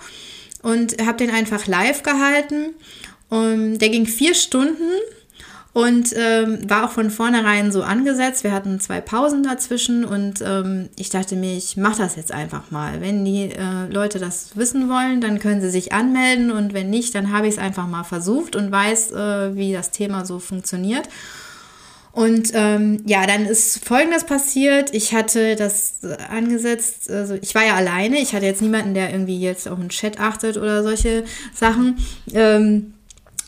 und 0.63 1.01
habe 1.07 1.19
den 1.19 1.31
einfach 1.31 1.67
live 1.67 2.03
gehalten. 2.03 2.71
Und 3.29 3.79
der 3.79 3.89
ging 3.89 4.07
vier 4.07 4.35
Stunden 4.35 4.91
und 5.75 6.15
ähm, 6.15 6.69
war 6.69 6.85
auch 6.85 6.91
von 6.91 7.11
vornherein 7.11 7.73
so 7.73 7.83
angesetzt. 7.83 8.45
Wir 8.45 8.53
hatten 8.53 8.79
zwei 8.79 9.01
Pausen 9.01 9.43
dazwischen 9.43 10.05
und 10.05 10.43
ähm, 10.47 10.91
ich 10.97 11.09
dachte 11.09 11.35
mir, 11.35 11.57
ich 11.57 11.79
mache 11.79 12.03
das 12.03 12.17
jetzt 12.17 12.31
einfach 12.31 12.71
mal. 12.71 13.01
Wenn 13.01 13.25
die 13.25 13.51
äh, 13.51 13.87
Leute 13.91 14.19
das 14.19 14.55
wissen 14.55 14.91
wollen, 14.91 15.23
dann 15.23 15.39
können 15.39 15.63
sie 15.63 15.71
sich 15.71 15.93
anmelden 15.93 16.51
und 16.51 16.75
wenn 16.75 16.91
nicht, 16.91 17.15
dann 17.15 17.33
habe 17.33 17.47
ich 17.47 17.55
es 17.55 17.59
einfach 17.59 17.87
mal 17.87 18.05
versucht 18.05 18.55
und 18.55 18.71
weiß, 18.71 19.13
äh, 19.13 19.57
wie 19.57 19.73
das 19.73 19.91
Thema 19.91 20.27
so 20.27 20.39
funktioniert. 20.39 21.09
Und 22.13 22.51
ähm, 22.53 23.03
ja, 23.07 23.27
dann 23.27 23.47
ist 23.47 23.83
Folgendes 23.83 24.25
passiert. 24.25 24.95
Ich 24.95 25.15
hatte 25.15 25.57
das 25.57 25.95
angesetzt, 26.31 27.11
also 27.11 27.39
ich 27.41 27.55
war 27.55 27.65
ja 27.65 27.75
alleine, 27.75 28.19
ich 28.19 28.35
hatte 28.35 28.45
jetzt 28.45 28.61
niemanden, 28.61 28.93
der 28.93 29.11
irgendwie 29.11 29.41
jetzt 29.41 29.67
auf 29.67 29.79
den 29.79 29.89
Chat 29.89 30.21
achtet 30.21 30.59
oder 30.59 30.83
solche 30.83 31.25
Sachen. 31.55 31.97
Ähm, 32.35 32.93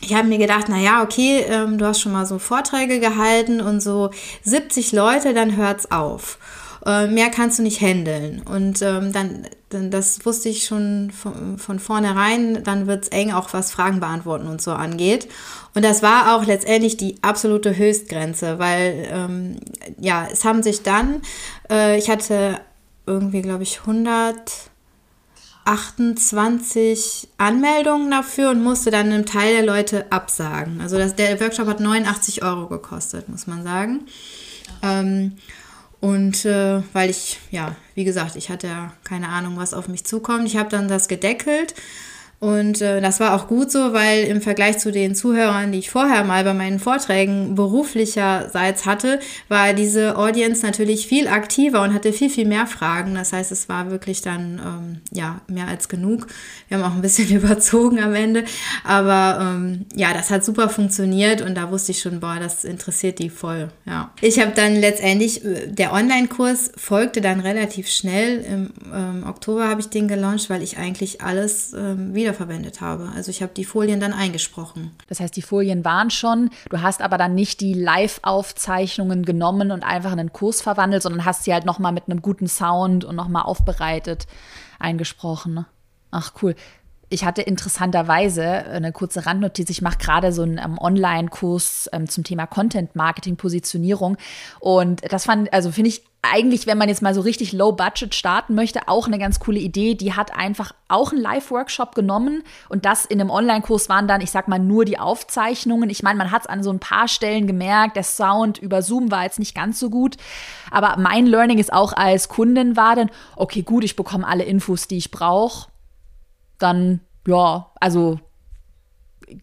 ich 0.05 0.13
habe 0.13 0.27
mir 0.27 0.37
gedacht, 0.37 0.65
na 0.69 0.79
ja, 0.79 1.03
okay, 1.03 1.45
ähm, 1.47 1.77
du 1.77 1.85
hast 1.85 2.01
schon 2.01 2.11
mal 2.11 2.25
so 2.25 2.39
Vorträge 2.39 2.99
gehalten 2.99 3.61
und 3.61 3.81
so 3.81 4.11
70 4.43 4.91
Leute, 4.91 5.33
dann 5.33 5.55
hört's 5.55 5.91
auf. 5.91 6.37
Äh, 6.85 7.07
mehr 7.07 7.29
kannst 7.31 7.57
du 7.57 7.63
nicht 7.63 7.81
handeln. 7.81 8.43
Und 8.43 8.81
ähm, 8.83 9.11
dann, 9.11 9.47
dann, 9.69 9.89
das 9.89 10.23
wusste 10.25 10.49
ich 10.49 10.65
schon 10.65 11.11
von, 11.11 11.57
von 11.57 11.79
vornherein, 11.79 12.63
dann 12.63 12.85
wird's 12.85 13.07
eng, 13.07 13.31
auch 13.31 13.53
was 13.53 13.71
Fragen 13.71 13.99
beantworten 13.99 14.47
und 14.47 14.61
so 14.61 14.71
angeht. 14.71 15.27
Und 15.73 15.83
das 15.83 16.03
war 16.03 16.35
auch 16.35 16.45
letztendlich 16.45 16.95
die 16.95 17.17
absolute 17.23 17.75
Höchstgrenze, 17.75 18.59
weil 18.59 19.07
ähm, 19.11 19.57
ja, 19.99 20.27
es 20.31 20.45
haben 20.45 20.61
sich 20.61 20.83
dann, 20.83 21.21
äh, 21.71 21.97
ich 21.97 22.09
hatte 22.09 22.59
irgendwie, 23.07 23.41
glaube 23.41 23.63
ich, 23.63 23.79
100 23.81 24.51
28 25.65 27.27
Anmeldungen 27.37 28.11
dafür 28.11 28.51
und 28.51 28.63
musste 28.63 28.91
dann 28.91 29.07
einem 29.07 29.25
Teil 29.25 29.53
der 29.53 29.65
Leute 29.65 30.11
absagen. 30.11 30.79
Also 30.79 30.97
das, 30.97 31.15
der 31.15 31.39
Workshop 31.41 31.67
hat 31.67 31.79
89 31.79 32.43
Euro 32.43 32.67
gekostet, 32.67 33.27
muss 33.29 33.47
man 33.47 33.63
sagen. 33.63 34.05
Ähm, 34.83 35.33
und 36.01 36.45
äh, 36.45 36.83
weil 36.93 37.09
ich, 37.09 37.39
ja, 37.49 37.75
wie 37.95 38.03
gesagt, 38.03 38.35
ich 38.35 38.49
hatte 38.49 38.67
ja 38.67 38.93
keine 39.03 39.29
Ahnung, 39.29 39.57
was 39.57 39.73
auf 39.73 39.87
mich 39.87 40.05
zukommt. 40.05 40.45
Ich 40.45 40.55
habe 40.55 40.69
dann 40.69 40.87
das 40.87 41.07
gedeckelt 41.07 41.73
und 42.39 42.81
äh, 42.81 43.01
das 43.01 43.19
war 43.19 43.33
auch 43.33 43.47
gut 43.47 43.71
so, 43.71 43.93
weil 43.93 44.25
im 44.25 44.41
Vergleich 44.41 44.77
zu 44.77 44.91
den 44.91 45.15
Zuhörern, 45.15 45.71
die 45.71 45.79
ich 45.79 45.89
vorher 45.89 46.23
mal 46.25 46.43
bei 46.43 46.53
meinen 46.53 46.79
Vorträgen 46.79 47.55
beruflicherseits 47.55 48.85
hatte, 48.85 49.19
war 49.47 49.73
diese 49.73 50.17
Audience 50.17 50.65
natürlich 50.65 51.07
viel 51.07 51.27
aktiver 51.27 51.81
und 51.81 51.93
hatte 51.93 52.11
viel, 52.11 52.29
viel 52.29 52.45
mehr 52.45 52.67
Fragen. 52.67 53.15
Das 53.15 53.31
heißt, 53.31 53.51
es 53.51 53.69
war 53.69 53.89
wirklich 53.89 54.21
dann 54.21 54.61
ähm, 54.63 55.01
ja 55.11 55.39
mehr 55.47 55.67
als 55.67 55.87
genug. 55.87 56.27
Wir 56.67 56.77
haben 56.77 56.83
auch 56.83 56.95
ein 56.95 57.01
bisschen 57.01 57.29
überzogen 57.35 57.99
am 57.99 58.13
Ende, 58.13 58.43
aber 58.83 59.39
ähm, 59.41 59.85
ja, 59.95 60.13
das 60.13 60.29
hat 60.29 60.43
super 60.43 60.67
funktioniert 60.69 61.41
und 61.41 61.55
da 61.55 61.71
wusste 61.71 61.93
ich 61.93 62.01
schon, 62.01 62.19
boah, 62.19 62.37
das 62.39 62.65
interessiert 62.65 63.19
die 63.19 63.29
voll. 63.29 63.69
Ja, 63.85 64.11
ich 64.21 64.39
habe 64.39 64.51
dann 64.53 64.75
letztendlich 64.75 65.43
äh, 65.45 65.67
der 65.67 65.93
Online-Kurs 65.93 66.73
folgte 66.75 67.21
dann 67.21 67.39
relativ 67.39 67.87
schnell. 67.87 68.41
Im 68.41 68.69
ähm, 68.93 69.23
Oktober 69.25 69.67
habe 69.67 69.79
ich 69.79 69.87
den 69.87 70.07
gelauncht, 70.07 70.49
weil 70.49 70.61
ich 70.61 70.77
eigentlich 70.77 71.21
alles 71.21 71.73
ähm, 71.73 72.13
wieder 72.13 72.24
wiederverwendet 72.25 72.81
habe. 72.81 73.11
Also 73.15 73.29
ich 73.29 73.43
habe 73.43 73.53
die 73.53 73.65
Folien 73.65 73.99
dann 73.99 74.11
eingesprochen. 74.11 74.91
Das 75.07 75.19
heißt, 75.19 75.35
die 75.35 75.43
Folien 75.43 75.85
waren 75.85 76.09
schon, 76.09 76.49
du 76.69 76.81
hast 76.81 77.01
aber 77.03 77.19
dann 77.19 77.35
nicht 77.35 77.61
die 77.61 77.73
Live-Aufzeichnungen 77.73 79.25
genommen 79.25 79.71
und 79.71 79.83
einfach 79.83 80.11
in 80.11 80.19
einen 80.19 80.33
Kurs 80.33 80.61
verwandelt, 80.61 81.03
sondern 81.03 81.23
hast 81.23 81.43
sie 81.43 81.53
halt 81.53 81.65
nochmal 81.65 81.91
mit 81.91 82.09
einem 82.09 82.23
guten 82.23 82.47
Sound 82.47 83.05
und 83.05 83.15
nochmal 83.15 83.43
aufbereitet 83.43 84.25
eingesprochen. 84.79 85.67
Ach 86.09 86.33
cool. 86.41 86.55
Ich 87.09 87.23
hatte 87.23 87.41
interessanterweise 87.41 88.43
eine 88.43 88.91
kurze 88.91 89.25
Randnotiz. 89.25 89.69
Ich 89.69 89.81
mache 89.81 89.97
gerade 89.97 90.31
so 90.31 90.41
einen 90.41 90.57
ähm, 90.57 90.77
Online-Kurs 90.79 91.89
ähm, 91.93 92.09
zum 92.09 92.23
Thema 92.23 92.47
Content 92.47 92.95
Marketing, 92.95 93.35
Positionierung. 93.35 94.17
Und 94.59 95.01
das 95.11 95.25
fand, 95.25 95.53
also 95.53 95.71
finde 95.71 95.89
ich 95.89 96.03
eigentlich, 96.33 96.65
wenn 96.65 96.77
man 96.77 96.89
jetzt 96.89 97.01
mal 97.01 97.13
so 97.13 97.21
richtig 97.21 97.53
low 97.53 97.71
budget 97.71 98.15
starten 98.15 98.55
möchte, 98.55 98.87
auch 98.87 99.07
eine 99.07 99.19
ganz 99.19 99.39
coole 99.39 99.59
Idee. 99.59 99.95
Die 99.95 100.13
hat 100.13 100.35
einfach 100.35 100.71
auch 100.87 101.11
einen 101.11 101.21
Live-Workshop 101.21 101.93
genommen 101.93 102.43
und 102.69 102.85
das 102.85 103.05
in 103.05 103.21
einem 103.21 103.29
Online-Kurs 103.29 103.89
waren 103.89 104.07
dann, 104.07 104.21
ich 104.21 104.31
sag 104.31 104.47
mal, 104.47 104.59
nur 104.59 104.85
die 104.85 104.97
Aufzeichnungen. 104.97 105.89
Ich 105.89 106.03
meine, 106.03 106.17
man 106.17 106.31
hat 106.31 106.43
es 106.43 106.47
an 106.47 106.63
so 106.63 106.71
ein 106.71 106.79
paar 106.79 107.07
Stellen 107.07 107.47
gemerkt, 107.47 107.95
der 107.95 108.03
Sound 108.03 108.57
über 108.57 108.81
Zoom 108.81 109.11
war 109.11 109.23
jetzt 109.23 109.39
nicht 109.39 109.55
ganz 109.55 109.79
so 109.79 109.89
gut. 109.89 110.17
Aber 110.71 110.95
mein 110.97 111.27
Learning 111.27 111.59
ist 111.59 111.71
auch 111.71 111.93
als 111.93 112.27
Kundin 112.27 112.75
war 112.75 112.95
dann, 112.95 113.11
okay, 113.35 113.61
gut, 113.61 113.83
ich 113.83 113.95
bekomme 113.95 114.27
alle 114.27 114.43
Infos, 114.43 114.87
die 114.87 114.97
ich 114.97 115.11
brauche 115.11 115.67
dann, 116.57 117.01
ja, 117.27 117.71
also 117.79 118.19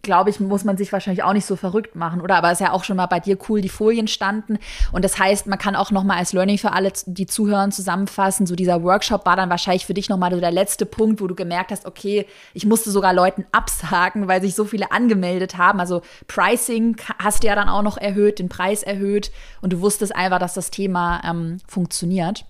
glaube 0.01 0.29
ich, 0.29 0.39
muss 0.39 0.63
man 0.63 0.77
sich 0.77 0.91
wahrscheinlich 0.93 1.23
auch 1.23 1.33
nicht 1.33 1.45
so 1.45 1.55
verrückt 1.55 1.95
machen, 1.95 2.21
oder? 2.21 2.35
Aber 2.35 2.51
es 2.51 2.59
ist 2.59 2.65
ja 2.65 2.71
auch 2.71 2.83
schon 2.83 2.97
mal 2.97 3.07
bei 3.07 3.19
dir 3.19 3.37
cool, 3.49 3.61
die 3.61 3.69
Folien 3.69 4.07
standen. 4.07 4.57
Und 4.91 5.03
das 5.03 5.19
heißt, 5.19 5.47
man 5.47 5.59
kann 5.59 5.75
auch 5.75 5.91
noch 5.91 6.03
mal 6.03 6.17
als 6.17 6.33
Learning 6.33 6.57
für 6.57 6.71
alle, 6.71 6.91
die 7.05 7.25
zuhören, 7.25 7.71
zusammenfassen. 7.71 8.45
So 8.45 8.55
dieser 8.55 8.83
Workshop 8.83 9.25
war 9.25 9.35
dann 9.35 9.49
wahrscheinlich 9.49 9.85
für 9.85 9.93
dich 9.93 10.09
noch 10.09 10.17
mal 10.17 10.31
so 10.31 10.39
der 10.39 10.51
letzte 10.51 10.85
Punkt, 10.85 11.21
wo 11.21 11.27
du 11.27 11.35
gemerkt 11.35 11.71
hast, 11.71 11.85
okay, 11.85 12.25
ich 12.53 12.65
musste 12.65 12.91
sogar 12.91 13.13
Leuten 13.13 13.45
absagen, 13.51 14.27
weil 14.27 14.41
sich 14.41 14.55
so 14.55 14.65
viele 14.65 14.91
angemeldet 14.91 15.57
haben. 15.57 15.79
Also 15.79 16.01
Pricing 16.27 16.97
hast 17.19 17.43
du 17.43 17.47
ja 17.47 17.55
dann 17.55 17.69
auch 17.69 17.83
noch 17.83 17.97
erhöht, 17.97 18.39
den 18.39 18.49
Preis 18.49 18.83
erhöht. 18.83 19.31
Und 19.61 19.73
du 19.73 19.81
wusstest 19.81 20.15
einfach, 20.15 20.39
dass 20.39 20.53
das 20.53 20.71
Thema 20.71 21.21
ähm, 21.25 21.57
funktioniert. 21.67 22.45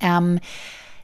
Ähm, 0.00 0.40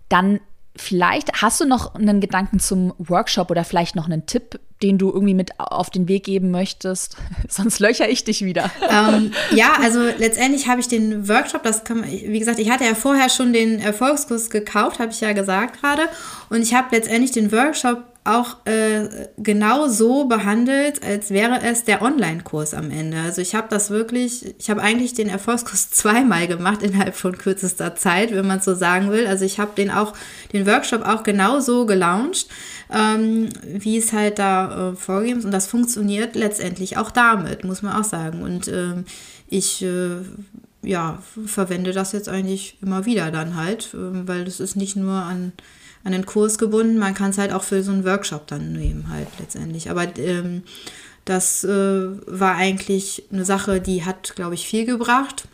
dann 0.08 0.40
Vielleicht 0.78 1.42
hast 1.42 1.60
du 1.60 1.66
noch 1.66 1.94
einen 1.96 2.20
Gedanken 2.20 2.60
zum 2.60 2.94
Workshop 2.98 3.50
oder 3.50 3.64
vielleicht 3.64 3.96
noch 3.96 4.06
einen 4.06 4.26
Tipp, 4.26 4.60
den 4.82 4.98
du 4.98 5.10
irgendwie 5.10 5.34
mit 5.34 5.58
auf 5.58 5.90
den 5.90 6.08
Weg 6.08 6.24
geben 6.24 6.50
möchtest? 6.50 7.16
Sonst 7.48 7.80
löcher 7.80 8.08
ich 8.08 8.24
dich 8.24 8.44
wieder. 8.44 8.70
Ähm, 8.88 9.32
ja, 9.52 9.72
also 9.82 10.00
letztendlich 10.18 10.68
habe 10.68 10.80
ich 10.80 10.88
den 10.88 11.28
Workshop, 11.28 11.62
das 11.62 11.84
kann 11.84 12.00
man, 12.00 12.10
wie 12.10 12.38
gesagt, 12.38 12.58
ich 12.58 12.70
hatte 12.70 12.84
ja 12.84 12.94
vorher 12.94 13.28
schon 13.28 13.52
den 13.52 13.78
Erfolgskurs 13.80 14.50
gekauft, 14.50 14.98
habe 14.98 15.12
ich 15.12 15.20
ja 15.20 15.32
gesagt 15.32 15.80
gerade. 15.80 16.02
Und 16.50 16.62
ich 16.62 16.74
habe 16.74 16.88
letztendlich 16.92 17.32
den 17.32 17.52
Workshop 17.52 18.02
auch 18.28 18.56
äh, 18.66 19.08
genau 19.38 19.88
so 19.88 20.26
behandelt, 20.26 21.02
als 21.02 21.30
wäre 21.30 21.62
es 21.62 21.84
der 21.84 22.02
Online-Kurs 22.02 22.74
am 22.74 22.90
Ende. 22.90 23.18
Also 23.18 23.40
ich 23.40 23.54
habe 23.54 23.68
das 23.70 23.88
wirklich, 23.88 24.54
ich 24.58 24.68
habe 24.68 24.82
eigentlich 24.82 25.14
den 25.14 25.30
Erfolgskurs 25.30 25.90
zweimal 25.90 26.46
gemacht 26.46 26.82
innerhalb 26.82 27.14
von 27.16 27.38
kürzester 27.38 27.96
Zeit, 27.96 28.32
wenn 28.34 28.46
man 28.46 28.60
so 28.60 28.74
sagen 28.74 29.10
will. 29.10 29.26
Also 29.26 29.46
ich 29.46 29.58
habe 29.58 29.70
den 29.76 29.90
auch, 29.90 30.12
den 30.52 30.66
Workshop 30.66 31.06
auch 31.06 31.22
genau 31.22 31.60
so 31.60 31.86
gelauncht, 31.86 32.48
ähm, 32.92 33.48
wie 33.64 33.96
es 33.96 34.12
halt 34.12 34.38
da 34.38 34.67
äh, 34.70 34.96
vorgegeben 34.96 35.38
ist. 35.38 35.44
Und 35.44 35.52
das 35.52 35.66
funktioniert 35.66 36.34
letztendlich 36.34 36.96
auch 36.96 37.10
damit, 37.10 37.64
muss 37.64 37.82
man 37.82 37.94
auch 37.94 38.04
sagen. 38.04 38.42
Und 38.42 38.68
ähm, 38.68 39.04
ich 39.48 39.82
äh, 39.82 40.16
ja, 40.82 41.18
verwende 41.46 41.92
das 41.92 42.12
jetzt 42.12 42.28
eigentlich 42.28 42.76
immer 42.82 43.06
wieder 43.06 43.30
dann 43.30 43.56
halt, 43.56 43.94
äh, 43.94 44.26
weil 44.28 44.44
das 44.44 44.60
ist 44.60 44.76
nicht 44.76 44.96
nur 44.96 45.14
an 45.14 45.52
an 46.04 46.12
den 46.12 46.26
Kurs 46.26 46.58
gebunden. 46.58 46.96
Man 46.98 47.14
kann 47.14 47.30
es 47.30 47.38
halt 47.38 47.52
auch 47.52 47.64
für 47.64 47.82
so 47.82 47.92
einen 47.92 48.04
Workshop 48.04 48.46
dann 48.46 48.72
nehmen, 48.72 49.08
halt 49.10 49.28
letztendlich. 49.38 49.90
Aber 49.90 50.06
ähm, 50.16 50.62
das 51.24 51.64
äh, 51.64 52.08
war 52.26 52.54
eigentlich 52.54 53.24
eine 53.32 53.44
Sache, 53.44 53.80
die 53.80 54.04
hat, 54.04 54.34
glaube 54.34 54.54
ich, 54.54 54.66
viel 54.66 54.86
gebracht 54.86 55.48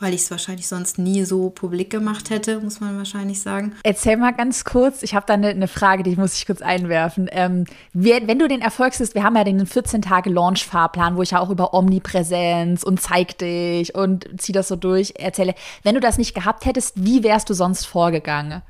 weil 0.00 0.14
ich 0.14 0.22
es 0.22 0.30
wahrscheinlich 0.30 0.68
sonst 0.68 0.98
nie 0.98 1.24
so 1.24 1.50
publik 1.50 1.90
gemacht 1.90 2.30
hätte, 2.30 2.60
muss 2.60 2.80
man 2.80 2.96
wahrscheinlich 2.96 3.42
sagen. 3.42 3.74
Erzähl 3.82 4.16
mal 4.16 4.32
ganz 4.32 4.64
kurz, 4.64 5.02
ich 5.02 5.14
habe 5.14 5.26
da 5.26 5.34
eine, 5.34 5.48
eine, 5.48 5.68
Frage, 5.68 6.02
die 6.02 6.16
muss 6.16 6.34
ich 6.34 6.46
kurz 6.46 6.62
einwerfen. 6.62 7.28
Ähm, 7.32 7.64
wenn 7.92 8.38
du 8.38 8.48
den 8.48 8.60
erfolgst, 8.60 9.14
wir 9.14 9.22
haben 9.22 9.36
ja 9.36 9.44
den 9.44 9.66
14-Tage-Launch-Fahrplan, 9.66 11.16
wo 11.16 11.22
ich 11.22 11.32
ja 11.32 11.40
auch 11.40 11.50
über 11.50 11.74
Omnipräsenz 11.74 12.82
und 12.82 13.00
zeig 13.00 13.38
dich 13.38 13.94
und 13.94 14.28
zieh 14.38 14.52
das 14.52 14.68
so 14.68 14.76
durch 14.76 15.14
erzähle. 15.16 15.54
Wenn 15.82 15.94
du 15.94 16.00
das 16.00 16.18
nicht 16.18 16.34
gehabt 16.34 16.64
hättest, 16.64 16.92
wie 16.96 17.22
wärst 17.22 17.50
du 17.50 17.54
sonst 17.54 17.86
vorgegangen? 17.86 18.62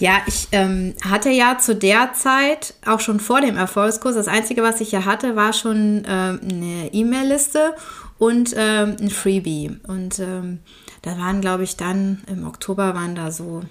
Ja, 0.00 0.22
ich 0.26 0.48
ähm, 0.50 0.94
hatte 1.08 1.30
ja 1.30 1.58
zu 1.58 1.76
der 1.76 2.14
Zeit, 2.14 2.74
auch 2.84 2.98
schon 2.98 3.20
vor 3.20 3.40
dem 3.40 3.56
Erfolgskurs, 3.56 4.16
das 4.16 4.26
Einzige, 4.26 4.62
was 4.64 4.80
ich 4.80 4.90
ja 4.90 5.04
hatte, 5.04 5.36
war 5.36 5.52
schon 5.52 6.04
ähm, 6.08 6.40
eine 6.42 6.92
E-Mail-Liste 6.92 7.74
und 8.18 8.54
ähm, 8.56 8.96
ein 9.00 9.10
Freebie. 9.10 9.78
Und 9.86 10.18
ähm, 10.18 10.60
da 11.02 11.18
waren, 11.18 11.40
glaube 11.40 11.64
ich, 11.64 11.76
dann 11.76 12.22
im 12.26 12.46
Oktober 12.46 12.94
waren 12.94 13.14
da 13.14 13.30
so, 13.30 13.62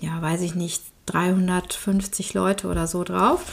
ja, 0.00 0.20
weiß 0.20 0.42
ich 0.42 0.54
nicht, 0.54 0.82
350 1.06 2.34
Leute 2.34 2.68
oder 2.68 2.86
so 2.86 3.04
drauf. 3.04 3.44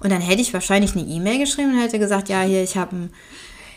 Und 0.00 0.10
dann 0.10 0.20
hätte 0.20 0.42
ich 0.42 0.54
wahrscheinlich 0.54 0.96
eine 0.96 1.04
E-Mail 1.06 1.38
geschrieben 1.38 1.72
und 1.72 1.80
hätte 1.80 1.98
gesagt, 1.98 2.28
ja, 2.28 2.42
hier, 2.42 2.62
ich 2.62 2.76
habe 2.76 3.08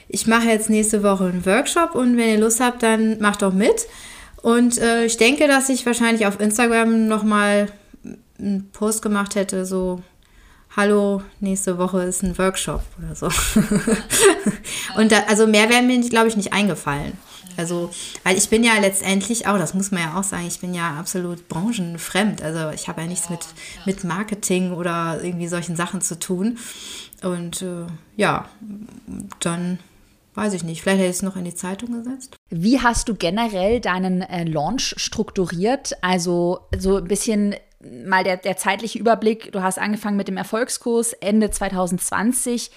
ich 0.09 0.27
mache 0.27 0.47
jetzt 0.47 0.69
nächste 0.69 1.03
Woche 1.03 1.25
einen 1.25 1.45
Workshop 1.45 1.95
und 1.95 2.17
wenn 2.17 2.29
ihr 2.29 2.39
Lust 2.39 2.61
habt, 2.61 2.83
dann 2.83 3.19
macht 3.19 3.41
doch 3.41 3.53
mit. 3.53 3.87
Und 4.41 4.77
äh, 4.77 5.05
ich 5.05 5.17
denke, 5.17 5.47
dass 5.47 5.69
ich 5.69 5.85
wahrscheinlich 5.85 6.25
auf 6.25 6.39
Instagram 6.39 7.07
nochmal 7.07 7.67
einen 8.39 8.69
Post 8.71 9.01
gemacht 9.01 9.35
hätte, 9.35 9.65
so, 9.65 10.01
hallo, 10.75 11.21
nächste 11.39 11.77
Woche 11.77 12.03
ist 12.03 12.23
ein 12.23 12.37
Workshop 12.37 12.83
oder 12.99 13.15
so. 13.15 13.27
und 14.97 15.11
da, 15.11 15.23
also 15.27 15.47
mehr 15.47 15.69
wäre 15.69 15.81
mir, 15.81 15.99
glaube 16.09 16.27
ich, 16.27 16.37
nicht 16.37 16.53
eingefallen. 16.53 17.13
Also, 17.57 17.89
weil 18.23 18.37
ich 18.37 18.49
bin 18.49 18.63
ja 18.63 18.73
letztendlich 18.79 19.47
auch, 19.47 19.57
das 19.57 19.73
muss 19.73 19.91
man 19.91 20.01
ja 20.01 20.19
auch 20.19 20.23
sagen, 20.23 20.45
ich 20.45 20.59
bin 20.59 20.75
ja 20.75 20.95
absolut 20.99 21.47
branchenfremd. 21.49 22.43
Also 22.43 22.69
ich 22.69 22.87
habe 22.87 23.01
ja 23.01 23.07
nichts 23.07 23.31
mit, 23.31 23.39
mit 23.85 24.03
Marketing 24.03 24.73
oder 24.73 25.19
irgendwie 25.23 25.47
solchen 25.47 25.75
Sachen 25.75 26.01
zu 26.01 26.19
tun. 26.19 26.59
Und 27.23 27.63
äh, 27.63 27.87
ja, 28.15 28.47
dann 29.39 29.79
weiß 30.35 30.53
ich 30.53 30.63
nicht, 30.63 30.83
vielleicht 30.83 30.99
hätte 30.99 31.09
ich 31.09 31.15
es 31.15 31.23
noch 31.23 31.35
in 31.35 31.45
die 31.45 31.55
Zeitung 31.55 31.91
gesetzt. 31.93 32.35
Wie 32.51 32.79
hast 32.79 33.09
du 33.09 33.15
generell 33.15 33.79
deinen 33.79 34.21
äh, 34.21 34.43
Launch 34.43 34.93
strukturiert? 34.97 35.93
Also 36.01 36.59
so 36.77 36.97
ein 36.97 37.05
bisschen 37.05 37.55
mal 38.05 38.23
der, 38.23 38.37
der 38.37 38.57
zeitliche 38.57 38.99
Überblick. 38.99 39.51
Du 39.51 39.61
hast 39.61 39.79
angefangen 39.79 40.17
mit 40.17 40.27
dem 40.27 40.37
Erfolgskurs 40.37 41.13
Ende 41.13 41.49
2020 41.49 42.71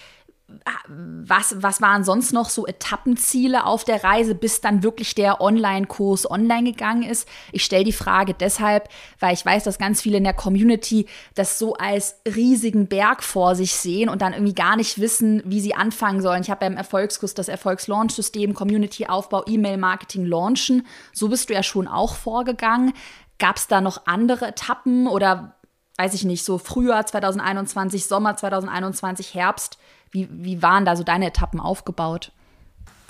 was, 0.89 1.55
was 1.63 1.81
waren 1.81 2.05
sonst 2.05 2.33
noch 2.33 2.49
so 2.49 2.67
Etappenziele 2.67 3.65
auf 3.65 3.85
der 3.85 4.03
Reise, 4.03 4.35
bis 4.35 4.61
dann 4.61 4.83
wirklich 4.83 5.15
der 5.15 5.41
Online-Kurs 5.41 6.31
online 6.31 6.73
gegangen 6.73 7.03
ist? 7.03 7.29
Ich 7.53 7.65
stelle 7.65 7.85
die 7.85 7.93
Frage 7.93 8.35
deshalb, 8.35 8.89
weil 9.19 9.35
ich 9.35 9.45
weiß, 9.45 9.65
dass 9.65 9.79
ganz 9.79 10.03
viele 10.03 10.19
in 10.19 10.25
der 10.25 10.35
Community 10.35 11.07
das 11.35 11.59
so 11.59 11.75
als 11.75 12.17
riesigen 12.27 12.89
Berg 12.89 13.23
vor 13.23 13.55
sich 13.55 13.75
sehen 13.75 14.09
und 14.09 14.23
dann 14.23 14.33
irgendwie 14.33 14.55
gar 14.55 14.77
nicht 14.77 15.01
wissen, 15.01 15.43
wie 15.45 15.61
sie 15.61 15.75
anfangen 15.75 16.21
sollen. 16.21 16.43
Ich 16.43 16.51
habe 16.51 16.61
beim 16.61 16.77
Erfolgskurs 16.77 17.35
das 17.35 17.49
Erfolgslaunch-System, 17.49 18.55
Community-Aufbau, 18.55 19.45
E-Mail-Marketing 19.47 20.27
launchen. 20.27 20.87
So 21.13 21.29
bist 21.29 21.49
du 21.49 21.55
ja 21.55 21.63
schon 21.63 21.87
auch 21.87 22.17
vorgegangen. 22.17 22.93
Gab 23.41 23.57
es 23.57 23.67
da 23.67 23.81
noch 23.81 24.07
andere 24.07 24.47
Etappen 24.47 25.09
oder 25.09 25.57
weiß 25.99 26.15
ich 26.15 26.25
nicht, 26.25 26.45
so 26.45 26.57
Frühjahr 26.57 27.05
2021, 27.05 28.07
Sommer 28.07 28.37
2021, 28.37 29.35
Herbst? 29.35 29.79
Wie, 30.13 30.29
wie 30.31 30.63
waren 30.63 30.85
da 30.85 30.97
so 30.97 31.03
deine 31.03 31.27
Etappen 31.27 31.61
aufgebaut? 31.61 32.33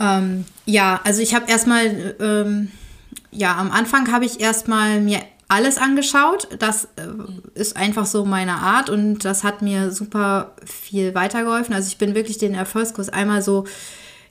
Ähm, 0.01 0.45
ja, 0.65 1.01
also 1.05 1.21
ich 1.21 1.35
habe 1.35 1.49
erstmal, 1.49 2.17
ähm, 2.19 2.73
ja, 3.31 3.57
am 3.57 3.71
Anfang 3.71 4.11
habe 4.11 4.25
ich 4.25 4.41
erstmal 4.41 5.01
mir 5.01 5.21
alles 5.47 5.79
angeschaut. 5.79 6.49
Das 6.59 6.87
äh, 6.97 7.07
ist 7.55 7.77
einfach 7.77 8.07
so 8.07 8.25
meine 8.25 8.55
Art 8.55 8.91
und 8.91 9.25
das 9.25 9.45
hat 9.45 9.63
mir 9.63 9.91
super 9.91 10.57
viel 10.65 11.15
weitergeholfen. 11.15 11.75
Also 11.75 11.89
ich 11.89 11.99
bin 11.99 12.15
wirklich 12.15 12.39
den 12.39 12.55
Erfolgskurs 12.55 13.09
einmal 13.09 13.43
so, 13.43 13.67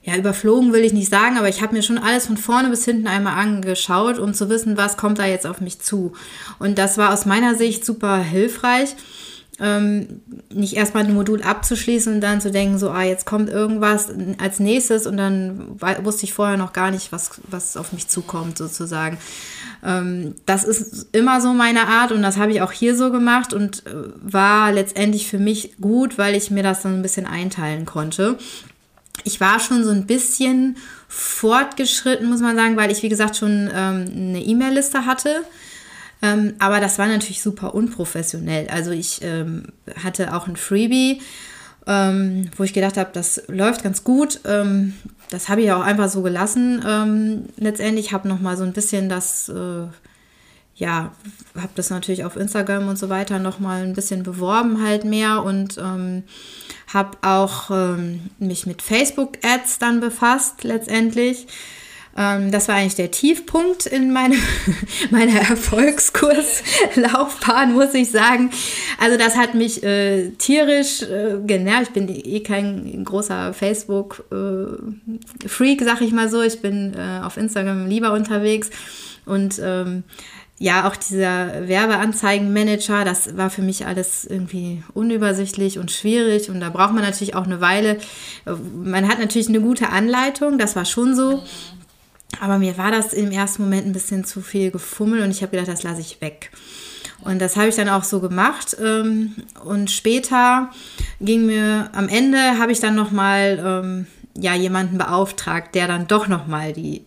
ja, 0.02 0.16
überflogen 0.16 0.72
will 0.72 0.84
ich 0.84 0.92
nicht 0.92 1.10
sagen, 1.10 1.36
aber 1.36 1.48
ich 1.48 1.62
habe 1.62 1.74
mir 1.74 1.82
schon 1.82 1.98
alles 1.98 2.26
von 2.26 2.36
vorne 2.36 2.70
bis 2.70 2.84
hinten 2.84 3.06
einmal 3.06 3.38
angeschaut, 3.38 4.18
um 4.18 4.32
zu 4.32 4.48
wissen, 4.48 4.76
was 4.76 4.96
kommt 4.96 5.18
da 5.18 5.26
jetzt 5.26 5.46
auf 5.46 5.60
mich 5.60 5.80
zu. 5.80 6.12
Und 6.58 6.78
das 6.78 6.96
war 6.96 7.12
aus 7.12 7.26
meiner 7.26 7.54
Sicht 7.54 7.84
super 7.84 8.18
hilfreich 8.18 8.96
ähm, 9.60 10.22
nicht 10.52 10.74
erstmal 10.74 11.04
ein 11.04 11.14
Modul 11.14 11.42
abzuschließen 11.42 12.14
und 12.14 12.20
dann 12.22 12.40
zu 12.40 12.50
denken, 12.50 12.78
so, 12.78 12.90
ah, 12.90 13.02
jetzt 13.02 13.26
kommt 13.26 13.50
irgendwas 13.50 14.08
als 14.38 14.58
nächstes 14.58 15.06
und 15.06 15.18
dann 15.18 15.78
wusste 16.02 16.24
ich 16.24 16.32
vorher 16.32 16.56
noch 16.56 16.72
gar 16.72 16.90
nicht, 16.90 17.12
was, 17.12 17.32
was 17.48 17.76
auf 17.76 17.92
mich 17.92 18.08
zukommt, 18.08 18.56
sozusagen. 18.56 19.18
Ähm, 19.84 20.34
das 20.46 20.64
ist 20.64 21.08
immer 21.14 21.42
so 21.42 21.52
meine 21.52 21.88
Art 21.88 22.10
und 22.10 22.22
das 22.22 22.38
habe 22.38 22.52
ich 22.52 22.62
auch 22.62 22.72
hier 22.72 22.96
so 22.96 23.12
gemacht 23.12 23.52
und 23.52 23.86
äh, 23.86 23.92
war 24.22 24.72
letztendlich 24.72 25.28
für 25.28 25.38
mich 25.38 25.76
gut, 25.78 26.16
weil 26.16 26.34
ich 26.34 26.50
mir 26.50 26.62
das 26.62 26.80
dann 26.82 26.94
ein 26.94 27.02
bisschen 27.02 27.26
einteilen 27.26 27.84
konnte. 27.84 28.38
Ich 29.24 29.40
war 29.40 29.60
schon 29.60 29.84
so 29.84 29.90
ein 29.90 30.06
bisschen 30.06 30.76
fortgeschritten, 31.08 32.28
muss 32.28 32.40
man 32.40 32.56
sagen, 32.56 32.76
weil 32.76 32.90
ich, 32.90 33.02
wie 33.02 33.08
gesagt, 33.08 33.36
schon 33.36 33.70
ähm, 33.74 34.06
eine 34.14 34.42
E-Mail-Liste 34.42 35.06
hatte 35.06 35.42
ähm, 36.22 36.54
aber 36.58 36.80
das 36.80 36.98
war 36.98 37.06
natürlich 37.06 37.42
super 37.42 37.74
unprofessionell. 37.74 38.68
Also 38.68 38.90
ich 38.90 39.20
ähm, 39.22 39.64
hatte 40.02 40.34
auch 40.34 40.46
ein 40.46 40.56
Freebie, 40.56 41.22
ähm, 41.86 42.50
wo 42.56 42.64
ich 42.64 42.74
gedacht 42.74 42.96
habe, 42.96 43.10
das 43.12 43.42
läuft 43.48 43.82
ganz 43.82 44.04
gut. 44.04 44.40
Ähm, 44.44 44.94
das 45.30 45.48
habe 45.48 45.62
ich 45.62 45.72
auch 45.72 45.82
einfach 45.82 46.08
so 46.08 46.22
gelassen. 46.22 46.84
Ähm, 46.86 47.44
letztendlich 47.56 48.12
habe 48.12 48.28
noch 48.28 48.40
mal 48.40 48.56
so 48.56 48.64
ein 48.64 48.72
bisschen 48.72 49.08
das, 49.08 49.48
äh, 49.48 49.86
ja, 50.80 51.12
habe 51.54 51.72
das 51.76 51.90
natürlich 51.90 52.24
auf 52.24 52.36
Instagram 52.36 52.88
und 52.88 52.98
so 52.98 53.08
weiter 53.08 53.38
noch 53.38 53.60
mal 53.60 53.82
ein 53.82 53.94
bisschen 53.94 54.24
beworben 54.24 54.82
halt 54.82 55.04
mehr 55.04 55.44
und 55.44 55.78
ähm, 55.78 56.24
habe 56.92 57.18
auch 57.22 57.70
mich 58.40 58.66
mit 58.66 58.82
Facebook-Ads 58.82 59.78
dann 59.78 60.00
befasst 60.00 60.64
letztendlich. 60.64 61.46
Ähm, 62.16 62.50
das 62.50 62.66
war 62.68 62.76
eigentlich 62.76 62.96
der 62.96 63.10
Tiefpunkt 63.10 63.86
in 63.86 64.12
meine, 64.12 64.36
meiner 65.10 65.40
Erfolgskurslaufbahn, 65.40 67.72
muss 67.72 67.94
ich 67.94 68.10
sagen. 68.10 68.50
Also 68.98 69.16
das 69.16 69.36
hat 69.36 69.54
mich 69.54 69.82
äh, 69.82 70.32
tierisch 70.32 71.00
äh, 71.02 71.38
genervt. 71.46 71.88
Ich 71.88 71.94
bin 71.94 72.08
eh 72.08 72.40
kein 72.40 73.02
großer 73.04 73.54
Facebook-Freak, 73.54 75.80
äh, 75.80 75.84
sag 75.84 76.00
ich 76.00 76.12
mal 76.12 76.28
so. 76.28 76.42
Ich 76.42 76.60
bin 76.60 76.94
äh, 76.94 77.20
auf 77.22 77.36
Instagram 77.36 77.86
lieber 77.86 78.12
unterwegs. 78.12 78.70
Und 79.26 79.60
ähm, 79.62 80.02
ja, 80.62 80.86
auch 80.86 80.94
dieser 80.94 81.66
Werbeanzeigenmanager, 81.68 83.06
das 83.06 83.34
war 83.38 83.48
für 83.48 83.62
mich 83.62 83.86
alles 83.86 84.26
irgendwie 84.26 84.82
unübersichtlich 84.92 85.78
und 85.78 85.90
schwierig. 85.90 86.50
Und 86.50 86.60
da 86.60 86.68
braucht 86.68 86.92
man 86.92 87.02
natürlich 87.02 87.34
auch 87.34 87.44
eine 87.44 87.62
Weile. 87.62 87.96
Man 88.44 89.08
hat 89.08 89.18
natürlich 89.18 89.48
eine 89.48 89.62
gute 89.62 89.88
Anleitung, 89.88 90.58
das 90.58 90.76
war 90.76 90.84
schon 90.84 91.16
so. 91.16 91.42
Aber 92.42 92.58
mir 92.58 92.76
war 92.76 92.90
das 92.90 93.14
im 93.14 93.30
ersten 93.30 93.62
Moment 93.62 93.86
ein 93.86 93.94
bisschen 93.94 94.24
zu 94.24 94.42
viel 94.42 94.70
gefummelt 94.70 95.24
und 95.24 95.30
ich 95.30 95.40
habe 95.40 95.52
gedacht, 95.52 95.68
das 95.68 95.82
lasse 95.82 96.02
ich 96.02 96.20
weg. 96.20 96.50
Und 97.22 97.38
das 97.40 97.56
habe 97.56 97.70
ich 97.70 97.76
dann 97.76 97.88
auch 97.88 98.04
so 98.04 98.20
gemacht. 98.20 98.76
Ähm, 98.78 99.36
und 99.64 99.90
später 99.90 100.70
ging 101.22 101.46
mir, 101.46 101.88
am 101.94 102.08
Ende 102.08 102.58
habe 102.58 102.72
ich 102.72 102.80
dann 102.80 102.94
nochmal 102.94 103.62
ähm, 103.64 104.06
ja, 104.36 104.54
jemanden 104.54 104.98
beauftragt, 104.98 105.74
der 105.74 105.88
dann 105.88 106.06
doch 106.06 106.28
nochmal 106.28 106.74
die 106.74 107.06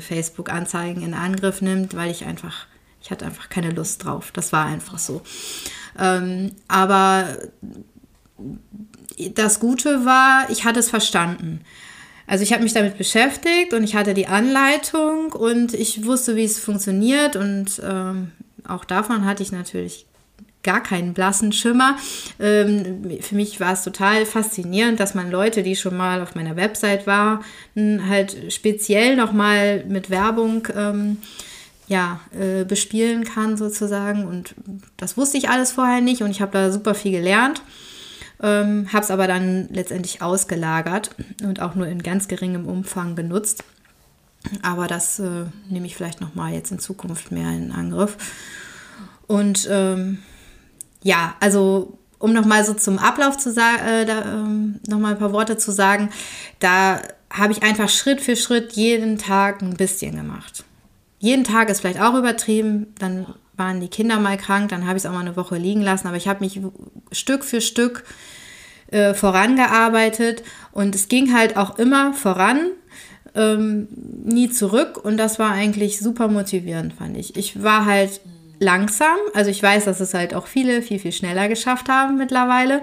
Facebook-Anzeigen 0.00 1.02
in 1.02 1.14
Angriff 1.14 1.60
nimmt, 1.60 1.94
weil 1.94 2.10
ich 2.10 2.24
einfach, 2.24 2.66
ich 3.02 3.10
hatte 3.10 3.26
einfach 3.26 3.48
keine 3.48 3.70
Lust 3.70 4.04
drauf. 4.04 4.30
Das 4.32 4.52
war 4.52 4.66
einfach 4.66 4.98
so. 4.98 5.22
Ähm, 5.98 6.52
aber 6.68 7.38
das 9.34 9.60
Gute 9.60 10.04
war, 10.04 10.48
ich 10.50 10.64
hatte 10.64 10.80
es 10.80 10.90
verstanden. 10.90 11.60
Also 12.26 12.42
ich 12.44 12.52
habe 12.52 12.62
mich 12.62 12.74
damit 12.74 12.98
beschäftigt 12.98 13.72
und 13.72 13.82
ich 13.82 13.96
hatte 13.96 14.12
die 14.12 14.26
Anleitung 14.26 15.32
und 15.32 15.72
ich 15.72 16.04
wusste, 16.04 16.36
wie 16.36 16.44
es 16.44 16.58
funktioniert 16.58 17.36
und 17.36 17.80
ähm, 17.82 18.32
auch 18.66 18.84
davon 18.84 19.24
hatte 19.24 19.42
ich 19.42 19.50
natürlich 19.50 20.06
gar 20.68 20.82
keinen 20.82 21.14
blassen 21.14 21.50
Schimmer. 21.50 21.96
Ähm, 22.38 23.18
für 23.22 23.34
mich 23.34 23.58
war 23.58 23.72
es 23.72 23.84
total 23.84 24.26
faszinierend, 24.26 25.00
dass 25.00 25.14
man 25.14 25.30
Leute, 25.30 25.62
die 25.62 25.76
schon 25.76 25.96
mal 25.96 26.20
auf 26.20 26.34
meiner 26.34 26.56
Website 26.56 27.06
waren, 27.06 27.42
halt 28.06 28.52
speziell 28.52 29.16
nochmal 29.16 29.86
mit 29.88 30.10
Werbung 30.10 30.68
ähm, 30.76 31.16
ja, 31.86 32.20
äh, 32.38 32.64
bespielen 32.64 33.24
kann 33.24 33.56
sozusagen. 33.56 34.26
Und 34.26 34.54
das 34.98 35.16
wusste 35.16 35.38
ich 35.38 35.48
alles 35.48 35.72
vorher 35.72 36.02
nicht 36.02 36.20
und 36.20 36.30
ich 36.30 36.42
habe 36.42 36.52
da 36.52 36.70
super 36.70 36.94
viel 36.94 37.12
gelernt. 37.12 37.62
Ähm, 38.42 38.92
habe 38.92 39.04
es 39.04 39.10
aber 39.10 39.26
dann 39.26 39.68
letztendlich 39.70 40.20
ausgelagert 40.20 41.12
und 41.42 41.62
auch 41.62 41.76
nur 41.76 41.86
in 41.86 42.02
ganz 42.02 42.28
geringem 42.28 42.66
Umfang 42.66 43.14
benutzt. 43.14 43.64
Aber 44.60 44.86
das 44.86 45.18
äh, 45.18 45.46
nehme 45.70 45.86
ich 45.86 45.96
vielleicht 45.96 46.20
nochmal 46.20 46.52
jetzt 46.52 46.70
in 46.70 46.78
Zukunft 46.78 47.32
mehr 47.32 47.48
in 47.52 47.72
Angriff. 47.72 48.18
Und 49.26 49.66
ähm, 49.70 50.18
ja, 51.08 51.34
also 51.40 51.98
um 52.18 52.34
nochmal 52.34 52.66
so 52.66 52.74
zum 52.74 52.98
Ablauf 52.98 53.38
zu 53.38 53.50
sagen, 53.50 53.82
äh, 53.82 54.02
ähm, 54.02 54.80
nochmal 54.86 55.12
ein 55.12 55.18
paar 55.18 55.32
Worte 55.32 55.56
zu 55.56 55.72
sagen, 55.72 56.10
da 56.58 57.00
habe 57.30 57.52
ich 57.52 57.62
einfach 57.62 57.88
Schritt 57.88 58.20
für 58.20 58.36
Schritt 58.36 58.72
jeden 58.72 59.16
Tag 59.16 59.62
ein 59.62 59.74
bisschen 59.74 60.16
gemacht. 60.16 60.64
Jeden 61.18 61.44
Tag 61.44 61.70
ist 61.70 61.80
vielleicht 61.80 62.00
auch 62.00 62.14
übertrieben, 62.14 62.94
dann 62.98 63.26
waren 63.56 63.80
die 63.80 63.88
Kinder 63.88 64.20
mal 64.20 64.36
krank, 64.36 64.68
dann 64.68 64.86
habe 64.86 64.98
ich 64.98 65.04
es 65.04 65.06
auch 65.06 65.14
mal 65.14 65.20
eine 65.20 65.36
Woche 65.36 65.56
liegen 65.56 65.80
lassen, 65.80 66.06
aber 66.06 66.18
ich 66.18 66.28
habe 66.28 66.44
mich 66.44 66.60
Stück 67.10 67.42
für 67.42 67.62
Stück 67.62 68.04
äh, 68.88 69.14
vorangearbeitet 69.14 70.42
und 70.72 70.94
es 70.94 71.08
ging 71.08 71.34
halt 71.34 71.56
auch 71.56 71.78
immer 71.78 72.12
voran, 72.12 72.66
ähm, 73.34 73.88
nie 74.24 74.50
zurück 74.50 75.02
und 75.02 75.16
das 75.16 75.38
war 75.38 75.52
eigentlich 75.52 76.00
super 76.00 76.28
motivierend, 76.28 76.92
fand 76.92 77.16
ich. 77.16 77.34
Ich 77.36 77.62
war 77.62 77.86
halt 77.86 78.20
langsam, 78.58 79.16
also 79.34 79.50
ich 79.50 79.62
weiß, 79.62 79.84
dass 79.84 80.00
es 80.00 80.14
halt 80.14 80.34
auch 80.34 80.46
viele 80.46 80.82
viel, 80.82 80.98
viel 80.98 81.12
schneller 81.12 81.48
geschafft 81.48 81.88
haben 81.88 82.16
mittlerweile, 82.16 82.82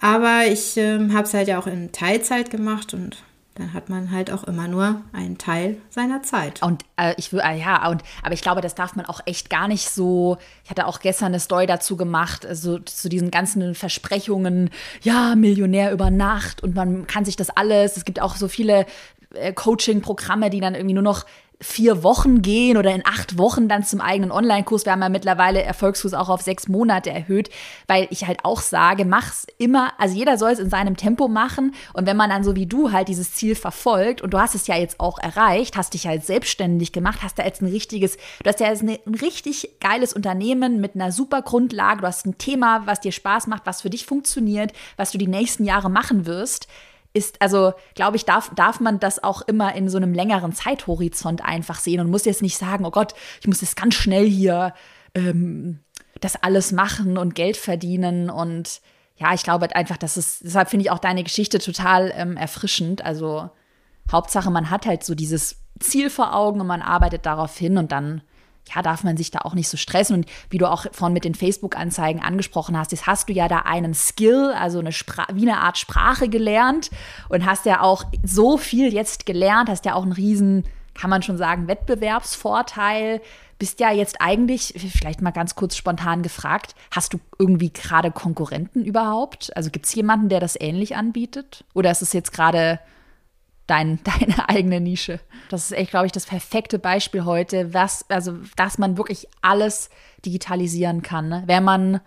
aber 0.00 0.46
ich 0.46 0.76
äh, 0.76 0.98
habe 1.10 1.24
es 1.24 1.34
halt 1.34 1.48
ja 1.48 1.58
auch 1.58 1.66
in 1.66 1.92
Teilzeit 1.92 2.50
gemacht 2.50 2.94
und 2.94 3.16
dann 3.58 3.72
hat 3.72 3.88
man 3.88 4.12
halt 4.12 4.30
auch 4.30 4.44
immer 4.44 4.68
nur 4.68 5.02
einen 5.12 5.36
Teil 5.36 5.78
seiner 5.90 6.22
Zeit. 6.22 6.62
Und 6.62 6.84
äh, 6.96 7.14
ich 7.16 7.32
äh, 7.32 7.58
ja, 7.58 7.88
und 7.88 8.02
aber 8.22 8.32
ich 8.32 8.42
glaube, 8.42 8.60
das 8.60 8.76
darf 8.76 8.94
man 8.94 9.04
auch 9.04 9.20
echt 9.26 9.50
gar 9.50 9.66
nicht 9.66 9.90
so. 9.90 10.38
Ich 10.64 10.70
hatte 10.70 10.86
auch 10.86 11.00
gestern 11.00 11.26
eine 11.26 11.40
Story 11.40 11.66
dazu 11.66 11.96
gemacht, 11.96 12.46
also 12.46 12.78
zu 12.78 13.08
diesen 13.08 13.30
ganzen 13.30 13.74
Versprechungen, 13.74 14.70
ja, 15.02 15.34
Millionär 15.34 15.92
über 15.92 16.10
Nacht 16.10 16.62
und 16.62 16.76
man 16.76 17.06
kann 17.08 17.24
sich 17.24 17.34
das 17.34 17.50
alles. 17.50 17.96
Es 17.96 18.04
gibt 18.04 18.20
auch 18.22 18.36
so 18.36 18.46
viele 18.46 18.86
äh, 19.34 19.52
Coaching-Programme, 19.52 20.50
die 20.50 20.60
dann 20.60 20.74
irgendwie 20.74 20.94
nur 20.94 21.02
noch 21.02 21.26
vier 21.60 22.04
Wochen 22.04 22.40
gehen 22.40 22.76
oder 22.76 22.94
in 22.94 23.04
acht 23.04 23.36
Wochen 23.36 23.68
dann 23.68 23.82
zum 23.82 24.00
eigenen 24.00 24.30
Online-Kurs. 24.30 24.84
Wir 24.84 24.92
haben 24.92 25.02
ja 25.02 25.08
mittlerweile 25.08 25.60
Erfolgskurs 25.62 26.14
auch 26.14 26.28
auf 26.28 26.40
sechs 26.40 26.68
Monate 26.68 27.10
erhöht, 27.10 27.50
weil 27.88 28.06
ich 28.10 28.26
halt 28.26 28.44
auch 28.44 28.60
sage, 28.60 29.04
mach's 29.04 29.46
immer, 29.58 29.92
also 29.98 30.16
jeder 30.16 30.38
soll 30.38 30.52
es 30.52 30.60
in 30.60 30.70
seinem 30.70 30.96
Tempo 30.96 31.26
machen. 31.26 31.74
Und 31.94 32.06
wenn 32.06 32.16
man 32.16 32.30
dann 32.30 32.44
so 32.44 32.54
wie 32.54 32.66
du 32.66 32.92
halt 32.92 33.08
dieses 33.08 33.32
Ziel 33.32 33.56
verfolgt 33.56 34.22
und 34.22 34.32
du 34.32 34.38
hast 34.38 34.54
es 34.54 34.68
ja 34.68 34.76
jetzt 34.76 35.00
auch 35.00 35.18
erreicht, 35.18 35.76
hast 35.76 35.94
dich 35.94 36.06
halt 36.06 36.24
selbstständig 36.24 36.92
gemacht, 36.92 37.20
hast 37.22 37.40
da 37.40 37.44
jetzt 37.44 37.60
ein 37.60 37.68
richtiges, 37.68 38.16
du 38.16 38.48
hast 38.48 38.60
ja 38.60 38.68
jetzt 38.68 38.82
ein 38.82 39.14
richtig 39.20 39.78
geiles 39.80 40.12
Unternehmen 40.12 40.80
mit 40.80 40.94
einer 40.94 41.10
super 41.10 41.42
Grundlage, 41.42 42.02
du 42.02 42.06
hast 42.06 42.24
ein 42.24 42.38
Thema, 42.38 42.82
was 42.86 43.00
dir 43.00 43.12
Spaß 43.12 43.48
macht, 43.48 43.66
was 43.66 43.82
für 43.82 43.90
dich 43.90 44.06
funktioniert, 44.06 44.72
was 44.96 45.10
du 45.10 45.18
die 45.18 45.26
nächsten 45.26 45.64
Jahre 45.64 45.90
machen 45.90 46.24
wirst 46.24 46.68
ist, 47.12 47.40
also 47.40 47.72
glaube 47.94 48.16
ich, 48.16 48.24
darf, 48.24 48.50
darf 48.54 48.80
man 48.80 49.00
das 49.00 49.22
auch 49.22 49.42
immer 49.42 49.74
in 49.74 49.88
so 49.88 49.96
einem 49.96 50.12
längeren 50.14 50.52
Zeithorizont 50.52 51.44
einfach 51.44 51.78
sehen 51.80 52.00
und 52.00 52.10
muss 52.10 52.24
jetzt 52.24 52.42
nicht 52.42 52.58
sagen, 52.58 52.84
oh 52.84 52.90
Gott, 52.90 53.14
ich 53.40 53.46
muss 53.46 53.60
jetzt 53.60 53.76
ganz 53.76 53.94
schnell 53.94 54.26
hier 54.28 54.74
ähm, 55.14 55.80
das 56.20 56.36
alles 56.36 56.72
machen 56.72 57.16
und 57.16 57.34
Geld 57.34 57.56
verdienen 57.56 58.30
und 58.30 58.80
ja, 59.16 59.34
ich 59.34 59.42
glaube 59.42 59.74
einfach, 59.74 59.96
dass 59.96 60.16
es, 60.16 60.38
deshalb 60.38 60.70
finde 60.70 60.84
ich 60.84 60.90
auch 60.90 61.00
deine 61.00 61.24
Geschichte 61.24 61.58
total 61.58 62.12
ähm, 62.14 62.36
erfrischend. 62.36 63.04
Also 63.04 63.50
Hauptsache, 64.10 64.50
man 64.50 64.70
hat 64.70 64.86
halt 64.86 65.02
so 65.02 65.16
dieses 65.16 65.56
Ziel 65.80 66.08
vor 66.08 66.34
Augen 66.34 66.60
und 66.60 66.68
man 66.68 66.82
arbeitet 66.82 67.26
darauf 67.26 67.56
hin 67.56 67.78
und 67.78 67.90
dann 67.90 68.22
ja, 68.74 68.82
darf 68.82 69.04
man 69.04 69.16
sich 69.16 69.30
da 69.30 69.40
auch 69.40 69.54
nicht 69.54 69.68
so 69.68 69.76
stressen. 69.76 70.16
Und 70.16 70.26
wie 70.50 70.58
du 70.58 70.70
auch 70.70 70.86
vorhin 70.92 71.14
mit 71.14 71.24
den 71.24 71.34
Facebook-Anzeigen 71.34 72.22
angesprochen 72.22 72.76
hast, 72.76 72.92
jetzt 72.92 73.06
hast 73.06 73.28
du 73.28 73.32
ja 73.32 73.48
da 73.48 73.60
einen 73.60 73.94
Skill, 73.94 74.52
also 74.58 74.78
eine 74.78 74.90
wie 74.90 75.48
eine 75.48 75.60
Art 75.60 75.78
Sprache 75.78 76.28
gelernt 76.28 76.90
und 77.28 77.46
hast 77.46 77.66
ja 77.66 77.80
auch 77.80 78.04
so 78.22 78.56
viel 78.56 78.92
jetzt 78.92 79.26
gelernt, 79.26 79.68
hast 79.68 79.84
ja 79.84 79.94
auch 79.94 80.02
einen 80.02 80.12
riesen, 80.12 80.64
kann 80.94 81.10
man 81.10 81.22
schon 81.22 81.36
sagen, 81.36 81.68
Wettbewerbsvorteil. 81.68 83.20
Bist 83.58 83.80
ja 83.80 83.90
jetzt 83.90 84.20
eigentlich, 84.20 84.74
vielleicht 84.76 85.20
mal 85.20 85.32
ganz 85.32 85.56
kurz 85.56 85.74
spontan 85.74 86.22
gefragt, 86.22 86.76
hast 86.92 87.12
du 87.12 87.18
irgendwie 87.40 87.72
gerade 87.72 88.12
Konkurrenten 88.12 88.84
überhaupt? 88.84 89.56
Also 89.56 89.70
gibt 89.70 89.86
es 89.86 89.94
jemanden, 89.94 90.28
der 90.28 90.38
das 90.38 90.56
ähnlich 90.60 90.94
anbietet? 90.94 91.64
Oder 91.74 91.90
ist 91.90 92.02
es 92.02 92.12
jetzt 92.12 92.32
gerade 92.32 92.78
dein, 93.68 94.00
deine 94.04 94.48
eigene 94.48 94.80
Nische. 94.80 95.20
Das 95.48 95.64
ist 95.64 95.72
echt, 95.72 95.90
glaube 95.90 96.06
ich, 96.06 96.12
das 96.12 96.26
perfekte 96.26 96.80
Beispiel 96.80 97.24
heute, 97.24 97.72
was, 97.72 98.04
also, 98.08 98.34
dass 98.56 98.78
man 98.78 98.98
wirklich 98.98 99.28
alles 99.40 99.90
digitalisieren 100.24 101.02
kann, 101.02 101.28
ne? 101.28 101.44
wenn 101.46 101.62
man 101.62 102.00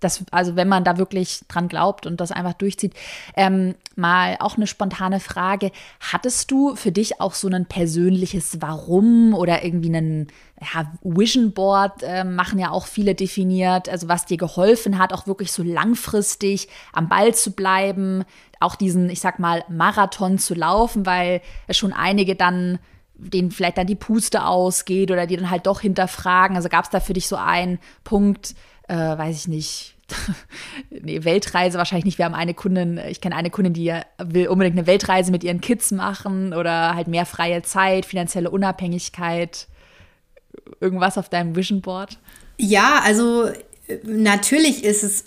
das, 0.00 0.22
also 0.30 0.54
wenn 0.54 0.68
man 0.68 0.84
da 0.84 0.98
wirklich 0.98 1.40
dran 1.48 1.66
glaubt 1.66 2.06
und 2.06 2.20
das 2.20 2.30
einfach 2.30 2.52
durchzieht. 2.52 2.92
Ähm, 3.36 3.74
mal 3.96 4.36
auch 4.38 4.56
eine 4.56 4.66
spontane 4.66 5.18
Frage. 5.18 5.72
Hattest 5.98 6.50
du 6.50 6.76
für 6.76 6.92
dich 6.92 7.20
auch 7.20 7.32
so 7.32 7.48
ein 7.48 7.66
persönliches 7.66 8.60
Warum 8.60 9.34
oder 9.34 9.64
irgendwie 9.64 9.94
einen 9.94 10.28
ja, 10.72 10.92
Vision 11.02 11.52
Board 11.52 12.02
äh, 12.02 12.24
machen 12.24 12.58
ja 12.58 12.70
auch 12.70 12.86
viele 12.86 13.14
definiert, 13.14 13.88
also 13.88 14.08
was 14.08 14.26
dir 14.26 14.36
geholfen 14.36 14.98
hat, 14.98 15.12
auch 15.12 15.26
wirklich 15.26 15.52
so 15.52 15.62
langfristig 15.62 16.68
am 16.92 17.08
Ball 17.08 17.34
zu 17.34 17.52
bleiben, 17.52 18.24
auch 18.60 18.76
diesen, 18.76 19.10
ich 19.10 19.20
sag 19.20 19.38
mal, 19.38 19.64
Marathon 19.68 20.38
zu 20.38 20.54
laufen, 20.54 21.06
weil 21.06 21.40
schon 21.70 21.92
einige 21.92 22.34
dann 22.34 22.78
denen 23.16 23.50
vielleicht 23.50 23.78
dann 23.78 23.86
die 23.86 23.94
Puste 23.94 24.44
ausgeht 24.44 25.10
oder 25.10 25.26
die 25.26 25.36
dann 25.36 25.50
halt 25.50 25.66
doch 25.66 25.80
hinterfragen. 25.80 26.56
Also 26.56 26.68
gab 26.68 26.84
es 26.84 26.90
da 26.90 27.00
für 27.00 27.12
dich 27.12 27.28
so 27.28 27.36
einen 27.36 27.78
Punkt, 28.02 28.54
äh, 28.88 28.96
weiß 28.96 29.36
ich 29.36 29.48
nicht, 29.48 29.94
nee, 30.90 31.24
Weltreise 31.24 31.78
wahrscheinlich 31.78 32.04
nicht. 32.04 32.18
Wir 32.18 32.24
haben 32.24 32.34
eine 32.34 32.54
Kundin, 32.54 32.98
ich 33.08 33.20
kenne 33.20 33.36
eine 33.36 33.50
Kundin, 33.50 33.72
die 33.72 33.94
will 34.18 34.48
unbedingt 34.48 34.76
eine 34.76 34.86
Weltreise 34.86 35.30
mit 35.30 35.44
ihren 35.44 35.60
Kids 35.60 35.92
machen 35.92 36.52
oder 36.52 36.94
halt 36.94 37.08
mehr 37.08 37.26
freie 37.26 37.62
Zeit, 37.62 38.06
finanzielle 38.06 38.50
Unabhängigkeit. 38.50 39.68
Irgendwas 40.80 41.18
auf 41.18 41.28
deinem 41.28 41.56
Vision 41.56 41.80
Board? 41.80 42.18
Ja, 42.58 43.00
also 43.04 43.50
natürlich 44.04 44.84
ist 44.84 45.02
es 45.02 45.24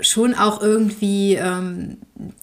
schon 0.00 0.34
auch 0.34 0.60
irgendwie 0.60 1.34
ähm, 1.34 1.98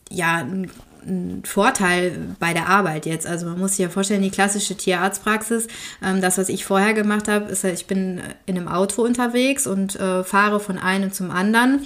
ja 0.09 0.37
ein, 0.37 0.71
ein, 1.05 1.43
Vorteil 1.45 2.35
bei 2.39 2.53
der 2.53 2.67
Arbeit 2.67 3.05
jetzt. 3.05 3.27
Also 3.27 3.45
man 3.45 3.59
muss 3.59 3.71
sich 3.71 3.79
ja 3.79 3.89
vorstellen, 3.89 4.21
die 4.21 4.31
klassische 4.31 4.75
Tierarztpraxis, 4.75 5.67
ähm, 6.03 6.21
das, 6.21 6.37
was 6.37 6.49
ich 6.49 6.65
vorher 6.65 6.93
gemacht 6.93 7.27
habe, 7.27 7.51
ist, 7.51 7.63
ich 7.63 7.85
bin 7.85 8.21
in 8.45 8.57
einem 8.57 8.67
Auto 8.67 9.03
unterwegs 9.03 9.67
und 9.67 9.95
äh, 9.99 10.23
fahre 10.23 10.59
von 10.59 10.77
einem 10.77 11.11
zum 11.11 11.29
anderen 11.29 11.85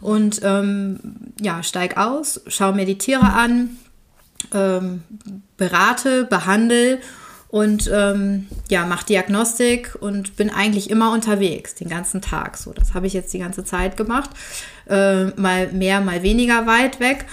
und 0.00 0.40
ähm, 0.42 0.98
ja, 1.40 1.62
steig 1.62 1.96
aus, 1.96 2.40
schaue 2.46 2.74
mir 2.74 2.86
die 2.86 2.98
Tiere 2.98 3.32
an, 3.32 3.78
ähm, 4.52 5.02
berate, 5.56 6.24
behandle 6.24 7.00
und 7.54 7.88
ähm, 7.94 8.48
ja, 8.68 8.84
mache 8.84 9.06
Diagnostik 9.06 9.96
und 10.00 10.34
bin 10.34 10.50
eigentlich 10.50 10.90
immer 10.90 11.12
unterwegs, 11.12 11.76
den 11.76 11.88
ganzen 11.88 12.20
Tag. 12.20 12.56
So, 12.56 12.72
das 12.72 12.94
habe 12.94 13.06
ich 13.06 13.12
jetzt 13.12 13.32
die 13.32 13.38
ganze 13.38 13.62
Zeit 13.62 13.96
gemacht. 13.96 14.28
Äh, 14.88 15.26
mal 15.40 15.68
mehr, 15.68 16.00
mal 16.00 16.24
weniger 16.24 16.66
weit 16.66 16.98
weg. 16.98 17.26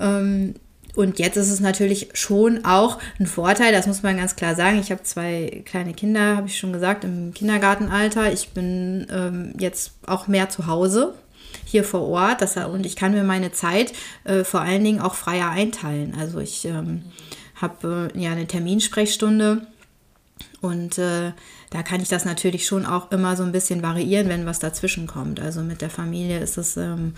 Ähm, 0.00 0.56
und 0.96 1.20
jetzt 1.20 1.36
ist 1.36 1.48
es 1.48 1.60
natürlich 1.60 2.08
schon 2.14 2.64
auch 2.64 2.98
ein 3.20 3.28
Vorteil, 3.28 3.70
das 3.70 3.86
muss 3.86 4.02
man 4.02 4.16
ganz 4.16 4.34
klar 4.34 4.56
sagen. 4.56 4.80
Ich 4.80 4.90
habe 4.90 5.04
zwei 5.04 5.62
kleine 5.64 5.94
Kinder, 5.94 6.34
habe 6.38 6.48
ich 6.48 6.58
schon 6.58 6.72
gesagt, 6.72 7.04
im 7.04 7.32
Kindergartenalter. 7.32 8.32
Ich 8.32 8.48
bin 8.48 9.06
ähm, 9.12 9.52
jetzt 9.60 9.92
auch 10.08 10.26
mehr 10.26 10.48
zu 10.48 10.66
Hause 10.66 11.14
hier 11.64 11.84
vor 11.84 12.02
Ort 12.08 12.42
das, 12.42 12.56
und 12.56 12.84
ich 12.84 12.96
kann 12.96 13.12
mir 13.12 13.22
meine 13.22 13.52
Zeit 13.52 13.92
äh, 14.24 14.42
vor 14.42 14.60
allen 14.60 14.82
Dingen 14.82 15.00
auch 15.00 15.14
freier 15.14 15.50
einteilen. 15.50 16.16
Also 16.18 16.40
ich 16.40 16.64
ähm, 16.64 17.04
habe 17.60 18.10
äh, 18.14 18.20
ja 18.20 18.32
eine 18.32 18.46
Terminsprechstunde 18.46 19.66
und 20.60 20.98
äh, 20.98 21.32
da 21.70 21.82
kann 21.82 22.00
ich 22.00 22.08
das 22.08 22.24
natürlich 22.24 22.66
schon 22.66 22.86
auch 22.86 23.10
immer 23.12 23.36
so 23.36 23.42
ein 23.42 23.52
bisschen 23.52 23.82
variieren, 23.82 24.28
wenn 24.28 24.46
was 24.46 24.58
dazwischen 24.58 25.06
kommt. 25.06 25.40
Also 25.40 25.62
mit 25.62 25.82
der 25.82 25.90
Familie 25.90 26.40
ist 26.40 26.56
es 26.58 26.76
ähm, 26.76 27.14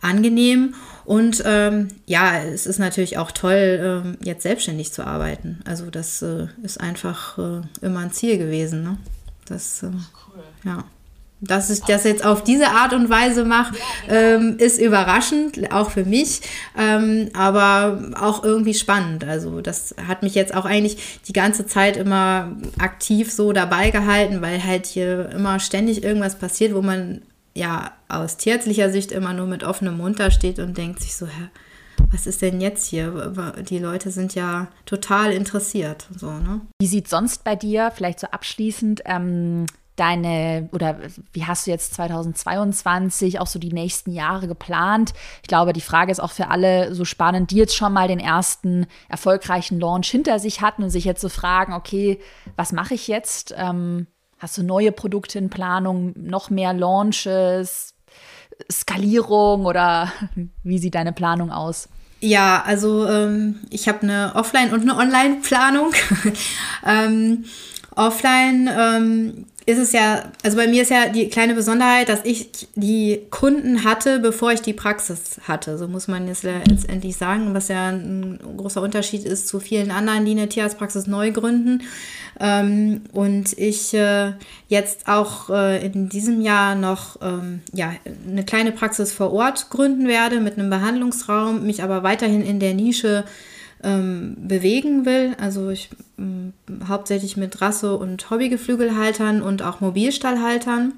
angenehm 0.00 0.74
und 1.04 1.42
ähm, 1.44 1.88
ja, 2.06 2.38
es 2.38 2.66
ist 2.66 2.78
natürlich 2.78 3.18
auch 3.18 3.32
toll, 3.32 4.04
ähm, 4.04 4.18
jetzt 4.22 4.42
selbstständig 4.42 4.92
zu 4.92 5.04
arbeiten. 5.04 5.60
Also 5.64 5.90
das 5.90 6.22
äh, 6.22 6.46
ist 6.62 6.80
einfach 6.80 7.38
äh, 7.38 7.62
immer 7.80 8.00
ein 8.00 8.12
Ziel 8.12 8.38
gewesen. 8.38 8.82
Ne? 8.82 8.98
Das, 9.46 9.82
äh, 9.82 9.86
cool. 9.86 10.44
ja. 10.64 10.84
Dass 11.40 11.70
ich 11.70 11.80
das 11.82 12.04
jetzt 12.04 12.24
auf 12.24 12.42
diese 12.42 12.68
Art 12.68 12.92
und 12.92 13.08
Weise 13.08 13.44
mache, 13.44 13.74
ähm, 14.08 14.56
ist 14.58 14.80
überraschend, 14.80 15.72
auch 15.72 15.90
für 15.90 16.04
mich, 16.04 16.40
ähm, 16.76 17.30
aber 17.32 18.10
auch 18.20 18.42
irgendwie 18.42 18.74
spannend. 18.74 19.24
Also 19.24 19.60
das 19.60 19.94
hat 20.06 20.24
mich 20.24 20.34
jetzt 20.34 20.54
auch 20.54 20.64
eigentlich 20.64 21.20
die 21.28 21.32
ganze 21.32 21.66
Zeit 21.66 21.96
immer 21.96 22.56
aktiv 22.78 23.32
so 23.32 23.52
dabei 23.52 23.90
gehalten, 23.90 24.42
weil 24.42 24.64
halt 24.64 24.86
hier 24.86 25.30
immer 25.30 25.60
ständig 25.60 26.02
irgendwas 26.02 26.36
passiert, 26.36 26.74
wo 26.74 26.82
man 26.82 27.22
ja 27.54 27.92
aus 28.08 28.36
tierärztlicher 28.36 28.90
Sicht 28.90 29.12
immer 29.12 29.32
nur 29.32 29.46
mit 29.46 29.64
offenem 29.64 29.96
Mund 29.96 30.18
da 30.18 30.30
steht 30.30 30.58
und 30.58 30.76
denkt 30.76 31.00
sich 31.00 31.14
so, 31.14 31.26
hä, 31.26 31.50
was 32.10 32.26
ist 32.26 32.42
denn 32.42 32.60
jetzt 32.60 32.86
hier? 32.86 33.54
Die 33.68 33.78
Leute 33.78 34.10
sind 34.10 34.34
ja 34.34 34.68
total 34.86 35.32
interessiert. 35.32 36.06
So, 36.16 36.30
ne? 36.30 36.60
Wie 36.80 36.86
sieht 36.86 37.08
sonst 37.08 37.44
bei 37.44 37.56
dir, 37.56 37.92
vielleicht 37.94 38.20
so 38.20 38.28
abschließend, 38.28 39.02
ähm, 39.04 39.66
deine 39.98 40.68
oder 40.72 40.98
wie 41.32 41.44
hast 41.44 41.66
du 41.66 41.70
jetzt 41.70 41.94
2022 41.94 43.40
auch 43.40 43.46
so 43.46 43.58
die 43.58 43.72
nächsten 43.72 44.12
Jahre 44.12 44.48
geplant? 44.48 45.12
Ich 45.42 45.48
glaube, 45.48 45.72
die 45.72 45.80
Frage 45.80 46.12
ist 46.12 46.20
auch 46.20 46.30
für 46.30 46.48
alle 46.48 46.94
so 46.94 47.04
spannend, 47.04 47.50
die 47.50 47.56
jetzt 47.56 47.76
schon 47.76 47.92
mal 47.92 48.08
den 48.08 48.20
ersten 48.20 48.86
erfolgreichen 49.08 49.80
Launch 49.80 50.08
hinter 50.08 50.38
sich 50.38 50.60
hatten 50.60 50.82
und 50.82 50.90
sich 50.90 51.04
jetzt 51.04 51.20
so 51.20 51.28
fragen, 51.28 51.72
okay, 51.72 52.20
was 52.56 52.72
mache 52.72 52.94
ich 52.94 53.08
jetzt? 53.08 53.54
Ähm, 53.56 54.06
hast 54.38 54.56
du 54.58 54.62
neue 54.62 54.92
Produkte 54.92 55.38
in 55.38 55.50
Planung, 55.50 56.12
noch 56.16 56.50
mehr 56.50 56.72
Launches, 56.72 57.94
Skalierung 58.70 59.66
oder 59.66 60.12
wie 60.62 60.78
sieht 60.78 60.94
deine 60.94 61.12
Planung 61.12 61.50
aus? 61.50 61.88
Ja, 62.20 62.64
also 62.66 63.06
ähm, 63.06 63.60
ich 63.70 63.86
habe 63.88 64.02
eine 64.02 64.32
Offline- 64.34 64.72
und 64.72 64.82
eine 64.82 64.96
Online-Planung. 64.96 65.92
ähm, 66.86 67.44
offline 67.94 68.68
ähm, 68.72 69.46
ist 69.68 69.76
es 69.76 69.92
ja, 69.92 70.22
also 70.42 70.56
bei 70.56 70.66
mir 70.66 70.80
ist 70.80 70.90
ja 70.90 71.10
die 71.10 71.28
kleine 71.28 71.52
Besonderheit, 71.52 72.08
dass 72.08 72.24
ich 72.24 72.68
die 72.74 73.26
Kunden 73.28 73.84
hatte, 73.84 74.18
bevor 74.18 74.50
ich 74.50 74.62
die 74.62 74.72
Praxis 74.72 75.38
hatte. 75.46 75.76
So 75.76 75.86
muss 75.86 76.08
man 76.08 76.26
jetzt 76.26 76.42
letztendlich 76.42 77.18
sagen, 77.18 77.52
was 77.52 77.68
ja 77.68 77.88
ein 77.88 78.40
großer 78.56 78.80
Unterschied 78.80 79.24
ist 79.24 79.46
zu 79.46 79.60
vielen 79.60 79.90
anderen, 79.90 80.24
die 80.24 80.30
eine 80.30 80.48
Tierarztpraxis 80.48 81.06
neu 81.06 81.32
gründen. 81.32 81.82
Ähm, 82.40 83.02
und 83.12 83.58
ich 83.58 83.92
äh, 83.92 84.32
jetzt 84.68 85.06
auch 85.06 85.50
äh, 85.50 85.84
in 85.84 86.08
diesem 86.08 86.40
Jahr 86.40 86.74
noch 86.74 87.20
ähm, 87.20 87.60
ja, 87.74 87.92
eine 88.26 88.46
kleine 88.46 88.72
Praxis 88.72 89.12
vor 89.12 89.34
Ort 89.34 89.68
gründen 89.68 90.08
werde 90.08 90.40
mit 90.40 90.58
einem 90.58 90.70
Behandlungsraum, 90.70 91.66
mich 91.66 91.82
aber 91.82 92.02
weiterhin 92.02 92.40
in 92.40 92.58
der 92.58 92.72
Nische 92.72 93.24
ähm, 93.82 94.36
bewegen 94.38 95.06
will. 95.06 95.34
Also 95.40 95.70
ich 95.70 95.90
ähm, 96.18 96.52
hauptsächlich 96.88 97.36
mit 97.36 97.60
Rasse- 97.60 97.96
und 97.96 98.30
Hobbygeflügelhaltern 98.30 99.42
und 99.42 99.62
auch 99.62 99.80
Mobilstallhaltern. 99.80 100.92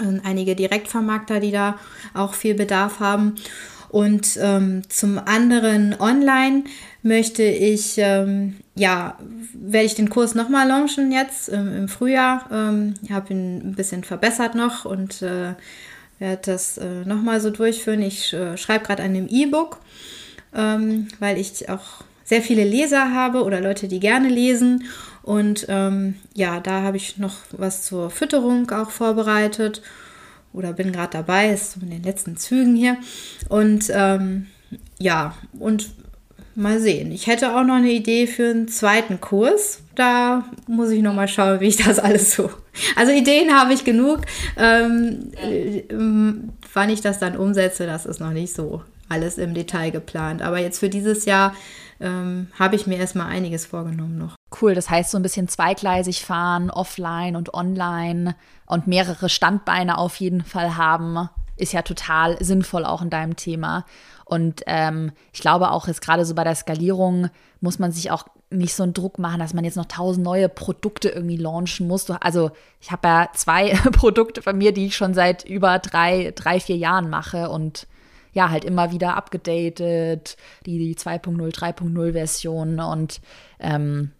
Und 0.00 0.20
einige 0.24 0.56
Direktvermarkter, 0.56 1.38
die 1.38 1.50
da 1.52 1.78
auch 2.14 2.34
viel 2.34 2.54
Bedarf 2.54 2.98
haben. 3.00 3.34
Und 3.90 4.38
ähm, 4.40 4.82
zum 4.88 5.18
anderen 5.18 5.94
online 6.00 6.64
möchte 7.02 7.42
ich, 7.42 7.96
ähm, 7.98 8.56
ja, 8.74 9.18
werde 9.52 9.84
ich 9.84 9.94
den 9.94 10.08
Kurs 10.08 10.34
nochmal 10.34 10.66
launchen 10.66 11.12
jetzt 11.12 11.52
ähm, 11.52 11.76
im 11.76 11.88
Frühjahr. 11.88 12.46
Ähm, 12.50 12.94
ich 13.02 13.12
habe 13.12 13.34
ihn 13.34 13.58
ein 13.58 13.74
bisschen 13.74 14.02
verbessert 14.02 14.54
noch 14.54 14.86
und 14.86 15.20
äh, 15.20 15.54
werde 16.18 16.40
das 16.42 16.78
äh, 16.78 17.04
nochmal 17.04 17.42
so 17.42 17.50
durchführen. 17.50 18.00
Ich 18.00 18.32
äh, 18.32 18.56
schreibe 18.56 18.86
gerade 18.86 19.02
an 19.02 19.12
dem 19.12 19.28
E-Book 19.28 19.78
ähm, 20.54 21.08
weil 21.18 21.38
ich 21.38 21.68
auch 21.68 22.04
sehr 22.24 22.42
viele 22.42 22.64
Leser 22.64 23.12
habe 23.12 23.44
oder 23.44 23.60
Leute, 23.60 23.88
die 23.88 24.00
gerne 24.00 24.28
lesen. 24.28 24.84
Und 25.22 25.66
ähm, 25.68 26.16
ja, 26.34 26.60
da 26.60 26.82
habe 26.82 26.96
ich 26.96 27.18
noch 27.18 27.36
was 27.52 27.84
zur 27.84 28.10
Fütterung 28.10 28.70
auch 28.70 28.90
vorbereitet 28.90 29.82
oder 30.52 30.72
bin 30.72 30.92
gerade 30.92 31.12
dabei, 31.12 31.50
ist 31.50 31.76
in 31.80 31.90
den 31.90 32.02
letzten 32.02 32.36
Zügen 32.36 32.76
hier. 32.76 32.96
Und 33.48 33.90
ähm, 33.92 34.46
ja, 34.98 35.34
und 35.58 35.90
mal 36.54 36.80
sehen. 36.80 37.12
Ich 37.12 37.26
hätte 37.26 37.56
auch 37.56 37.64
noch 37.64 37.76
eine 37.76 37.90
Idee 37.90 38.26
für 38.26 38.50
einen 38.50 38.68
zweiten 38.68 39.20
Kurs. 39.20 39.80
Da 39.94 40.44
muss 40.66 40.90
ich 40.90 41.02
noch 41.02 41.14
mal 41.14 41.28
schauen, 41.28 41.60
wie 41.60 41.68
ich 41.68 41.76
das 41.76 41.98
alles 41.98 42.34
so. 42.34 42.50
Also 42.96 43.12
Ideen 43.12 43.52
habe 43.52 43.72
ich 43.72 43.84
genug. 43.84 44.20
Ähm, 44.56 45.32
äh, 45.42 45.82
wann 46.72 46.90
ich 46.90 47.00
das 47.00 47.18
dann 47.18 47.36
umsetze, 47.36 47.86
das 47.86 48.06
ist 48.06 48.20
noch 48.20 48.30
nicht 48.30 48.54
so 48.54 48.82
alles 49.08 49.38
im 49.38 49.54
Detail 49.54 49.90
geplant. 49.90 50.42
Aber 50.42 50.58
jetzt 50.58 50.78
für 50.78 50.88
dieses 50.88 51.24
Jahr 51.24 51.54
ähm, 52.00 52.48
habe 52.58 52.76
ich 52.76 52.86
mir 52.86 52.98
erstmal 52.98 53.28
einiges 53.28 53.66
vorgenommen 53.66 54.18
noch. 54.18 54.34
Cool, 54.60 54.74
das 54.74 54.90
heißt 54.90 55.10
so 55.10 55.18
ein 55.18 55.22
bisschen 55.22 55.48
zweigleisig 55.48 56.24
fahren, 56.24 56.70
offline 56.70 57.36
und 57.36 57.54
online 57.54 58.34
und 58.66 58.86
mehrere 58.86 59.28
Standbeine 59.28 59.98
auf 59.98 60.16
jeden 60.16 60.42
Fall 60.42 60.76
haben, 60.76 61.28
ist 61.56 61.72
ja 61.72 61.82
total 61.82 62.42
sinnvoll 62.42 62.84
auch 62.84 63.02
in 63.02 63.10
deinem 63.10 63.36
Thema. 63.36 63.84
Und 64.24 64.62
ähm, 64.66 65.12
ich 65.32 65.40
glaube 65.40 65.70
auch 65.70 65.86
jetzt 65.88 66.00
gerade 66.00 66.24
so 66.24 66.34
bei 66.34 66.44
der 66.44 66.54
Skalierung 66.54 67.28
muss 67.60 67.78
man 67.78 67.92
sich 67.92 68.10
auch 68.10 68.24
nicht 68.52 68.74
so 68.74 68.82
einen 68.82 68.94
Druck 68.94 69.18
machen, 69.18 69.40
dass 69.40 69.54
man 69.54 69.64
jetzt 69.64 69.76
noch 69.76 69.86
tausend 69.86 70.24
neue 70.24 70.48
Produkte 70.48 71.08
irgendwie 71.08 71.36
launchen 71.36 71.86
muss. 71.88 72.08
Also 72.10 72.50
ich 72.80 72.90
habe 72.90 73.08
ja 73.08 73.28
zwei 73.34 73.70
Produkte 73.92 74.42
von 74.42 74.56
mir, 74.56 74.72
die 74.72 74.86
ich 74.86 74.96
schon 74.96 75.14
seit 75.14 75.44
über 75.44 75.78
drei, 75.78 76.32
drei, 76.34 76.60
vier 76.60 76.76
Jahren 76.76 77.10
mache 77.10 77.48
und 77.50 77.86
ja, 78.32 78.50
halt 78.50 78.64
immer 78.64 78.92
wieder 78.92 79.16
abgedatet, 79.16 80.36
die, 80.64 80.78
die 80.78 80.96
2.0, 80.96 81.54
3.0 81.54 82.12
Version 82.12 82.80
und 82.80 83.20
ähm, 83.60 84.12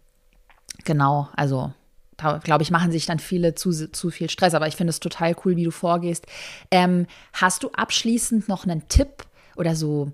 genau, 0.84 1.28
also 1.34 1.72
da 2.18 2.38
glaube 2.38 2.62
ich, 2.62 2.70
machen 2.70 2.92
sich 2.92 3.06
dann 3.06 3.18
viele 3.18 3.54
zu, 3.54 3.90
zu 3.90 4.10
viel 4.10 4.28
Stress, 4.28 4.54
aber 4.54 4.68
ich 4.68 4.76
finde 4.76 4.90
es 4.90 5.00
total 5.00 5.34
cool, 5.44 5.56
wie 5.56 5.64
du 5.64 5.70
vorgehst. 5.70 6.26
Ähm, 6.70 7.06
hast 7.32 7.62
du 7.62 7.70
abschließend 7.70 8.48
noch 8.48 8.64
einen 8.64 8.86
Tipp 8.88 9.24
oder 9.56 9.74
so 9.74 10.12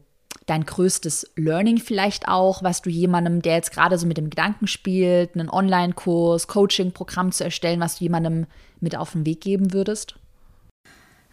dein 0.49 0.65
größtes 0.65 1.31
Learning 1.37 1.79
vielleicht 1.79 2.27
auch, 2.27 2.63
was 2.63 2.83
du 2.83 2.91
jemandem, 2.91 3.43
der 3.43 3.55
jetzt 3.55 3.73
gerade 3.73 3.99
so 3.99 4.07
mit 4.07 4.17
dem 4.17 4.31
Gedanken 4.31 4.67
spielt, 4.67 5.35
einen 5.35 5.51
Online-Kurs, 5.51 6.49
Coaching-Programm 6.49 7.33
zu 7.33 7.45
erstellen, 7.45 7.81
was 7.81 7.99
du 7.99 8.05
jemandem 8.05 8.47
mit 8.81 8.97
auf 8.97 9.13
den 9.13 9.27
Weg 9.27 9.41
geben 9.41 9.73
würdest? 9.73 10.17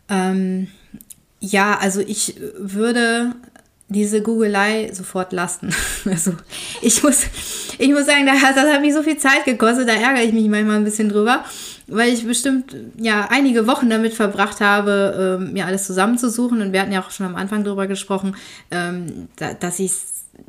Ähm, 0.10 0.68
ja, 1.40 1.78
also 1.78 2.02
ich 2.02 2.36
würde 2.58 3.36
diese 3.88 4.22
Googelei 4.22 4.92
sofort 4.94 5.32
lassen. 5.32 5.74
Also 6.06 6.34
ich 6.84 7.02
muss, 7.02 7.24
ich 7.80 7.90
muss 7.90 8.06
sagen, 8.06 8.28
das, 8.28 8.40
das 8.40 8.72
hat 8.72 8.82
mich 8.82 8.94
so 8.94 9.02
viel 9.02 9.18
Zeit 9.18 9.44
gekostet, 9.46 9.90
da 9.90 9.94
ärgere 9.94 10.24
ich 10.24 10.34
mich 10.34 10.48
manchmal 10.48 10.78
ein 10.78 10.84
bisschen 10.84 11.10
drüber, 11.10 11.44
weil 11.88 12.14
ich 12.14 12.26
bestimmt 12.26 12.76
ja 12.98 13.28
einige 13.30 13.68
Wochen 13.68 13.90
damit 13.90 14.14
verbracht 14.14 14.62
habe, 14.62 15.40
ähm, 15.40 15.54
mir 15.54 15.66
alles 15.66 15.86
zusammenzusuchen. 15.86 16.62
Und 16.62 16.74
wir 16.74 16.82
hatten 16.82 16.92
ja 16.92 17.02
auch 17.02 17.12
schon 17.12 17.26
am 17.26 17.36
Anfang 17.36 17.64
drüber 17.64 17.88
gesprochen, 17.88 18.36
ähm, 18.72 19.28
da, 19.36 19.54
dass 19.54 19.80
ich 19.80 19.94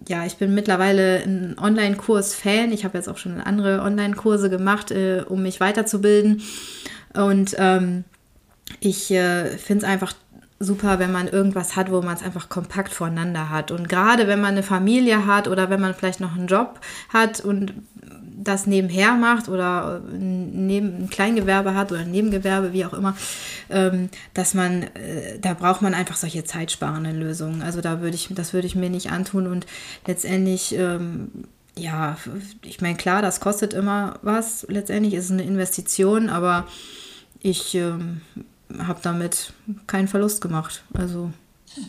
ja, 0.08 0.26
ich 0.26 0.36
bin 0.36 0.54
mittlerweile 0.54 1.22
ein 1.22 1.56
Online-Kurs-Fan. 1.58 2.72
Ich 2.72 2.84
habe 2.84 2.98
jetzt 2.98 3.08
auch 3.08 3.18
schon 3.18 3.40
andere 3.40 3.82
Online-Kurse 3.82 4.50
gemacht, 4.50 4.90
äh, 4.90 5.24
um 5.28 5.42
mich 5.42 5.60
weiterzubilden. 5.60 6.42
Und 7.14 7.54
ähm, 7.58 8.04
ich 8.80 9.10
äh, 9.10 9.56
finde 9.58 9.84
es 9.84 9.90
einfach 9.90 10.14
super, 10.58 10.98
wenn 10.98 11.12
man 11.12 11.28
irgendwas 11.28 11.76
hat, 11.76 11.90
wo 11.90 12.00
man 12.02 12.14
es 12.14 12.22
einfach 12.22 12.48
kompakt 12.48 12.92
voneinander 12.92 13.50
hat. 13.50 13.70
Und 13.70 13.88
gerade 13.88 14.26
wenn 14.26 14.40
man 14.40 14.52
eine 14.52 14.62
Familie 14.62 15.26
hat 15.26 15.48
oder 15.48 15.70
wenn 15.70 15.80
man 15.80 15.94
vielleicht 15.94 16.20
noch 16.20 16.34
einen 16.34 16.46
Job 16.46 16.80
hat 17.12 17.40
und 17.40 17.74
das 18.46 18.66
nebenher 18.66 19.14
macht 19.14 19.48
oder 19.48 20.00
neben 20.12 21.04
ein 21.04 21.10
Kleingewerbe 21.10 21.74
hat 21.74 21.90
oder 21.90 22.02
ein 22.02 22.10
Nebengewerbe, 22.10 22.72
wie 22.72 22.84
auch 22.84 22.92
immer, 22.92 23.16
ähm, 23.68 24.08
dass 24.34 24.54
man, 24.54 24.82
äh, 24.82 25.38
da 25.40 25.54
braucht 25.54 25.82
man 25.82 25.94
einfach 25.94 26.16
solche 26.16 26.44
zeitsparenden 26.44 27.18
Lösungen. 27.18 27.62
Also 27.62 27.80
da 27.80 28.00
würde 28.00 28.14
ich, 28.14 28.28
das 28.30 28.52
würde 28.52 28.66
ich 28.66 28.76
mir 28.76 28.90
nicht 28.90 29.10
antun 29.10 29.46
und 29.46 29.66
letztendlich, 30.06 30.74
ähm, 30.76 31.30
ja, 31.76 32.16
ich 32.62 32.80
meine, 32.80 32.96
klar, 32.96 33.20
das 33.20 33.40
kostet 33.40 33.74
immer 33.74 34.18
was. 34.22 34.66
Letztendlich 34.68 35.14
ist 35.14 35.26
es 35.26 35.30
eine 35.32 35.44
Investition, 35.44 36.30
aber 36.30 36.66
ich 37.40 37.74
ähm, 37.74 38.20
habe 38.78 39.00
damit 39.02 39.52
keinen 39.86 40.08
Verlust 40.08 40.40
gemacht. 40.40 40.82
Also 40.94 41.30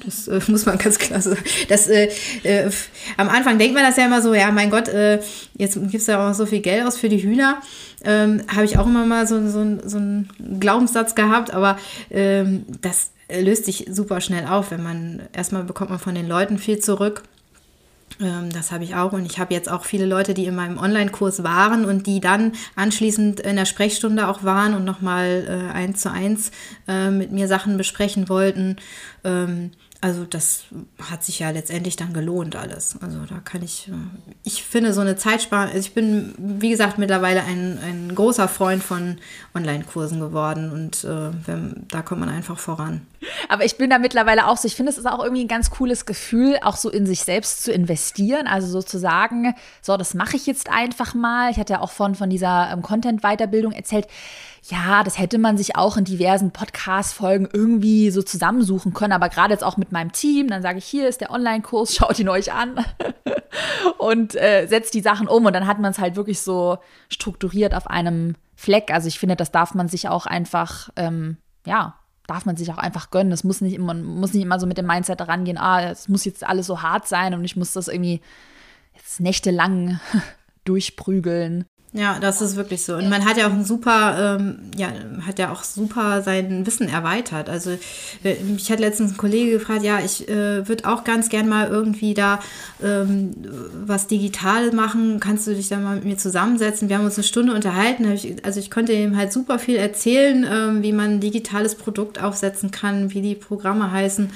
das 0.05 0.27
äh, 0.27 0.39
muss 0.47 0.65
man 0.65 0.77
ganz 0.77 0.97
klar 0.99 1.21
sagen. 1.21 1.43
Das, 1.69 1.87
äh, 1.87 2.09
äh, 2.43 2.69
am 3.17 3.29
Anfang 3.29 3.57
denkt 3.57 3.75
man 3.75 3.83
das 3.83 3.97
ja 3.97 4.05
immer 4.05 4.21
so, 4.21 4.33
ja, 4.33 4.51
mein 4.51 4.69
Gott, 4.69 4.87
äh, 4.87 5.19
jetzt 5.55 5.75
gibt 5.75 5.95
es 5.95 6.07
ja 6.07 6.29
auch 6.29 6.33
so 6.33 6.45
viel 6.45 6.61
Geld 6.61 6.85
aus 6.85 6.97
für 6.97 7.09
die 7.09 7.21
Hühner. 7.21 7.61
Ähm, 8.03 8.41
Habe 8.53 8.65
ich 8.65 8.77
auch 8.77 8.85
immer 8.87 9.05
mal 9.05 9.27
so, 9.27 9.47
so, 9.49 9.79
so 9.83 9.97
einen 9.97 10.29
Glaubenssatz 10.59 11.15
gehabt, 11.15 11.51
aber 11.53 11.77
ähm, 12.11 12.65
das 12.81 13.11
löst 13.29 13.65
sich 13.65 13.87
super 13.89 14.21
schnell 14.21 14.45
auf, 14.45 14.71
wenn 14.71 14.83
man 14.83 15.21
erstmal 15.33 15.63
bekommt 15.63 15.89
man 15.89 15.99
von 15.99 16.15
den 16.15 16.27
Leuten 16.27 16.57
viel 16.57 16.79
zurück. 16.79 17.23
Ähm, 18.19 18.51
das 18.51 18.71
habe 18.71 18.83
ich 18.83 18.95
auch 18.95 19.13
und 19.13 19.25
ich 19.25 19.39
habe 19.39 19.53
jetzt 19.53 19.69
auch 19.69 19.85
viele 19.85 20.05
Leute, 20.05 20.33
die 20.33 20.45
in 20.45 20.55
meinem 20.55 20.77
Online-Kurs 20.77 21.43
waren 21.43 21.85
und 21.85 22.07
die 22.07 22.19
dann 22.19 22.53
anschließend 22.75 23.39
in 23.39 23.55
der 23.55 23.65
Sprechstunde 23.65 24.27
auch 24.27 24.43
waren 24.43 24.73
und 24.73 24.85
nochmal 24.85 25.45
äh, 25.47 25.73
eins 25.73 26.01
zu 26.01 26.11
eins 26.11 26.51
äh, 26.87 27.09
mit 27.09 27.31
mir 27.31 27.47
Sachen 27.47 27.77
besprechen 27.77 28.29
wollten. 28.29 28.77
Ähm, 29.23 29.71
also 30.01 30.25
das 30.25 30.65
hat 31.01 31.23
sich 31.23 31.39
ja 31.39 31.49
letztendlich 31.49 31.95
dann 31.95 32.13
gelohnt 32.13 32.55
alles. 32.55 32.97
Also 33.01 33.19
da 33.27 33.39
kann 33.39 33.63
ich, 33.63 33.87
äh, 33.87 33.93
ich 34.43 34.63
finde 34.63 34.93
so 34.93 35.01
eine 35.01 35.15
Zeitsparung, 35.15 35.67
also 35.67 35.79
ich 35.79 35.93
bin, 35.93 36.33
wie 36.37 36.69
gesagt, 36.69 36.97
mittlerweile 36.97 37.43
ein, 37.43 37.79
ein 37.83 38.15
großer 38.15 38.47
Freund 38.47 38.83
von 38.83 39.17
Online-Kursen 39.55 40.19
geworden 40.19 40.71
und 40.71 41.03
äh, 41.03 41.31
wenn, 41.45 41.85
da 41.89 42.01
kommt 42.01 42.19
man 42.19 42.29
einfach 42.29 42.59
voran. 42.59 43.01
Aber 43.49 43.65
ich 43.65 43.77
bin 43.77 43.89
da 43.89 43.97
mittlerweile 43.97 44.47
auch 44.47 44.57
so, 44.57 44.67
ich 44.67 44.75
finde, 44.75 44.91
es 44.91 44.97
ist 44.97 45.07
auch 45.07 45.23
irgendwie 45.23 45.43
ein 45.43 45.47
ganz 45.47 45.71
cooles 45.71 46.05
Gefühl, 46.05 46.59
auch 46.61 46.75
so 46.75 46.89
in 46.89 47.05
sich 47.05 47.21
selbst 47.21 47.63
zu 47.63 47.71
investieren. 47.71 48.47
Also 48.47 48.67
sozusagen, 48.67 49.55
so, 49.81 49.97
das 49.97 50.13
mache 50.13 50.37
ich 50.37 50.45
jetzt 50.45 50.69
einfach 50.69 51.15
mal. 51.15 51.49
Ich 51.51 51.57
hatte 51.57 51.73
ja 51.73 51.81
auch 51.81 51.91
von, 51.91 52.15
von 52.15 52.29
dieser 52.29 52.69
ähm, 52.71 52.81
Content-Weiterbildung 52.81 53.71
erzählt 53.71 54.07
ja, 54.69 55.03
das 55.03 55.17
hätte 55.17 55.37
man 55.37 55.57
sich 55.57 55.77
auch 55.77 55.95
in 55.95 56.03
diversen 56.03 56.51
Podcast-Folgen 56.51 57.47
irgendwie 57.51 58.11
so 58.11 58.21
zusammensuchen 58.21 58.93
können, 58.93 59.13
aber 59.13 59.29
gerade 59.29 59.53
jetzt 59.53 59.63
auch 59.63 59.77
mit 59.77 59.93
meinem 59.93 60.11
Team, 60.11 60.49
dann 60.49 60.61
sage 60.61 60.79
ich, 60.79 60.85
hier 60.85 61.07
ist 61.07 61.21
der 61.21 61.31
Online-Kurs, 61.31 61.95
schaut 61.95 62.19
ihn 62.19 62.27
euch 62.27 62.51
an 62.51 62.83
und 63.97 64.35
äh, 64.35 64.67
setzt 64.67 64.93
die 64.93 65.01
Sachen 65.01 65.27
um 65.27 65.45
und 65.45 65.53
dann 65.53 65.67
hat 65.67 65.79
man 65.79 65.91
es 65.91 65.99
halt 65.99 66.17
wirklich 66.17 66.41
so 66.41 66.79
strukturiert 67.07 67.73
auf 67.73 67.87
einem 67.87 68.35
Fleck. 68.55 68.91
Also 68.91 69.07
ich 69.07 69.19
finde, 69.19 69.37
das 69.37 69.51
darf 69.51 69.73
man 69.73 69.87
sich 69.87 70.09
auch 70.09 70.25
einfach, 70.25 70.89
ähm, 70.97 71.37
ja, 71.65 71.95
darf 72.27 72.45
man 72.45 72.57
sich 72.57 72.69
auch 72.71 72.77
einfach 72.77 73.09
gönnen. 73.09 73.31
Das 73.31 73.45
muss 73.45 73.61
nicht 73.61 73.73
immer, 73.73 73.93
muss 73.93 74.33
nicht 74.33 74.43
immer 74.43 74.59
so 74.59 74.67
mit 74.67 74.77
dem 74.77 74.87
Mindset 74.87 75.21
rangehen, 75.21 75.57
ah, 75.57 75.81
es 75.89 76.09
muss 76.09 76.25
jetzt 76.25 76.43
alles 76.43 76.67
so 76.67 76.81
hart 76.81 77.07
sein 77.07 77.33
und 77.33 77.45
ich 77.45 77.55
muss 77.55 77.71
das 77.71 77.87
irgendwie 77.87 78.21
jetzt 78.95 79.21
nächtelang 79.21 80.01
durchprügeln. 80.65 81.65
Ja, 81.93 82.19
das 82.19 82.41
ist 82.41 82.57
wirklich 82.57 82.83
so. 82.83 82.95
Und 82.95 83.09
man 83.09 83.23
hat 83.23 83.37
ja 83.37 83.47
auch 83.47 83.53
ein 83.53 83.63
super, 83.63 84.37
ähm, 84.39 84.59
ja, 84.75 84.89
hat 85.25 85.39
ja 85.39 85.53
auch 85.53 85.63
super 85.63 86.21
sein 86.21 86.65
Wissen 86.65 86.89
erweitert. 86.89 87.49
Also 87.49 87.71
äh, 88.25 88.35
mich 88.43 88.69
hat 88.69 88.81
letztens 88.81 89.13
ein 89.13 89.17
Kollege 89.17 89.51
gefragt, 89.51 89.83
ja, 89.83 89.99
ich 89.99 90.27
äh, 90.27 90.67
würde 90.67 90.85
auch 90.85 91.05
ganz 91.05 91.29
gern 91.29 91.47
mal 91.47 91.69
irgendwie 91.69 92.13
da 92.13 92.39
ähm, 92.83 93.31
was 93.85 94.07
digital 94.07 94.73
machen. 94.73 95.21
Kannst 95.21 95.47
du 95.47 95.55
dich 95.55 95.69
da 95.69 95.77
mal 95.77 95.95
mit 95.95 96.03
mir 96.03 96.17
zusammensetzen? 96.17 96.89
Wir 96.89 96.97
haben 96.97 97.05
uns 97.05 97.15
eine 97.15 97.23
Stunde 97.23 97.53
unterhalten. 97.53 98.05
also 98.43 98.59
ich 98.59 98.69
konnte 98.69 98.91
ihm 98.91 99.15
halt 99.15 99.31
super 99.31 99.57
viel 99.57 99.77
erzählen, 99.77 100.45
ähm, 100.49 100.83
wie 100.83 100.91
man 100.91 101.11
ein 101.11 101.19
digitales 101.21 101.75
Produkt 101.75 102.21
aufsetzen 102.21 102.69
kann, 102.69 103.13
wie 103.13 103.21
die 103.21 103.35
Programme 103.35 103.91
heißen. 103.91 104.29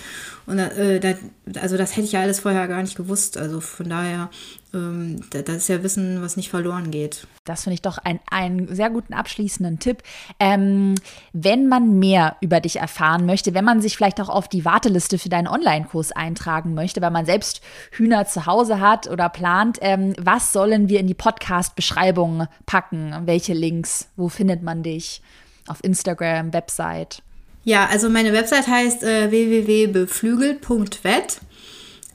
Und 0.46 0.58
äh, 0.58 1.00
da, 1.00 1.14
also 1.62 1.78
das 1.78 1.92
hätte 1.92 2.06
ich 2.06 2.14
ja 2.14 2.22
alles 2.22 2.40
vorher 2.40 2.68
gar 2.70 2.82
nicht 2.82 2.96
gewusst. 2.96 3.38
Also 3.38 3.60
von 3.60 3.90
daher 3.90 4.30
ähm, 4.74 5.20
das 5.32 5.58
ist 5.58 5.68
ja 5.68 5.84
Wissen, 5.84 6.22
was 6.22 6.38
nicht 6.38 6.50
verloren 6.50 6.92
geht. 6.92 7.28
Das 7.44 7.64
finde 7.64 7.76
ich 7.76 7.82
doch 7.82 7.98
ein, 7.98 8.20
einen 8.30 8.74
sehr 8.74 8.90
guten 8.90 9.14
abschließenden 9.14 9.80
Tipp. 9.80 10.04
Ähm, 10.40 10.96
wenn 11.34 11.68
man 11.68 12.00
mehr 12.00 12.38
über 12.42 12.62
dich 12.62 12.78
erfahren 12.78 13.26
möchte, 13.26 13.54
wenn 13.54 13.66
man 13.66 13.82
sich 13.82 13.98
vielleicht 13.98 14.22
auch 14.22 14.30
auf 14.30 14.48
die 14.48 14.64
Warteliste 14.64 15.18
für 15.18 15.30
deinen 15.30 15.48
Online-Kurs 15.48 16.12
eintragen 16.12 16.74
möchte, 16.74 17.02
weil 17.02 17.12
man 17.12 17.26
selbst 17.26 17.62
Hühner 17.92 18.28
zu 18.28 18.46
Hause 18.46 18.80
hat 18.80 19.08
oder 19.08 19.30
plant, 19.30 19.80
ähm, 19.82 20.14
was 20.20 20.54
sollen 20.54 20.88
wir 20.88 21.00
in 21.00 21.08
die 21.08 21.14
Podcast-Beschreibung 21.14 22.48
packen? 22.66 23.14
Welche 23.26 23.54
Links? 23.54 24.08
Wo 24.16 24.30
findet 24.30 24.64
man 24.64 24.84
dich? 24.84 25.22
Auf 25.68 25.84
Instagram, 25.84 26.54
Website? 26.54 27.22
Ja, 27.64 27.88
also 27.88 28.10
meine 28.10 28.34
Website 28.34 28.68
heißt 28.68 29.04
äh, 29.04 29.30
www.beflügelt.vet 29.30 31.42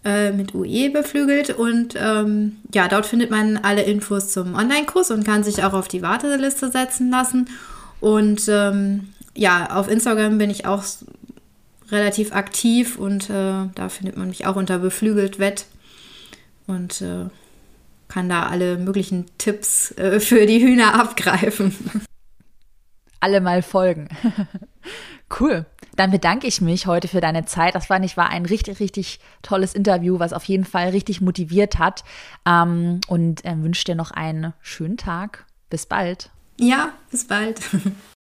äh, 0.07 0.31
mit 0.31 0.55
UE 0.55 0.91
beflügelt. 0.91 1.51
Und 1.51 1.95
ähm, 1.99 2.59
ja, 2.73 2.87
dort 2.87 3.07
findet 3.07 3.31
man 3.31 3.57
alle 3.57 3.83
Infos 3.83 4.31
zum 4.31 4.55
Online-Kurs 4.55 5.11
und 5.11 5.25
kann 5.25 5.43
sich 5.43 5.65
auch 5.65 5.73
auf 5.73 5.89
die 5.89 6.03
Warteliste 6.03 6.71
setzen 6.71 7.11
lassen. 7.11 7.49
Und 7.99 8.43
ähm, 8.49 9.09
ja, 9.35 9.71
auf 9.71 9.91
Instagram 9.91 10.39
bin 10.39 10.49
ich 10.49 10.65
auch 10.65 10.85
relativ 11.91 12.33
aktiv 12.33 12.99
und 12.99 13.31
äh, 13.31 13.69
da 13.75 13.89
findet 13.89 14.17
man 14.17 14.29
mich 14.29 14.47
auch 14.47 14.57
unter 14.57 14.79
beflügelt 14.79 15.39
wett 15.39 15.67
und 16.67 17.01
äh, 17.01 17.27
kann 18.09 18.29
da 18.29 18.45
alle 18.47 18.79
möglichen 18.79 19.27
Tipps 19.39 19.91
äh, 19.93 20.21
für 20.21 20.47
die 20.47 20.63
Hühner 20.63 20.95
abgreifen. 21.01 21.75
Alle 23.21 23.41
mal 23.41 23.63
folgen. 23.63 24.09
cool. 25.41 25.67
Dann 25.97 26.11
bedanke 26.11 26.47
ich 26.47 26.61
mich 26.61 26.87
heute 26.87 27.09
für 27.09 27.21
deine 27.21 27.45
Zeit. 27.47 27.75
Das 27.75 27.87
fand 27.87 28.05
ich 28.05 28.17
war 28.17 28.29
ein 28.31 28.47
richtig, 28.47 28.81
richtig 28.81 29.19
tolles 29.43 29.75
Interview, 29.75 30.19
was 30.19 30.33
auf 30.33 30.45
jeden 30.45 30.65
Fall 30.65 30.91
richtig 30.91 31.21
motiviert 31.21 31.79
hat. 31.79 32.05
Ähm, 32.47 33.01
und 33.09 33.45
äh, 33.45 33.57
wünsche 33.57 33.85
dir 33.85 33.95
noch 33.95 34.11
einen 34.11 34.53
schönen 34.61 34.97
Tag. 34.97 35.47
Bis 35.71 35.87
bald. 35.87 36.31
Ja, 36.59 36.93
bis 37.11 37.27
bald. 37.27 37.61